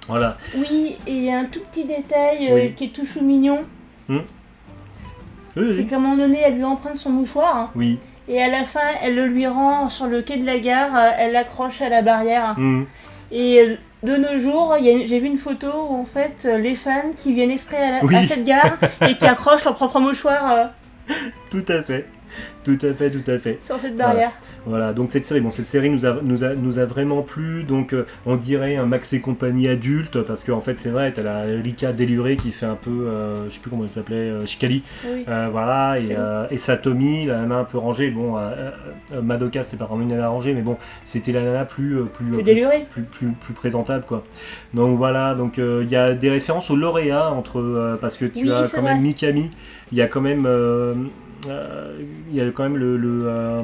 [0.09, 0.37] Voilà.
[0.57, 2.73] Oui, et il y a un tout petit détail euh, Oui.
[2.75, 3.61] qui est tout chou mignon.
[4.09, 4.19] Oui,
[5.57, 7.57] oui, C'est qu'à un moment donné, elle lui emprunte son mouchoir.
[7.57, 7.99] hein, Oui.
[8.29, 10.95] et à la fin, elle le lui rend sur le quai de la gare.
[10.97, 12.59] euh, elle l'accroche à la barrière.
[12.59, 12.85] Mm.
[13.33, 17.33] Et de nos jours, j'ai vu une photo où en fait, euh, les fans qui
[17.33, 18.17] viennent exprès à, la- Oui.
[18.17, 18.77] à cette gare
[19.09, 20.51] et qui accrochent leur propre mouchoir.
[21.09, 21.15] euh,
[21.51, 22.07] Tout à fait.
[22.65, 23.59] Tout à fait, tout à fait.
[23.61, 24.31] sur cette barrière.
[24.67, 27.65] Voilà, donc cette série, bon, cette série nous a, nous a, nous a vraiment plu,
[27.65, 31.23] donc euh, on dirait un Max et compagnie adulte, parce qu'en fait c'est vrai, t'as
[31.23, 34.47] la Rika délurée qui fait un peu, euh, je sais plus comment elle s'appelait, euh,
[34.47, 35.25] Shikali, Oui.
[35.29, 38.37] Euh, voilà, et, euh, et Satomi, la nana un peu rangée, bon,
[39.21, 42.39] Madoka c'est pas vraiment une nana rangée, mais bon, c'était la nana plus, plus, Plus
[42.39, 42.87] euh, déluré.
[42.91, 44.23] plus, plus, plus présentable quoi.
[44.75, 48.53] Donc voilà, donc il y a des références aux lauréats entre parce que tu Oui,
[48.53, 48.95] as quand vrai.
[48.95, 49.51] même Mikami,
[49.91, 50.47] il y a quand même
[51.47, 53.63] il y a quand même le le, euh,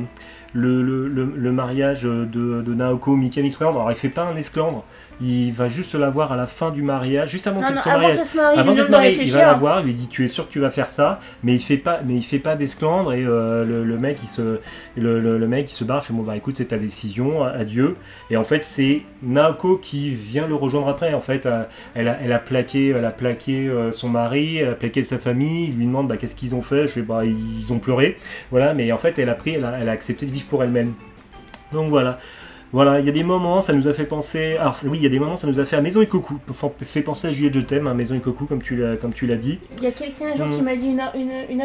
[0.54, 3.74] le, mariage de, de Naoko Mikami présente.
[3.74, 4.84] Alors il fait pas un esclandre,
[5.20, 8.00] il va juste la voir à la fin du mariage, juste avant qu'elle se avant
[8.02, 8.16] marie.
[8.16, 9.80] qu'elle se marie, Avant il de lui se demande de marier, il va la voir,
[9.80, 12.00] il lui dit tu es sûr que tu vas faire ça, mais il fait pas,
[12.06, 14.60] mais il fait pas d'esclandre et euh, le, le mec il se,
[14.96, 17.42] le, le- le mec il se barre, il fait bon bah écoute c'est ta décision,
[17.44, 17.94] adieu.
[18.30, 21.12] Et en fait c'est Naoko qui vient le rejoindre après.
[21.14, 21.64] En fait euh,
[21.94, 25.18] elle a, elle a plaqué, elle a plaqué euh, son mari, elle a plaqué sa
[25.18, 28.18] famille, il lui demande bah qu'est-ce qu'ils ont fait, je fais bah ils ont pleuré,
[28.50, 28.72] voilà.
[28.74, 30.92] Mais en fait elle a pris, elle a, elle a accepté de vivre pour elle-même.
[31.72, 32.18] Donc voilà.
[32.72, 34.56] Voilà, il y a des moments, ça nous a fait penser.
[34.58, 36.38] Alors oui, il y a des moments, ça nous a fait à Maison Ikoku.
[36.50, 39.36] Enfin, fait penser à Juliette Je t'aime, à Maison comme tu l'as, comme tu l'as
[39.36, 39.58] dit.
[39.78, 40.50] Il y a quelqu'un un jour Mm.
[40.56, 41.62] qui m'a dit une, une, une.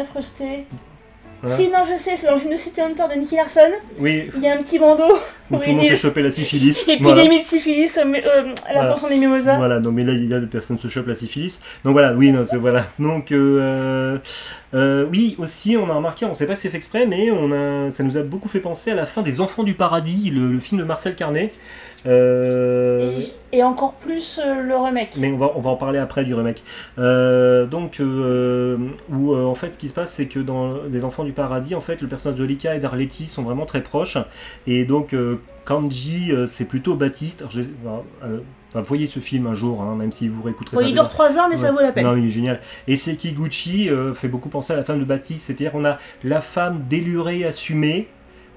[1.42, 1.56] Voilà.
[1.56, 3.60] Si, non, je sais, c'est dans le City Hunter de Nicky Larson.
[3.98, 5.12] Oui, Il y a un petit bandeau.
[5.50, 6.82] Où tout le monde s'est chopé la syphilis.
[6.88, 7.24] Épidémie Voilà.
[7.38, 8.90] de syphilis euh, mais, euh, à la Voilà.
[8.90, 9.56] portion des mimosas.
[9.56, 11.60] Voilà, non mais là il y a des personnes se chopent la syphilis.
[11.84, 12.86] Donc voilà, oui, non, c'est- voilà.
[12.98, 14.18] Donc euh,
[14.74, 17.52] euh, oui, aussi on a remarqué, on sait pas si c'est fait exprès, mais on
[17.52, 20.52] a, ça nous a beaucoup fait penser à la fin des Enfants du paradis, le,
[20.52, 21.52] le film de Marcel Carnet.
[22.06, 23.18] Euh,
[23.52, 25.14] Et, et encore plus euh, le remake.
[25.16, 26.62] Mais on va, on va en parler après du remake.
[26.98, 31.32] Euh, donc, où en fait, ce qui se passe, c'est que dans Les Enfants du
[31.32, 34.18] Paradis, en fait, le personnage de Lika et d'Arletty sont vraiment très proches.
[34.66, 37.40] Et donc, euh, Kanji, euh, c'est plutôt Baptiste.
[37.42, 38.38] Alors, je- euh,
[38.70, 40.88] enfin, voyez ce film un jour, hein, même si vous réécouterez Bon, ça.
[40.88, 41.72] il dure 3 heures, mais ça Ouais.
[41.72, 42.04] vaut la peine.
[42.04, 42.60] Non, il est génial.
[42.86, 46.40] Et Sekiguchi euh, fait beaucoup penser à la femme de Baptiste, c'est-à-dire qu'on a la
[46.40, 48.08] femme délurée, assumée,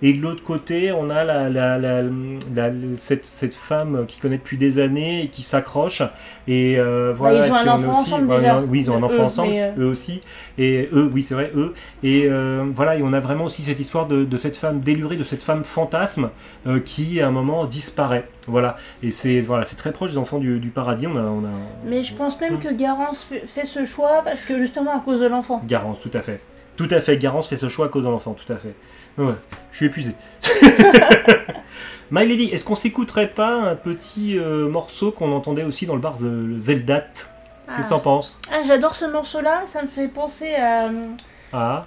[0.02, 4.38] et de l'autre côté, on a la, la- la- la- cette, cette femme qui connaît
[4.38, 6.02] depuis des années et qui s'accroche.
[6.48, 7.40] Et euh, voilà.
[7.40, 8.62] Bah, ils ont un enfant aussi- ensemble, déjà.
[8.62, 10.22] Oui, ils ont un Eux, enfant ensemble, mais, euh, eux aussi.
[10.58, 11.74] Et eux, oui, c'est vrai, eux.
[12.04, 15.16] Et euh, voilà, et on a vraiment aussi cette histoire de, de cette femme délurée,
[15.16, 16.30] de cette femme fantasme
[16.68, 18.28] euh, qui, à un moment, disparaît.
[18.48, 18.76] Voilà.
[19.04, 21.08] Et c'est voilà, c'est très proche des enfants du, du paradis.
[21.08, 21.50] On a, on a,
[21.86, 25.28] Mais je pense même que Garance fait ce choix parce que justement à cause de
[25.28, 25.62] l'enfant.
[25.68, 26.40] Garance, tout à fait.
[26.78, 28.76] Tout à fait, Garance fait ce choix à cause de l'enfant, tout à fait.
[29.18, 29.34] Ouais,
[29.72, 30.12] je suis épuisé.
[32.12, 36.00] My Lady, est-ce qu'on s'écouterait pas un petit euh, morceau qu'on entendait aussi dans le
[36.02, 37.02] bar de Zeldat?
[37.02, 38.40] Qu'est-ce que Ah, t'en penses?
[38.52, 40.86] Ah, j'adore ce morceau-là, ça me fait penser à.
[40.86, 41.08] euh,
[41.52, 41.86] Ah,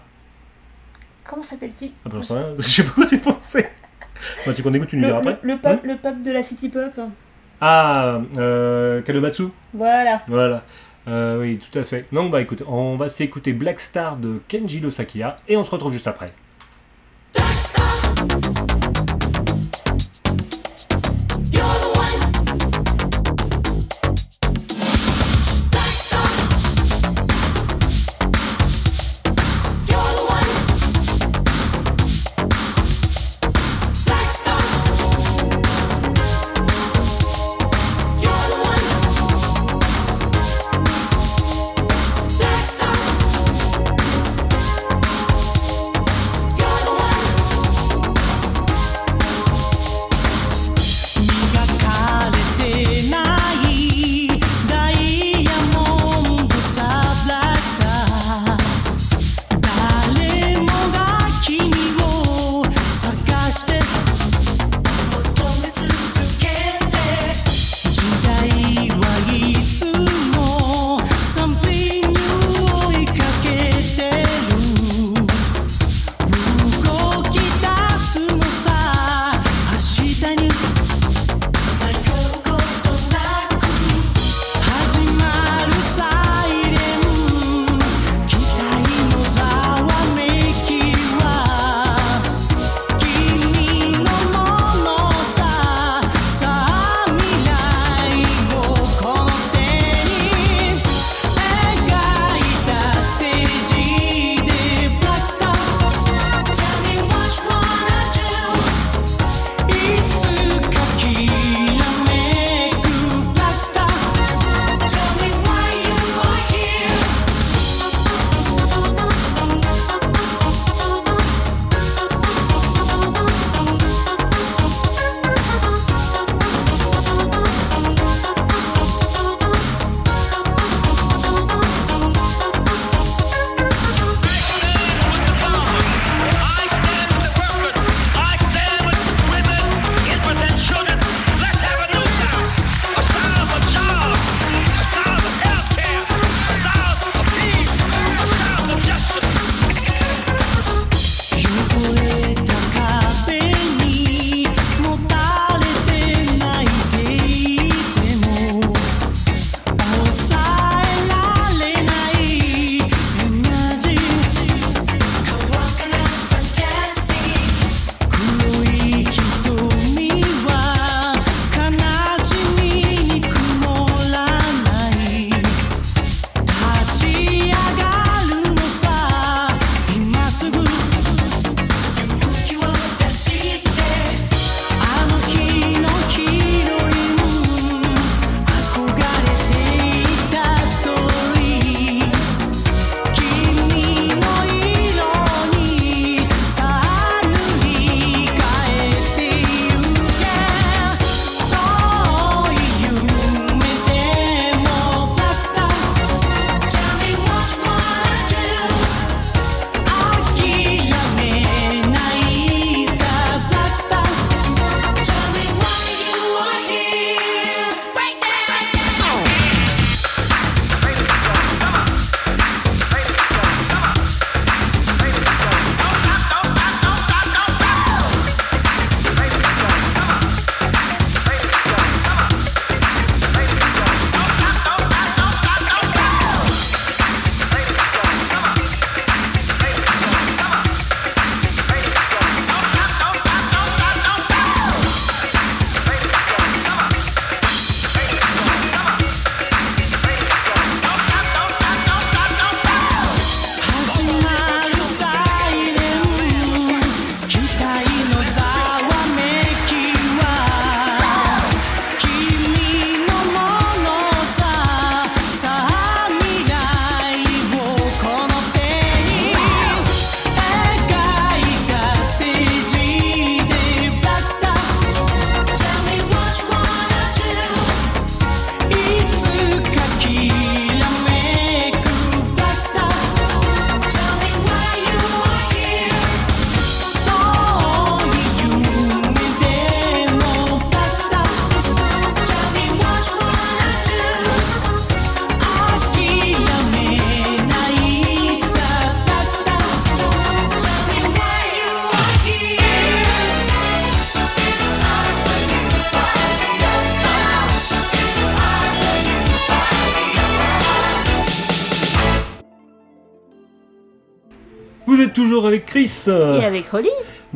[1.24, 1.92] Comment s'appelle-t-il?
[2.04, 2.48] Ah bah, sais rien.
[2.58, 3.70] je sais pas quoi tu pensais.
[4.44, 5.38] Bah, tu qu'on écoute, tu nous le, diras après.
[5.42, 7.00] le, le pub, le pub de la City Pop.
[7.62, 10.22] Ah, euh, Kadomatsu Voilà.
[10.28, 10.64] Voilà.
[11.08, 12.04] Euh, oui, tout à fait.
[12.12, 15.92] Donc, bah écoute, on va s'écouter Black Star de Kenji Sakia et on se retrouve
[15.92, 16.30] juste après.
[17.32, 17.89] Black Star.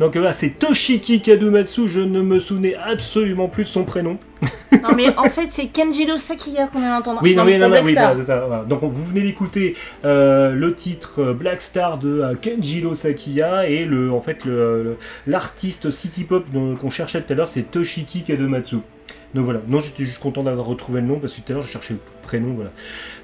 [0.05, 1.87] Donc là, c'est Toshiki Kadomatsu.
[1.87, 4.19] Je ne me souvenais absolument plus de son prénom.
[4.83, 7.21] Non mais en fait c'est Kenjiro Sakiya qu'on vient d'entendre.
[7.23, 8.43] Oui, non, mais non, non, oui, voilà, c'est ça.
[8.45, 8.63] voilà.
[8.65, 13.85] Donc vous venez d'écouter euh, le titre euh, Black Star de euh, Kenjiro Sakiya et
[13.85, 14.39] le, en fait,
[15.25, 18.77] l'artiste city pop qu'on cherchait tout à l'heure, c'est Toshiki Kadomatsu.
[19.33, 19.61] Donc voilà.
[19.67, 21.93] Non, j'étais juste content d'avoir retrouvé le nom parce que tout à l'heure je cherchais
[21.93, 22.53] le prénom.
[22.53, 22.71] Voilà.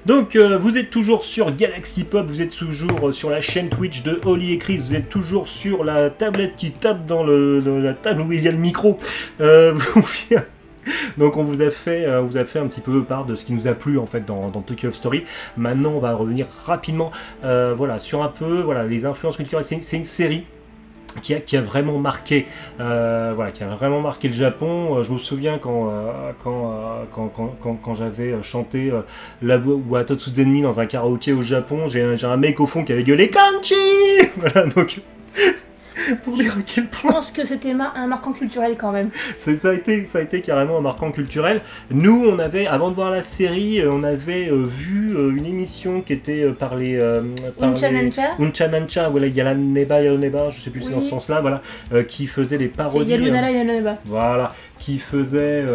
[0.05, 4.01] Donc euh, vous êtes toujours sur Galaxy Pop, vous êtes toujours sur la chaîne Twitch
[4.03, 7.93] de Holly et Chris, vous êtes toujours sur la tablette qui tape dans le, la
[7.93, 8.97] table où il y a le micro.
[9.41, 9.77] Euh,
[11.17, 13.35] donc on vous a fait, euh, on vous a fait un petit peu part de
[13.35, 15.25] ce qui nous a plu en fait dans, Tokyo Story.
[15.57, 17.11] Maintenant on va revenir rapidement,
[17.43, 19.65] voilà, sur un peu, voilà, les influences culturelles.
[19.65, 20.45] C'est une série.
[21.19, 22.45] Qui a, vraiment marqué,
[22.79, 24.97] euh, voilà, qui a vraiment marqué le Japon.
[24.97, 26.73] Euh, je me souviens quand, euh, quand,
[27.13, 28.91] quand, quand, quand, j'avais chanté
[29.41, 33.29] la voix dans un karaoké au Japon, j'ai un mec au fond qui avait gueulé
[33.29, 33.75] Kanchi
[34.37, 34.99] Voilà, donc
[36.23, 39.09] pour dire à quel Je point pense que c'était un marquant culturel quand même.
[39.37, 41.61] ça, ça a été, ça a été carrément un marquant culturel.
[41.89, 45.45] Nous, on avait, avant de voir la série, euh, on avait euh, vu euh, une
[45.45, 46.95] émission qui était euh, par les.
[46.99, 47.21] euh,
[47.59, 48.21] par Uncha les- Nancha.
[48.39, 50.93] Uncha Nancha, voilà, il y a la Neba Yalo Neba, je sais plus si c'est
[50.95, 51.61] dans ce sens-là, voilà,
[52.05, 53.11] qui faisait des parodies.
[53.11, 53.97] Yalunala Yalunaba.
[54.05, 55.65] voilà, qui faisait.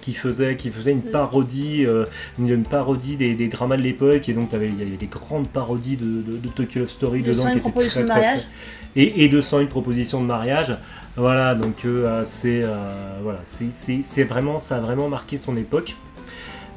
[0.00, 2.04] Qui faisait, qui faisait une parodie, euh,
[2.38, 5.48] une, une parodie des, des dramas de l'époque, et donc il y avait des grandes
[5.48, 8.08] parodies de, de, de Tokyo Love Story De dedans 101 qui étaient propositions très, de
[8.08, 8.40] très, mariage.
[8.94, 10.76] très- et, et 201 propositions de mariage.
[11.16, 13.40] Voilà, donc euh, c'est euh, voilà,
[14.04, 15.94] c'est vraiment, ça a vraiment marqué son époque.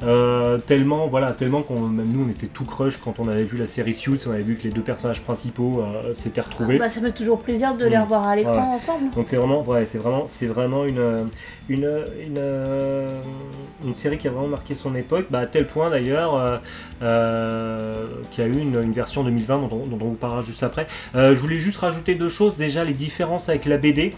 [0.02, 3.58] Euh, tellement, voilà, tellement qu'on, même nous, on était tout crush quand on avait vu
[3.58, 6.78] la série Suits, on avait vu que les deux personnages principaux euh, s'étaient retrouvés.
[6.78, 8.02] Bah, ça fait toujours plaisir de les Mm.
[8.02, 9.10] revoir à l'écran ensemble.
[9.14, 11.24] Donc c'est vraiment, ouais, c'est vraiment, c'est vraiment une, euh,
[11.68, 11.84] une,
[12.26, 16.60] une, une série qui a vraiment marqué son époque, bah, à tel point d'ailleurs
[17.02, 20.42] euh, qu'il y a eu une, une version 2020 dont, on- dont on vous parlera
[20.42, 20.86] juste après.
[21.14, 22.56] Je voulais juste rajouter deux choses.
[22.56, 24.14] Déjà les différences avec la BD.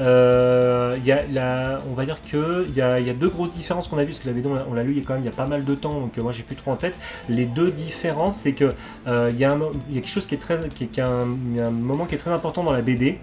[0.00, 3.88] Euh, y a on va dire que il y a, y a deux grosses différences
[3.88, 5.22] qu'on a vues parce que la BD on l'a- lu il y a quand même
[5.22, 6.94] il y a pas mal de temps donc euh, moi j'ai plus trop en tête.
[7.28, 8.70] Les deux différences c'est que
[9.06, 9.56] euh, y, a
[9.92, 11.24] quelque chose qui est très, qui un,
[11.70, 13.18] moment qui est très important dans la BD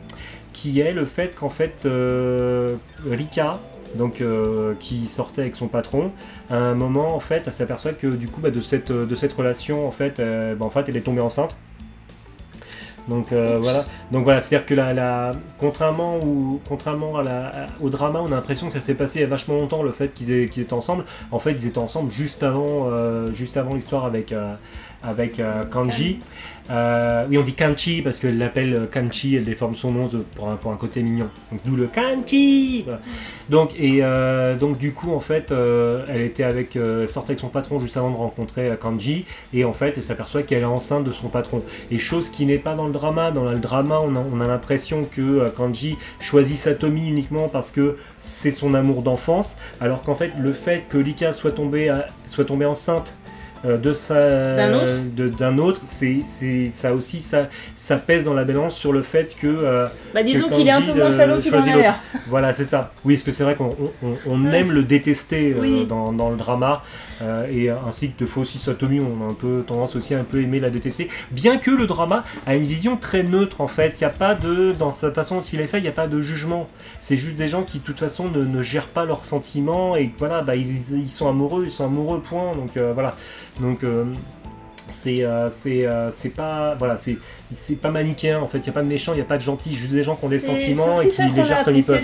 [0.54, 2.76] qui est le fait qu'en fait euh,
[3.10, 3.60] Rika
[3.96, 6.12] donc euh, qui sortait avec son patron
[6.52, 9.92] à un moment en fait elle s'aperçoit que du coup bah, de cette relation en
[9.92, 11.56] fait bah, en fait elle est tombée enceinte
[13.10, 13.84] donc euh, voilà.
[14.12, 17.90] Donc voilà c'est à dire que la, la- contrairement ou contrairement à la, à- au
[17.90, 20.14] drama on a l'impression que ça s'est passé il y a vachement longtemps le fait
[20.14, 21.04] qu'ils aient- qu'ils étaient ensemble.
[21.32, 24.54] En fait ils étaient ensemble juste avant euh, juste avant l'histoire avec euh,
[25.04, 26.20] avec euh, Kanji
[26.70, 30.72] euh, oui, on dit Kanchi parce qu'elle l'appelle euh, Kanchi, elle déforme son nom pour,
[30.72, 31.28] un, côté mignon.
[31.52, 32.86] Donc d'où le Kanchi.
[33.50, 36.78] Donc et euh, donc du coup en fait, elle était avec,
[37.08, 40.62] sortait avec son patron juste avant de rencontrer Kanji et en fait, elle s'aperçoit qu'elle
[40.62, 41.64] est enceinte de son patron.
[41.90, 43.32] Et chose qui n'est pas dans le drama.
[43.32, 47.98] Dans le drama, on a, on a l'impression que Kanji choisit Satomi uniquement parce que
[48.20, 51.92] c'est son amour d'enfance, alors qu'en fait, le fait que Lika soit tombée,
[52.28, 53.14] soit tombée enceinte
[53.66, 58.34] de sa D'un autre de- d'un autre, c'est c'est- ça aussi ça ça pèse dans
[58.34, 61.18] la balance sur le fait que euh, Bah, disons qu'il est un peu moins euh,
[61.18, 62.00] salaud qu'il en a l'air.
[62.28, 62.92] voilà c'est ça.
[63.04, 63.70] Oui, parce que c'est vrai qu'on
[64.04, 64.60] on, on Ouais.
[64.60, 66.82] aime le détester euh, dans, dans le drama
[67.22, 70.24] euh, et ainsi que de aussi Satomi, on a un peu tendance aussi à un
[70.24, 71.10] peu aimer la détester.
[71.32, 74.36] Bien que le drama a une vision très neutre en fait, il y a pas
[74.36, 76.68] de dans sa façon dont il est fait, il n'y a pas de jugement.
[77.00, 80.12] C'est juste des gens qui de toute façon ne, ne gèrent pas leurs sentiments et
[80.18, 82.52] voilà, bah, ils, ils sont amoureux, ils sont amoureux point.
[82.54, 83.16] Donc euh, voilà.
[83.60, 84.06] Donc euh,
[85.08, 87.18] euh, euh, c'est pas voilà c'est
[87.56, 89.38] c'est pas manichéen en fait il y a pas de méchants il y a pas
[89.38, 91.84] de gentils juste des gens qui ont des sentiments et qui les gèrent comme ils
[91.84, 91.98] peuvent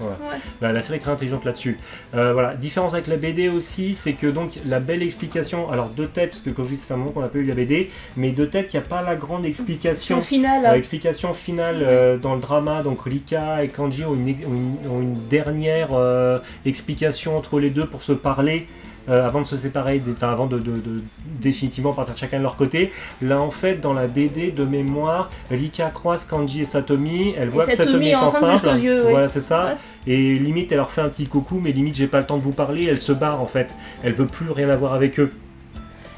[0.00, 0.36] Ouais, ouais, ouais.
[0.60, 1.76] Bah, la série est très intelligente là-dessus.
[2.14, 6.06] Euh, voilà, différence avec la BD aussi, c'est que donc la belle explication, alors deux
[6.06, 7.54] têtes, parce que comme je dis, ça fait un moment qu'on n'a pas eu la
[7.54, 10.18] BD, mais deux têtes, il n'y a pas la grande explication.
[10.18, 14.30] Au final, Euh, explication finale euh, dans le drama, donc Rika et Kanji ont une,
[14.30, 18.66] ont une- ont une dernière euh, explication entre les deux pour se parler.
[19.08, 21.02] Euh, avant de se séparer, des- enfin, avant de, de- de
[21.40, 22.92] définitivement partir chacun de leur côté.
[23.22, 27.34] Là, en fait, dans la BD de mémoire, Rika croise Kanji et Satomi.
[27.38, 28.62] Elle voit que Satomi Satomi est enceinte enceinte.
[28.62, 29.10] jusqu'aux yeux, oui.
[29.12, 29.66] Voilà, c'est ça.
[30.06, 30.12] Ouais.
[30.12, 32.42] Et limite, elle leur fait un petit coucou, mais limite, j'ai pas le temps de
[32.42, 32.86] vous parler.
[32.86, 33.68] Elle se barre en fait.
[34.02, 35.30] Elle veut plus rien avoir avec eux.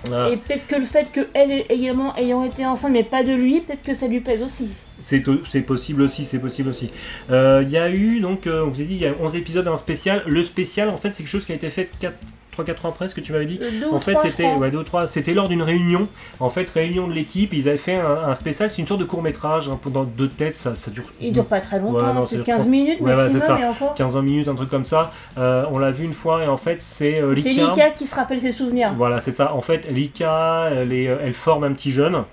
[0.06, 0.30] Voilà.
[0.30, 3.82] Et peut-être que le fait qu'elle également ayant été enceinte, mais pas de lui, peut-être
[3.82, 4.70] que ça lui pèse aussi.
[5.04, 5.20] C'est
[5.62, 6.90] possible aussi, c'est possible aussi.
[7.30, 9.34] Euh, Il y a eu, donc, euh, on vous a dit, il y a 11
[9.36, 10.22] épisodes, un spécial.
[10.26, 11.90] Le spécial, en fait, c'est quelque chose qui a été fait
[12.62, 13.58] 3-4 ans après, ce que tu m'avais dit.
[13.62, 14.58] Euh, ou En fait, trois, je c'était crois.
[14.58, 15.06] ouais, deux ou trois.
[15.06, 16.08] C'était lors d'une réunion.
[16.40, 17.52] En fait, réunion de l'équipe.
[17.52, 18.68] Ils avaient fait un, un spécial.
[18.70, 20.54] C'est une sorte de court métrage hein, pendant deux têtes.
[20.54, 21.04] Ça, ça dure.
[21.20, 23.64] Il dure pas très longtemps, peut-être c'est 15 trente- minutes Ouais, ouais, c'est maximum ça.
[23.64, 23.94] et encore.
[23.96, 25.12] 15-20 minutes, un truc comme ça.
[25.38, 27.66] Euh, on l'a vu une fois et en fait, c'est euh, C'est Lika.
[27.66, 28.92] Lika qui se rappelle ses souvenirs.
[28.96, 29.54] Voilà, c'est ça.
[29.54, 32.24] En fait, Lika, elle, est- elle forme un petit jeune.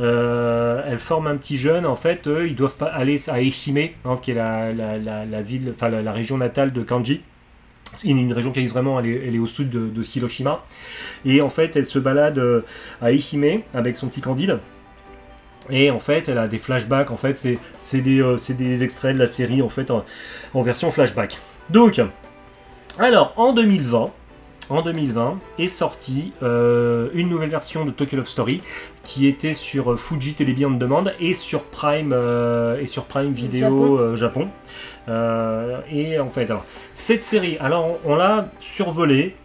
[0.00, 1.86] euh, elle forme un petit jeune.
[1.86, 5.24] En fait, eux, ils doivent pas aller à Ehime, hein, qui est la, la, la,
[5.24, 7.22] la ville, enfin la, la région natale de Kanji.
[7.94, 10.64] C'est une, région qui existe vraiment, elle est, au sud de, Hiroshima.
[11.24, 12.62] Et en fait, elle se balade euh,
[13.00, 14.58] à Ehime avec son petit Candide.
[15.70, 17.10] Et en fait, elle a des flashbacks.
[17.10, 17.58] En fait, c'est
[17.94, 21.38] euh, des extraits de la série en fait en version flashback.
[21.70, 22.00] Donc,
[22.98, 24.10] alors en 2020,
[24.70, 28.62] en 2020 est sortie euh, une nouvelle version de Tokyo Love Story
[29.04, 33.32] qui était sur euh, Fuji Television on Demand et sur Prime euh, et sur Prime
[33.32, 34.48] Video Japon.
[35.06, 35.84] Japon.
[35.90, 36.64] Et en fait, alors,
[36.94, 39.36] cette série, alors on, on l'a survolée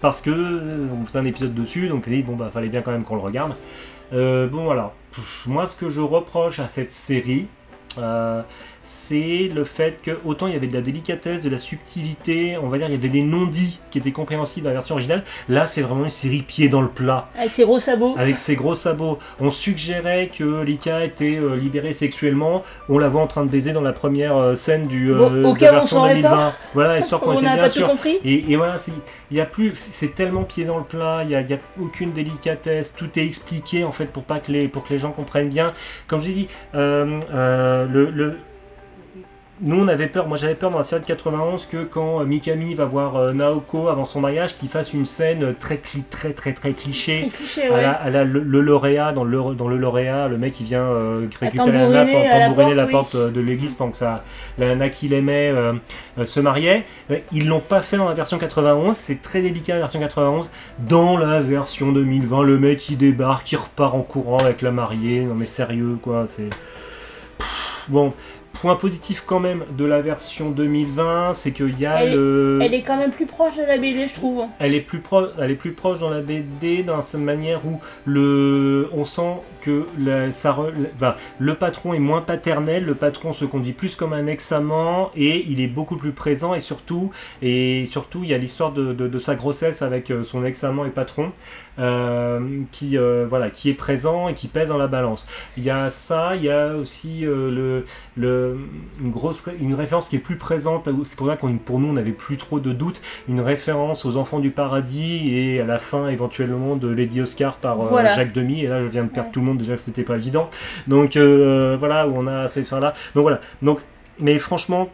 [0.00, 3.04] parce que on faisait un épisode dessus, donc dit, bon bah fallait bien quand même
[3.04, 3.54] qu'on le regarde.
[4.12, 7.46] Bon voilà, Pff, moi ce que je reproche à cette série,
[8.98, 12.68] c'est le fait que autant il y avait de la délicatesse, de la subtilité, on
[12.68, 15.22] va dire il y avait des non-dits qui étaient compréhensibles dans la version originale.
[15.48, 17.28] Là c'est vraiment une série pied dans le plat.
[17.38, 18.14] Avec ses gros sabots.
[18.18, 22.64] Avec ses gros sabots, on suggérait que Lika était euh, libérée sexuellement.
[22.88, 25.30] On la voit en train de baiser dans la première euh, scène du euh, Bon,
[25.30, 26.30] de on version saurait 2020.
[26.30, 26.52] pas.
[26.74, 27.86] Voilà, histoire qu'on On était bien pas sûr.
[27.88, 28.18] compris.
[28.24, 28.92] Et, et voilà, c'est-
[29.30, 31.58] il y a plus, c'est tellement pied dans le plat, il y a, y a
[31.80, 35.10] aucune délicatesse, tout est expliqué en fait pour pas que les, pour que les gens
[35.12, 35.72] comprennent bien.
[36.06, 38.36] Comme je l'ai dit, euh, euh, le, le-
[39.62, 42.24] nous on avait peur, moi j'avais peur dans la série de 91 que quand euh,
[42.24, 46.32] Mikami va voir euh, Naoko avant son mariage, qu'il fasse une scène très cli- très
[46.34, 47.28] très très cliché.
[47.32, 47.82] Très cliché, ouais.
[47.84, 51.72] a le, le lauréat dans le, dans le lauréat, le mec qui vient euh, récupérer
[51.72, 53.20] la tambouriner nappe, à la tambouriner la porte, oui.
[53.20, 54.22] euh, de l'église pendant que ça,
[54.58, 55.72] la nana qu'il aimait euh,
[56.18, 56.84] euh, se mariait.
[57.10, 60.50] Euh, Ils l'ont pas fait dans la version 91, c'est très délicat la version 91.
[60.80, 65.24] Dans la version 2020, le mec il débarque, il repart en courant avec la mariée.
[65.24, 66.50] Non mais sérieux quoi, c'est.
[67.88, 68.12] Bon,
[68.60, 72.58] point positif quand même de la version 2020, c'est qu'il y a Elle est- le.
[72.62, 74.44] Elle est quand même plus proche de la BD, je trouve.
[74.58, 77.80] Elle est plus proche, elle est plus proche dans la BD dans cette manière où
[78.04, 82.94] le, on sent que la- ça re- le- enfin, le patron est moins paternel, le
[82.94, 87.10] patron se conduit plus comme un ex-amant et il est beaucoup plus présent et surtout,
[87.42, 90.84] et surtout il y a l'histoire de, de- de sa grossesse avec euh, son ex-amant
[90.86, 91.32] et patron
[92.72, 95.26] qui, euh, voilà, qui est présent et qui pèse dans la balance.
[95.56, 97.84] Il y a ça, il y a aussi euh, le,
[98.16, 98.58] le,
[99.02, 101.92] une grosse une référence qui est plus présente, c'est pour ça qu'on pour nous on
[101.92, 106.08] n'avait plus trop de doutes, une référence aux enfants du paradis et à la fin
[106.08, 108.14] éventuellement de Lady Oscar par euh, Voilà.
[108.14, 109.32] Jacques Demy et là je viens de perdre Ouais.
[109.32, 110.50] tout le monde déjà que c'était pas évident
[110.86, 113.80] donc euh, voilà où on a ces là donc voilà donc
[114.20, 114.88] mais franchement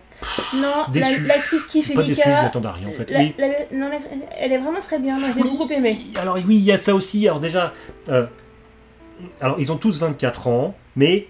[0.55, 0.85] Non,
[1.27, 3.35] l'actrice qui fait pas déçu je m'attendais à rien en fait la- Oui.
[3.39, 3.99] la- non, la-
[4.39, 5.19] elle est vraiment très bien.
[5.19, 5.97] Moi, Oui, beaucoup aimée.
[6.17, 7.27] Alors oui, il y a ça aussi.
[7.27, 7.73] Alors déjà,
[8.09, 8.27] euh,
[9.41, 11.27] alors ils ont tous 24 ans, mais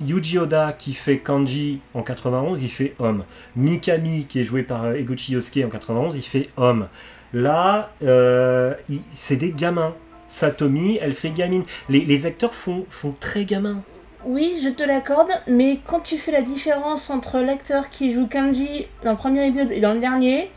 [0.00, 3.24] Yuji Oda qui fait Kanji en 91, il fait homme.
[3.56, 6.88] Mikami qui est joué par euh, Eguchi Yosuke en 91, il fait homme.
[7.32, 8.74] Là, euh,
[9.12, 9.94] c'est des gamins.
[10.28, 11.64] Satomi, elle fait gamine.
[11.88, 13.82] Les, les acteurs font, font très gamins.
[14.28, 18.86] Oui, je te l'accorde, mais quand tu fais la différence entre l'acteur qui joue Kanji
[19.04, 20.50] dans le premier épisode et dans le dernier,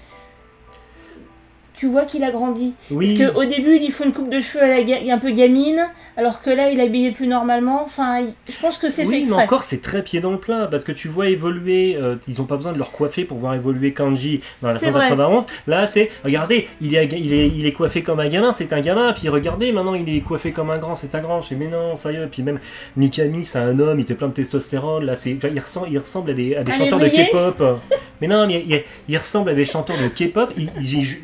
[1.80, 2.73] tu vois qu'il a grandi.
[2.91, 3.18] Oui.
[3.18, 5.31] Parce qu'au début, il lui faut une coupe de cheveux à la ga- un peu
[5.31, 5.80] gamine,
[6.18, 7.84] alors que là, il est habillé plus normalement.
[7.85, 9.43] Enfin, je pense que c'est fait Oui, mais exprès.
[9.43, 12.43] encore, c'est très pied dans le plat, parce que tu vois évoluer, euh, ils n'ont
[12.43, 15.07] pas besoin de leur coiffer pour voir évoluer Kanji dans la C'est version vrai.
[15.10, 15.47] 91.
[15.68, 18.81] Là, c'est, regardez, il est, il, est, il est coiffé comme un gamin, c'est un
[18.81, 21.39] gamin, puis regardez, maintenant il est coiffé comme un grand, c'est un grand.
[21.39, 22.27] Je fais, mais non, sérieux.
[22.30, 22.60] Puis même
[22.97, 26.31] Mikami, c'est un homme, il était plein de testostérone, là, c'est, il, ressemble, il ressemble
[26.31, 27.80] à des, à des chanteurs de K-pop.
[28.19, 30.51] mais non, mais il, il ressemble à des chanteurs de K-pop.
[30.81, 31.19] Jou-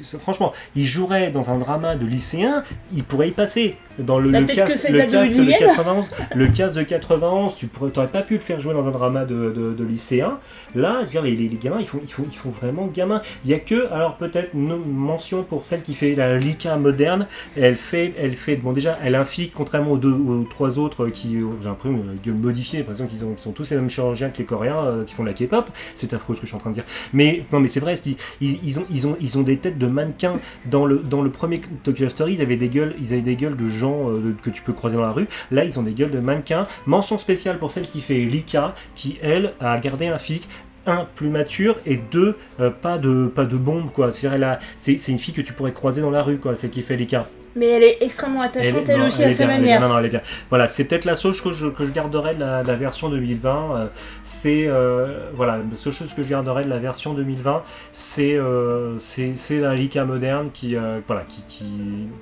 [0.76, 2.64] il jouerait dans un drama de lycéen,
[2.94, 3.78] il pourrait y passer.
[4.00, 7.68] Dans le, Bah, le cast, le cast de Louis 91, le cast de 91, tu
[7.68, 10.38] pourrais, t'aurais pas pu le faire jouer dans un drama de, de, de lycéen.
[10.76, 12.88] Là, je veux dire, les, les, les gamins, ils font, ils, font, ils font vraiment
[12.88, 13.22] gamins.
[13.46, 17.28] Il y a que, alors peut-être une mention pour celle qui fait la Lika moderne.
[17.56, 20.78] Elle fait, elle fait, bon déjà, elle a un physique, contrairement aux deux, aux trois
[20.78, 23.70] autres qui, euh, j'ai l'impression, euh, gueule modifiée, j'ai l'impression qu'ils ont- qu'ils sont tous
[23.70, 25.70] les mêmes chirurgiens que les Coréens euh, qui font de la K-pop.
[25.96, 26.84] C'est affreux ce que je suis en train de dire.
[27.14, 29.78] Mais non, mais c'est vrai, ils, ils, ils ont, ils, ont, ils ont des têtes
[29.78, 30.34] de mannequins.
[30.66, 33.56] Dans le, dans le premier Tokyo Story, ils avaient des gueules, ils avaient des gueules
[33.56, 35.28] de gens euh, que tu peux croiser dans la rue.
[35.52, 36.68] Là, ils ont des gueules de mannequins.
[36.86, 40.48] Mention spéciale pour celle qui fait Lika, qui elle a gardé un physique
[40.88, 44.30] un plus mature et deux euh, pas de pas de bombe quoi c'est
[44.78, 47.28] c'est une fille que tu pourrais croiser dans la rue quoi celle qui fait Lika
[47.58, 49.80] Mais elle est extrêmement attachante, elle, non, aussi, elle à sa bien, manière.
[49.82, 50.22] non, non, elle est bien.
[50.50, 52.76] Voilà, c'est peut-être la seule chose que je, que je garderai de la, de la
[52.76, 53.76] version 2020.
[53.78, 53.88] euh,
[54.24, 57.64] c'est euh, voilà, la seule chose que je garderai de la version 2020,
[57.94, 61.66] c'est euh, c'est c'est la Lika moderne qui euh, voilà qui, qui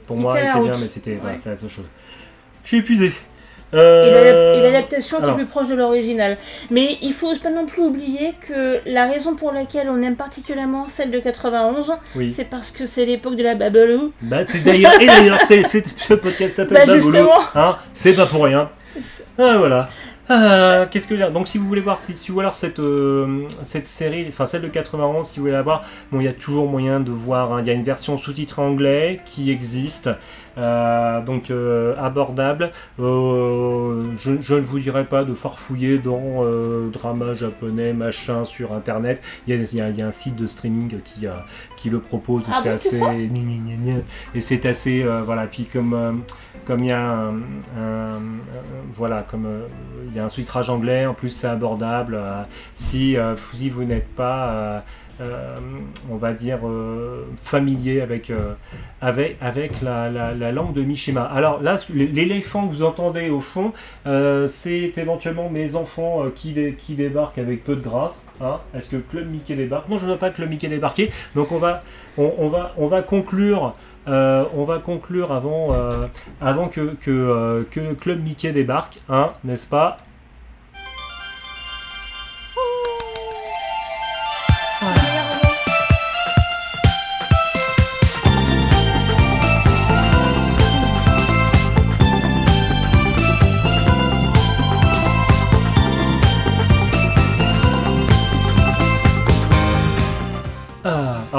[0.07, 1.39] pour Qui moi était bien, mais c'était voilà, Ouais.
[1.41, 1.85] c'est la seule chose.
[2.64, 3.11] Je suis épuisé.
[3.73, 6.37] Et Euh, et l'adaptation qui est plus proche de l'original.
[6.69, 10.87] Mais il faut pas non plus oublier que la raison pour laquelle on aime particulièrement
[10.89, 12.31] celle de 91, oui.
[12.31, 14.11] c'est parce que c'est l'époque de la Babaloo.
[14.21, 18.69] Bah, c'est d'ailleurs, et d'ailleurs, ce podcast s'appelle Bah, Baboulou, hein, c'est pas pour rien.
[19.37, 19.89] Ah, voilà.
[20.29, 21.33] Ah, Qu'est-ce que je veux dire?
[21.33, 24.61] Donc, si vous voulez voir, si, si voulez voir cette, euh, cette série, enfin celle
[24.61, 25.83] de 91, si vous voulez la voir,
[26.13, 27.51] bon, il y a toujours moyen de voir.
[27.51, 27.57] hein.
[27.61, 30.09] Il y a une version sous-titrée anglais qui existe,
[30.57, 32.71] euh, donc euh, abordable.
[32.97, 36.43] Je, je ne vous dirai pas de farfouiller dans
[36.89, 39.21] drama japonais, machin, sur internet.
[39.47, 41.25] Il y a, y y un site de streaming qui,
[41.75, 42.43] qui le propose.
[42.49, 43.01] Ah c'est assez.
[44.35, 45.05] et c'est assez.
[45.25, 46.23] voilà, puis comme.
[46.65, 47.30] Comme il y a
[47.77, 48.19] un,
[48.95, 49.68] voilà comme euh,
[50.07, 52.44] il y a un sous-titrage anglais en plus c'est abordable euh,
[52.94, 54.84] euh, si vous n'êtes pas
[55.22, 55.56] euh,
[56.10, 58.53] on va dire euh, familier avec euh,
[59.02, 61.23] avec la, la- la langue de Mishima.
[61.23, 63.73] Alors là l'éléphant que vous entendez au fond
[64.48, 68.60] c'est éventuellement mes enfants qui, qui débarquent avec peu de grâce hein.
[68.76, 69.88] est-ce que Club Mickey débarque?
[69.90, 71.11] Non je ne veux pas Club Mickey débarquer.
[71.35, 71.84] Donc on va
[72.18, 73.73] on, va on va conclure
[74.07, 75.69] on va conclure avant,
[76.41, 79.95] avant que, que, que le club Mickey débarque, hein, n'est-ce pas?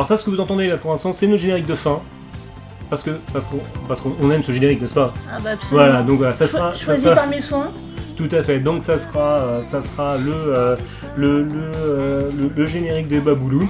[0.05, 2.03] Alors ça, ce que vous entendez là pour l'instant, c'est notre générique de fin.
[2.91, 5.83] Parce que parce qu'on parce qu'on on aime ce générique, n'est-ce pas Ah bah absolument.
[5.87, 7.69] Voilà, donc voilà, ça sera, ça choisi sera- par mes soins.
[8.15, 8.59] Tout à fait.
[8.61, 10.77] Donc ça sera, euh, ça sera le, euh,
[11.17, 13.67] le, le, euh, le- le générique des Baboulous.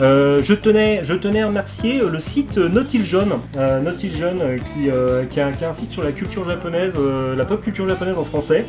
[0.00, 5.24] Euh, je, tenais, je tenais à remercier euh, le site euh, Nautil Jaune qui, euh,
[5.36, 6.94] a, un site sur la culture japonaise,
[7.36, 8.64] la pop culture japonaise en français.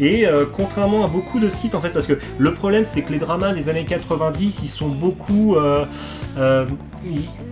[0.00, 3.18] Et contrairement à beaucoup de sites en fait, parce que le problème c'est que les
[3.18, 5.56] dramas des années 90, ils sont beaucoup,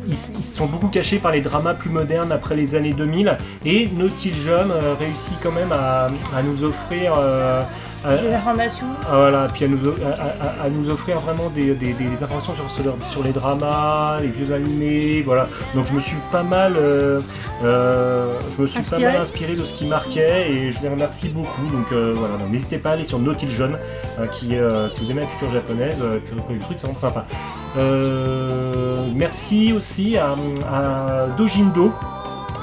[0.07, 3.37] ils, sont beaucoup cachés par les dramas plus modernes après les années 2000.
[3.65, 6.09] Et Nautil Jaune euh, réussit quand même à,
[6.43, 7.15] nous offrir
[8.07, 8.87] Des informations.
[9.11, 12.55] ah, voilà, puis à nous, à, à- à nous offrir vraiment des, des- des informations
[12.55, 12.71] sur,
[13.11, 15.49] sur, les dramas, les vieux animés, voilà.
[15.75, 17.21] Donc je me suis pas mal, euh,
[17.65, 19.03] euh, je me suis Inspiré.
[19.03, 21.67] pas mal inspiré de ce qui marquait et je les remercie beaucoup.
[21.73, 23.77] Donc euh, voilà, n'hésitez pas à aller sur Nautil Jaune,
[24.21, 27.25] euh, qui euh, si vous aimez la culture japonaise, euh, le truc c'est vraiment sympa.
[27.79, 30.35] Euh, merci aussi à,
[30.73, 31.93] à Dojindo.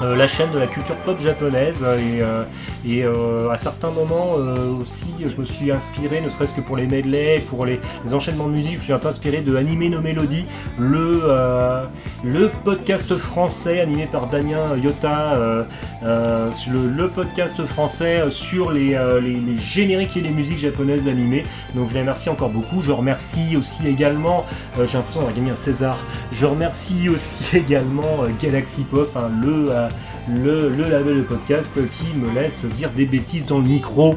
[0.02, 2.42] euh, la chaîne de la culture pop japonaise euh, et, euh,
[2.88, 6.76] et euh, à certains moments euh, aussi je me suis inspiré ne serait-ce que pour
[6.76, 7.80] les medleys pour les,
[8.12, 10.44] enchaînements de musique je suis un peu inspiré de Anime no Melody
[10.78, 11.82] le, euh,
[12.22, 15.34] le podcast français animé par Damien Yota
[16.02, 18.96] le, podcast français sur les,
[19.58, 21.44] génériques et les musiques japonaises animées.
[21.74, 22.82] Donc je les remercie encore beaucoup.
[22.82, 24.44] Je remercie aussi également
[24.74, 25.96] j'ai l'impression d'avoir gagné un César.
[26.32, 29.70] Je remercie aussi également Galaxy Pop hein, le
[30.28, 34.14] le, le label de podcast qui me laisse dire des bêtises dans le micro.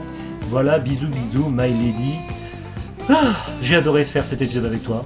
[0.50, 2.16] Voilà, bisous bisous, my lady.
[3.10, 5.06] Ah, J'ai adoré faire cet épisode avec toi.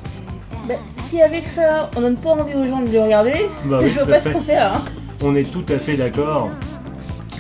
[0.68, 3.90] Bah, si avec ça, on donne pas envie aux gens de le regarder, Bah oui,
[3.94, 4.74] je vois pas ce qu'on fait là.
[4.76, 4.82] hein.
[5.22, 6.50] On est tout à fait d'accord.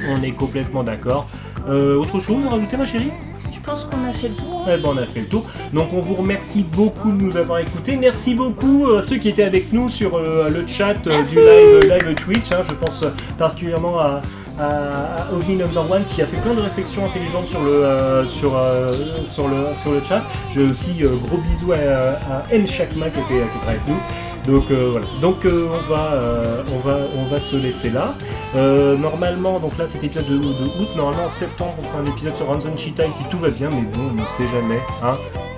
[0.10, 1.30] On est complètement d'accord.
[1.69, 3.11] Euh, autre chose à rajouter, ma chérie?
[3.53, 4.52] Je pense qu'on a fait le tour.
[4.65, 5.44] Eh ben, on a fait le tour.
[5.73, 7.95] Donc on vous remercie beaucoup de nous avoir écoutés.
[7.98, 11.91] Merci beaucoup à ceux qui étaient avec nous sur euh, le chat euh, du live,
[12.07, 12.52] live Twitch.
[12.53, 12.61] hein.
[12.68, 14.22] Je pense euh, particulièrement à,
[14.60, 18.26] à, à Ovni Number One qui a fait plein de réflexions intelligentes sur le, euh,
[18.26, 18.94] sur, euh,
[19.26, 20.22] sur le, sur le chat.
[20.53, 22.65] J'ai aussi euh, gros bisous à, à M.
[22.68, 23.98] Chakma qui était, qui était avec nous.
[24.47, 25.05] Donc euh, voilà.
[25.21, 28.13] Donc euh, on va euh, on va on va se laisser là.
[28.55, 30.43] Euh, normalement donc là cet épisode de, de
[30.81, 33.69] août normalement en septembre on fera un épisode sur Ranzan Chitai si tout va bien
[33.69, 35.15] mais bon on ne sait jamais hein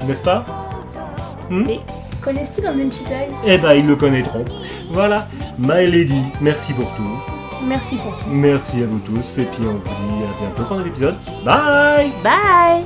[0.07, 0.45] n'est-ce pas?
[1.49, 1.79] Mais
[2.21, 4.45] connaissez-vous dans Denchitai Eh ben ils le connaîtront.
[4.91, 5.27] Voilà.
[5.57, 7.17] My Lady merci pour tout.
[7.65, 8.25] Merci pour tout.
[8.29, 11.15] Merci à vous tous et puis on vous dit à bientôt pour un nouvel épisode.
[11.43, 12.11] Bye.
[12.23, 12.85] Bye